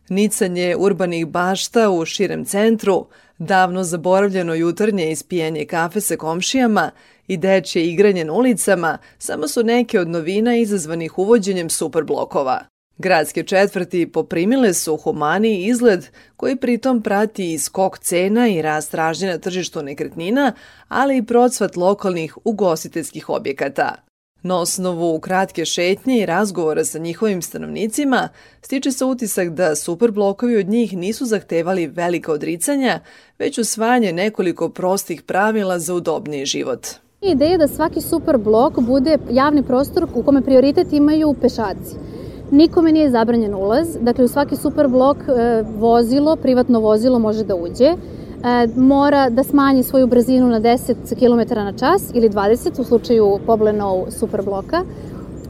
nicanje 0.09 0.77
urbanih 0.79 1.27
bašta 1.27 1.91
u 1.91 2.05
širem 2.05 2.45
centru, 2.45 3.07
davno 3.39 3.85
zaboravljeno 3.85 4.55
jutarnje 4.55 5.11
ispijanje 5.11 5.65
kafe 5.65 6.01
sa 6.01 6.17
komšijama 6.17 6.91
i 7.29 7.37
dečje 7.37 7.87
igranje 7.87 8.25
na 8.25 8.33
ulicama 8.33 8.99
samo 9.19 9.49
su 9.49 9.63
neke 9.63 10.01
od 10.01 10.09
novina 10.09 10.57
izazvanih 10.57 11.19
uvođenjem 11.19 11.71
superblokova. 11.71 12.74
Gradske 12.99 13.43
četvrti 13.43 14.13
poprimile 14.13 14.75
su 14.75 14.97
humaniji 14.97 15.65
izgled 15.65 16.07
koji 16.37 16.57
pritom 16.57 17.03
prati 17.03 17.53
i 17.53 17.59
skok 17.59 17.99
cena 17.99 18.49
i 18.49 18.63
rast 18.63 18.91
tražnje 18.91 19.29
na 19.29 19.39
tržištu 19.39 19.83
nekretnina, 19.83 20.53
ali 20.89 21.17
i 21.17 21.27
procvat 21.27 21.77
lokalnih 21.77 22.39
ugostiteljskih 22.45 23.29
objekata. 23.29 23.95
Na 24.43 24.61
osnovu 24.61 25.21
kratke 25.21 25.65
šetnje 25.65 26.23
i 26.23 26.27
razgovora 26.27 26.85
sa 26.85 26.99
njihovim 26.99 27.43
stanovnicima 27.43 28.29
stiče 28.63 28.93
se 28.93 29.05
utisak 29.05 29.49
da 29.49 29.75
superblokovi 29.75 30.57
od 30.57 30.69
njih 30.69 30.97
nisu 30.97 31.25
zahtevali 31.25 31.87
velika 31.87 32.33
odricanja, 32.33 33.01
već 33.39 33.59
usvajanje 33.59 34.13
nekoliko 34.13 34.69
prostih 34.69 35.23
pravila 35.23 35.79
za 35.79 35.95
udobniji 35.95 36.47
život. 36.47 36.87
Ideja 37.21 37.51
je 37.51 37.59
da 37.59 37.69
svaki 37.69 38.01
superblok 38.01 38.81
bude 38.81 39.19
javni 39.31 39.63
prostor 39.63 40.07
u 40.15 40.23
kome 40.23 40.43
prioritet 40.43 40.93
imaju 40.93 41.35
pešaci. 41.41 41.97
Nikome 42.55 42.93
nije 42.93 43.11
zabranjen 43.11 43.55
ulaz, 43.55 43.97
dakle 44.01 44.25
u 44.25 44.29
svaki 44.29 44.57
superblok 44.57 45.17
e, 45.17 45.65
vozilo, 45.79 46.37
privatno 46.37 46.81
vozilo 46.81 47.19
može 47.19 47.45
da 47.45 47.55
uđe 47.55 47.95
E, 48.45 48.69
mora 48.77 49.31
da 49.31 49.43
smanji 49.43 49.83
svoju 49.83 50.07
brzinu 50.07 50.49
na 50.49 50.61
10 50.61 50.95
km 51.19 51.55
na 51.55 51.73
čas 51.73 52.11
ili 52.15 52.29
20 52.29 52.81
u 52.81 52.85
slučaju 52.85 53.39
Poblenov 53.47 54.05
superbloka. 54.11 54.83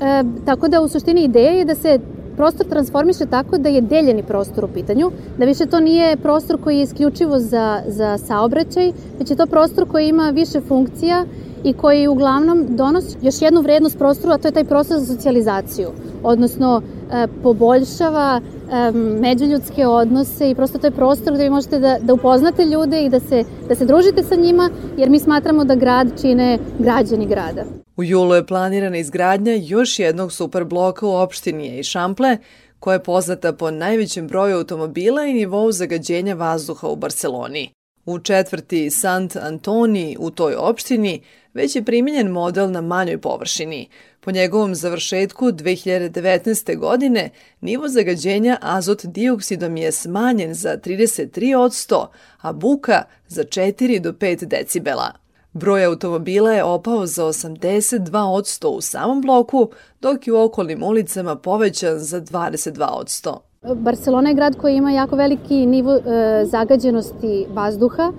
E, 0.01 0.23
tako 0.47 0.69
da 0.69 0.81
u 0.81 0.89
suštini 0.89 1.25
ideja 1.25 1.51
je 1.51 1.65
da 1.65 1.75
se 1.75 1.99
prostor 2.37 2.67
transformiše 2.67 3.27
tako 3.27 3.59
da 3.59 3.69
je 3.69 3.81
deljeni 3.81 4.23
prostor 4.23 4.65
u 4.65 4.69
pitanju, 4.69 5.11
da 5.39 5.45
više 5.45 5.67
to 5.67 5.81
nije 5.81 6.17
prostor 6.17 6.61
koji 6.65 6.77
je 6.77 6.83
isključivo 6.83 7.39
za, 7.39 7.83
za 7.87 8.19
saobraćaj, 8.19 8.93
već 9.19 9.31
je 9.31 9.37
to 9.37 9.47
prostor 9.47 9.89
koji 9.89 10.09
ima 10.09 10.31
više 10.31 10.61
funkcija 10.61 11.25
i 11.65 11.73
koji 11.73 12.09
uglavnom 12.09 12.67
donosi 12.77 13.17
još 13.23 13.43
jednu 13.43 13.61
vrednost 13.61 13.99
prostoru, 13.99 14.33
a 14.33 14.39
to 14.39 14.49
je 14.49 14.53
taj 14.53 14.65
prostor 14.65 14.99
za 14.99 15.15
socijalizaciju, 15.15 15.89
odnosno 16.23 16.83
e, 17.13 17.27
poboljšava 17.43 18.41
e, 18.41 18.91
međuljudske 19.21 19.87
odnose 19.87 20.51
i 20.51 20.55
prosto 20.55 20.79
to 20.79 20.87
je 20.87 20.91
prostor 20.91 21.35
gde 21.35 21.43
vi 21.43 21.51
možete 21.51 21.79
da, 21.79 21.99
da 22.01 22.15
upoznate 22.15 22.65
ljude 22.65 23.05
i 23.05 23.09
da 23.09 23.21
se, 23.21 23.45
da 23.69 23.75
se 23.75 23.85
družite 23.85 24.23
sa 24.23 24.35
njima, 24.35 24.71
jer 24.97 25.11
mi 25.11 25.19
smatramo 25.19 25.65
da 25.65 25.75
grad 25.75 26.21
čine 26.21 26.59
građani 26.79 27.27
grada. 27.27 27.65
U 27.97 28.05
julu 28.05 28.35
je 28.35 28.47
planirana 28.47 28.97
izgradnja 28.97 29.53
još 29.53 29.99
jednog 29.99 30.33
superbloka 30.33 31.07
u 31.07 31.15
opštini 31.15 31.79
i 31.79 31.83
Šample, 31.83 32.39
koja 32.81 32.95
je 32.95 33.03
poznata 33.03 33.53
po 33.53 33.71
najvećem 33.71 34.29
broju 34.29 34.57
automobila 34.57 35.25
i 35.25 35.33
nivou 35.33 35.73
zagađenja 35.73 36.35
vazduha 36.35 36.89
u 36.89 36.97
Barceloni. 36.97 37.71
U 38.07 38.19
četvrti 38.19 38.91
Sant 38.91 39.37
Antoni 39.37 40.17
u 40.21 40.31
toj 40.31 40.55
opštini 40.55 41.23
već 41.55 41.77
je 41.77 41.85
primjenjen 41.85 42.29
model 42.29 42.71
na 42.71 42.81
manjoj 42.81 43.21
površini. 43.21 43.89
Po 44.21 44.31
njegovom 44.31 44.75
završetku 44.75 45.45
2019. 45.45 46.79
godine 46.79 47.31
nivo 47.61 47.89
zagađenja 47.89 48.59
azot 48.61 49.05
dioksidom 49.05 49.77
je 49.77 49.93
smanjen 49.93 50.55
za 50.55 50.77
33%, 50.77 52.07
a 52.41 52.53
buka 52.53 53.03
za 53.29 53.43
4 53.43 54.01
do 54.01 54.13
5 54.13 54.45
decibela. 54.45 55.13
Broj 55.53 55.85
automobila 55.85 56.53
je 56.53 56.65
opao 56.65 57.07
za 57.07 57.25
82% 57.25 58.67
u 58.67 58.81
samom 58.81 59.21
bloku, 59.23 59.71
dok 60.01 60.27
je 60.27 60.33
u 60.33 60.43
okolnim 60.43 60.83
ulicama 60.83 61.37
povećan 61.37 61.99
za 61.99 62.21
22%. 62.21 63.54
Barcelona 63.73 64.29
je 64.29 64.35
grad 64.35 64.57
koji 64.57 64.77
ima 64.77 64.91
jako 64.93 65.17
veliki 65.17 65.67
nivo 65.67 65.95
e, 65.95 66.01
zagađenosti 66.45 67.47
vazduha 67.55 68.13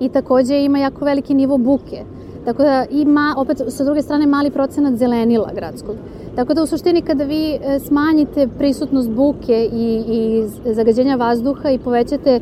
i 0.00 0.08
takođe 0.08 0.64
ima 0.64 0.78
jako 0.78 1.04
veliki 1.04 1.34
nivo 1.34 1.58
buke. 1.58 2.04
Tako 2.44 2.62
da 2.62 2.84
ima, 2.90 3.34
opet, 3.36 3.62
sa 3.68 3.84
druge 3.84 4.02
strane, 4.02 4.26
mali 4.26 4.50
procenat 4.50 4.94
zelenila 4.94 5.50
gradskog. 5.54 5.96
Tako 6.38 6.54
da 6.54 6.62
u 6.62 6.66
suštini 6.66 7.02
kada 7.02 7.24
vi 7.24 7.52
e, 7.52 7.78
smanjite 7.78 8.48
prisutnost 8.58 9.10
buke 9.10 9.68
i, 9.72 10.02
i 10.08 10.48
zagađenja 10.74 11.16
vazduha 11.16 11.70
i 11.70 11.78
povećate 11.78 12.30
e, 12.30 12.40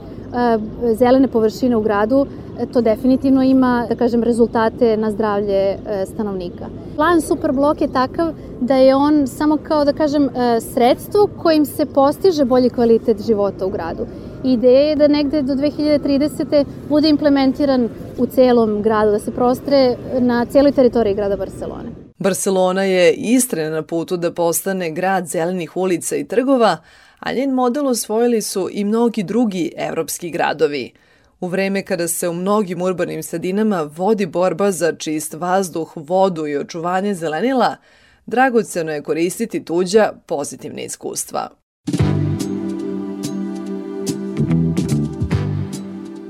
zelene 0.94 1.28
površine 1.28 1.76
u 1.76 1.80
gradu, 1.80 2.26
e, 2.59 2.66
to 2.66 2.80
definitivno 2.80 3.42
ima, 3.42 3.86
da 3.88 3.94
kažem, 3.94 4.22
rezultate 4.22 4.97
na 4.97 5.11
zdravlje 5.11 5.78
stanovnika. 6.12 6.66
Plan 6.97 7.20
Superblok 7.20 7.80
je 7.80 7.92
takav 7.92 8.32
da 8.61 8.76
je 8.76 8.94
on 8.94 9.26
samo 9.26 9.57
kao, 9.57 9.84
da 9.84 9.92
kažem, 9.92 10.28
sredstvo 10.61 11.28
kojim 11.42 11.64
se 11.64 11.86
postiže 11.86 12.44
bolji 12.44 12.70
kvalitet 12.70 13.26
života 13.26 13.66
u 13.66 13.70
gradu. 13.70 14.07
Ideja 14.44 14.88
je 14.88 14.97
da 14.97 15.09
negde 15.09 15.42
do 15.42 15.55
2030. 15.55 16.64
bude 16.88 17.09
implementiran 17.09 17.88
u 18.18 18.26
celom 18.26 18.82
gradu, 18.82 19.11
da 19.11 19.18
se 19.18 19.30
prostre 19.30 19.97
na 20.20 20.44
cijeloj 20.44 20.72
teritoriji 20.72 21.14
grada 21.14 21.36
Barcelone. 21.36 22.05
Barcelona 22.18 22.82
je 22.82 23.12
istrena 23.12 23.70
na 23.70 23.82
putu 23.82 24.16
da 24.16 24.32
postane 24.32 24.90
grad 24.90 25.26
zelenih 25.26 25.76
ulica 25.76 26.16
i 26.16 26.28
trgova, 26.28 26.76
a 27.18 27.32
njen 27.32 27.50
model 27.50 27.88
osvojili 27.88 28.42
su 28.42 28.68
i 28.72 28.84
mnogi 28.84 29.22
drugi 29.22 29.72
evropski 29.76 30.30
gradovi. 30.30 30.92
U 31.40 31.48
vreme 31.48 31.82
kada 31.82 32.08
se 32.08 32.28
u 32.28 32.32
mnogim 32.32 32.82
urbanim 32.82 33.22
sredinama 33.22 33.82
vodi 33.82 34.26
borba 34.26 34.70
za 34.70 34.92
čist 34.92 35.34
vazduh, 35.34 35.92
vodu 35.96 36.46
i 36.46 36.56
očuvanje 36.56 37.14
zelenila, 37.14 37.76
dragoceno 38.26 38.92
je 38.92 39.02
koristiti 39.02 39.64
tuđa 39.64 40.12
pozitivne 40.26 40.84
iskustva. 40.84 41.65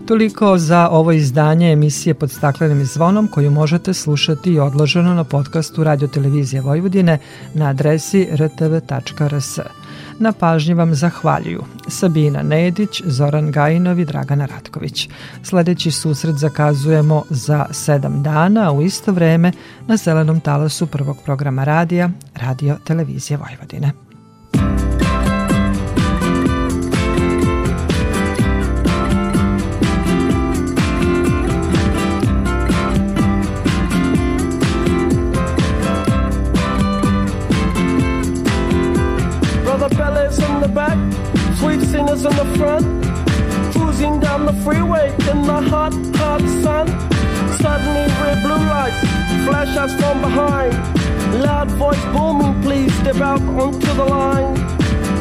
Toliko 0.07 0.59
za 0.59 0.89
ovo 0.89 1.13
izdanje 1.13 1.73
emisije 1.73 2.15
pod 2.15 2.31
staklenim 2.31 2.85
zvonom 2.85 3.29
koju 3.29 3.51
možete 3.51 3.95
slušati 3.95 4.51
i 4.51 4.59
odloženo 4.59 5.15
na 5.15 5.25
podcastu 5.25 5.85
Radio 5.85 6.09
Televizije 6.09 6.61
Vojvodine 6.61 7.19
na 7.55 7.69
adresi 7.69 8.29
rtv.rs. 8.33 9.59
Na 10.19 10.33
pažnji 10.33 10.75
vam 10.75 10.95
zahvaljuju 10.95 11.63
Sabina 11.89 12.43
Nedić, 12.43 13.03
Zoran 13.05 13.51
Gajinov 13.51 13.99
i 13.99 14.05
Dragana 14.05 14.47
Ratković. 14.47 15.09
Sledeći 15.43 15.91
susret 15.91 16.37
zakazujemo 16.37 17.23
za 17.31 17.67
sedam 17.71 18.23
dana 18.23 18.73
u 18.73 18.83
isto 18.83 19.13
vreme 19.13 19.53
na 19.87 19.97
zelenom 19.97 20.41
talasu 20.41 20.87
prvog 20.87 21.17
programa 21.25 21.65
radija 21.65 22.11
Radio 22.35 22.77
Televizije 22.85 23.37
Vojvodine. 23.37 23.93
In 42.27 42.37
the 42.37 42.59
front, 42.59 42.85
cruising 43.73 44.19
down 44.19 44.47
the 44.47 44.53
freeway 44.65 45.11
in 45.31 45.43
the 45.43 45.61
hot, 45.71 45.93
hot 46.17 46.41
sun. 46.63 46.87
Suddenly, 47.61 48.07
red 48.23 48.43
blue 48.43 48.65
lights 48.75 49.01
flash 49.47 49.77
us 49.77 49.93
from 50.01 50.21
behind. 50.21 50.73
Loud 51.43 51.71
voice 51.73 52.05
booming, 52.13 52.61
please 52.63 52.93
step 53.01 53.17
out 53.17 53.41
onto 53.41 53.93
the 54.01 54.05
line. 54.05 54.55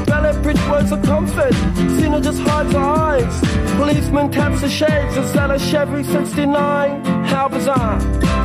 Ballet 0.05 0.41
bridge 0.41 0.63
words 0.69 0.91
of 0.91 1.01
comfort, 1.03 1.53
Cena 1.97 2.19
just 2.21 2.41
hides 2.41 2.73
her 2.73 2.79
eyes. 2.79 3.39
Policeman 3.77 4.31
taps 4.31 4.61
the 4.61 4.69
shades, 4.69 5.15
is 5.17 5.31
that 5.33 5.51
a 5.51 5.59
Chevy 5.59 6.03
69? 6.03 7.05
How 7.25 7.47
bizarre! 7.49 8.44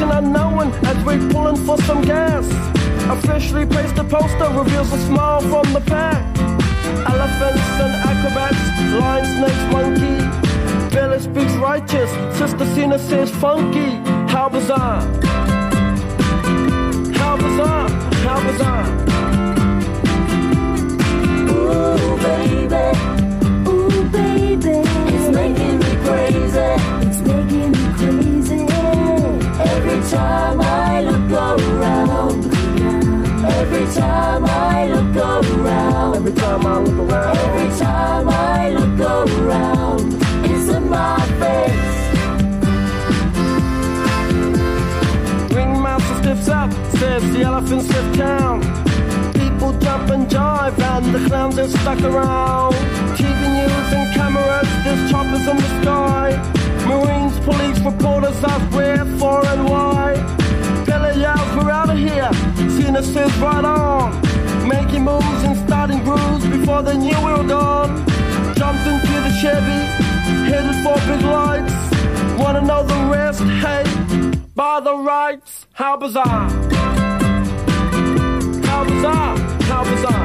Destination 0.00 0.24
unknown 0.24 0.72
as 0.86 1.04
we're 1.04 1.30
pulling 1.30 1.56
for 1.56 1.76
some 1.78 2.02
gas. 2.02 2.46
Officially 3.10 3.66
placed 3.66 3.96
a 3.98 4.04
poster 4.04 4.48
reveals 4.56 4.92
a 4.92 4.98
smile 5.06 5.40
from 5.40 5.72
the 5.72 5.80
pack. 5.80 6.24
Elephants 7.06 7.62
and 7.84 7.92
acrobats, 8.10 8.58
lion, 8.98 9.24
snakes, 9.36 9.64
monkey. 9.72 10.94
Billy 10.94 11.20
speaks 11.20 11.52
righteous, 11.54 12.10
Sister 12.36 12.66
Cena 12.74 12.98
says 12.98 13.30
funky. 13.30 13.90
How 14.32 14.48
bizarre! 14.48 15.00
How 17.14 17.36
bizarre! 17.36 17.88
How 18.24 18.50
bizarre! 18.50 19.29
Every 33.60 33.86
time 33.94 34.44
I 34.46 34.86
look 34.86 35.16
around, 35.16 36.16
every 36.16 36.32
time 36.32 36.66
I 36.66 36.78
look 36.80 37.10
around, 37.10 37.36
every 37.36 37.78
time 37.78 38.28
I 38.28 38.70
look 38.70 39.00
around, 39.00 40.14
it's 40.50 40.68
in 40.76 40.88
my 40.88 41.20
face. 41.40 41.90
Ring 45.54 45.72
my 45.78 45.98
the 47.34 47.42
elephants 47.42 47.88
left 47.88 48.14
town. 48.16 48.60
People 49.34 49.72
jump 49.78 50.08
and 50.10 50.26
jive, 50.26 50.78
and 50.78 51.14
the 51.14 51.28
clowns 51.28 51.58
are 51.58 51.68
stuck 51.68 52.00
around. 52.00 52.72
TV 53.18 53.40
news 53.58 53.92
and 53.92 54.14
cameras, 54.14 54.68
there's 54.84 55.10
choppers 55.10 55.46
in 55.46 55.56
the 55.56 55.70
sky. 55.82 56.28
Marines, 56.88 57.38
police, 57.40 57.78
reporters 57.80 58.42
ask 58.42 58.74
where, 58.74 59.04
for, 59.18 59.44
and 59.46 59.68
why. 59.68 60.14
Billy 60.86 61.20
yells, 61.20 61.56
we're 61.56 61.70
out 61.70 61.90
of 61.90 61.98
here. 61.98 62.49
Says, 62.90 63.34
right 63.38 63.64
on. 63.64 64.20
Making 64.68 65.04
moves 65.04 65.42
and 65.42 65.56
starting 65.66 66.04
grooves 66.04 66.46
before 66.46 66.82
the 66.82 66.92
new 66.92 67.18
were 67.22 67.42
gone. 67.48 68.04
Jumped 68.54 68.86
into 68.86 69.20
the 69.26 69.32
Chevy, 69.40 69.80
headed 70.50 70.76
for 70.84 70.94
big 71.08 71.22
lights. 71.22 71.72
Wanna 72.38 72.60
know 72.60 72.82
the 72.82 72.94
rest? 73.10 73.40
Hey, 73.62 73.84
by 74.54 74.80
the 74.80 74.94
rights, 74.94 75.66
how 75.72 75.96
bizarre. 75.96 76.50
How 78.66 78.84
bizarre, 78.84 79.38
how 79.62 79.84
bizarre. 79.84 80.19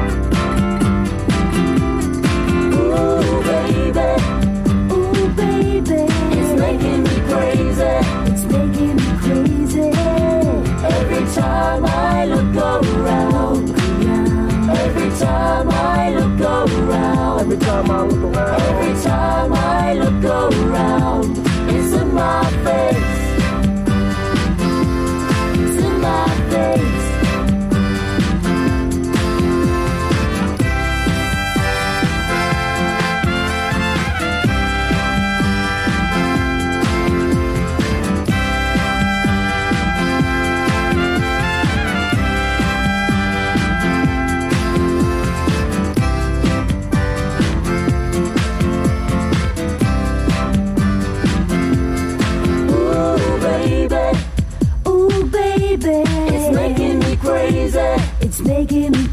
Time 17.66 17.90
I 17.90 18.06
look 18.06 18.36
around. 18.36 18.60
Every 18.62 19.02
time 19.02 19.52
I 19.52 19.94
look 19.94 20.24
around. 20.24 21.38
It's 21.68 21.92
in 22.00 22.14
my 22.14 22.44
face. 22.64 23.05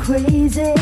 crazy. 0.04 0.74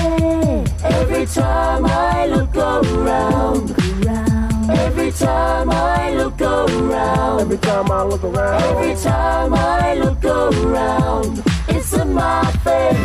Every 0.83 1.27
time 1.27 1.85
I 1.85 2.25
look 2.25 2.55
around, 2.55 3.69
around. 3.79 4.69
Every 4.71 5.11
time 5.11 5.69
I 5.69 6.11
look 6.15 6.41
around. 6.41 7.41
Every 7.41 7.57
time 7.59 7.91
I 7.91 8.03
look 8.03 8.23
around. 8.23 8.63
Every 8.63 8.95
time 8.95 9.53
I 9.53 9.93
look 9.93 10.25
around. 10.25 11.43
It's 11.67 11.93
in 11.93 12.13
my 12.13 12.43
face. 12.65 12.97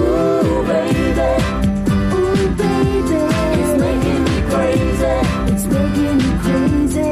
Ooh, 0.00 0.64
baby. 0.70 1.32
Ooh, 2.16 2.48
baby. 2.60 3.20
It's 3.60 3.72
making 3.84 4.22
me 4.28 4.36
crazy. 4.50 5.16
It's 5.52 5.66
making 5.66 6.16
me 6.22 6.30
crazy. 6.44 7.10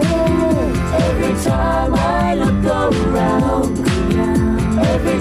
Every 1.05 1.35
time 1.45 1.95
I 1.95 2.35
look 2.35 2.65
around 2.65 3.74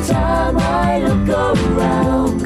time 0.07 0.57
I 0.57 0.99
look 0.99 1.29
around, 1.29 2.41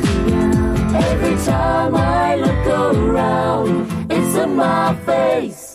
every 0.95 1.35
time 1.43 1.95
I 1.95 2.35
look 2.35 2.67
around, 2.67 4.11
it's 4.11 4.35
in 4.35 4.55
my 4.55 4.95
face. 5.05 5.66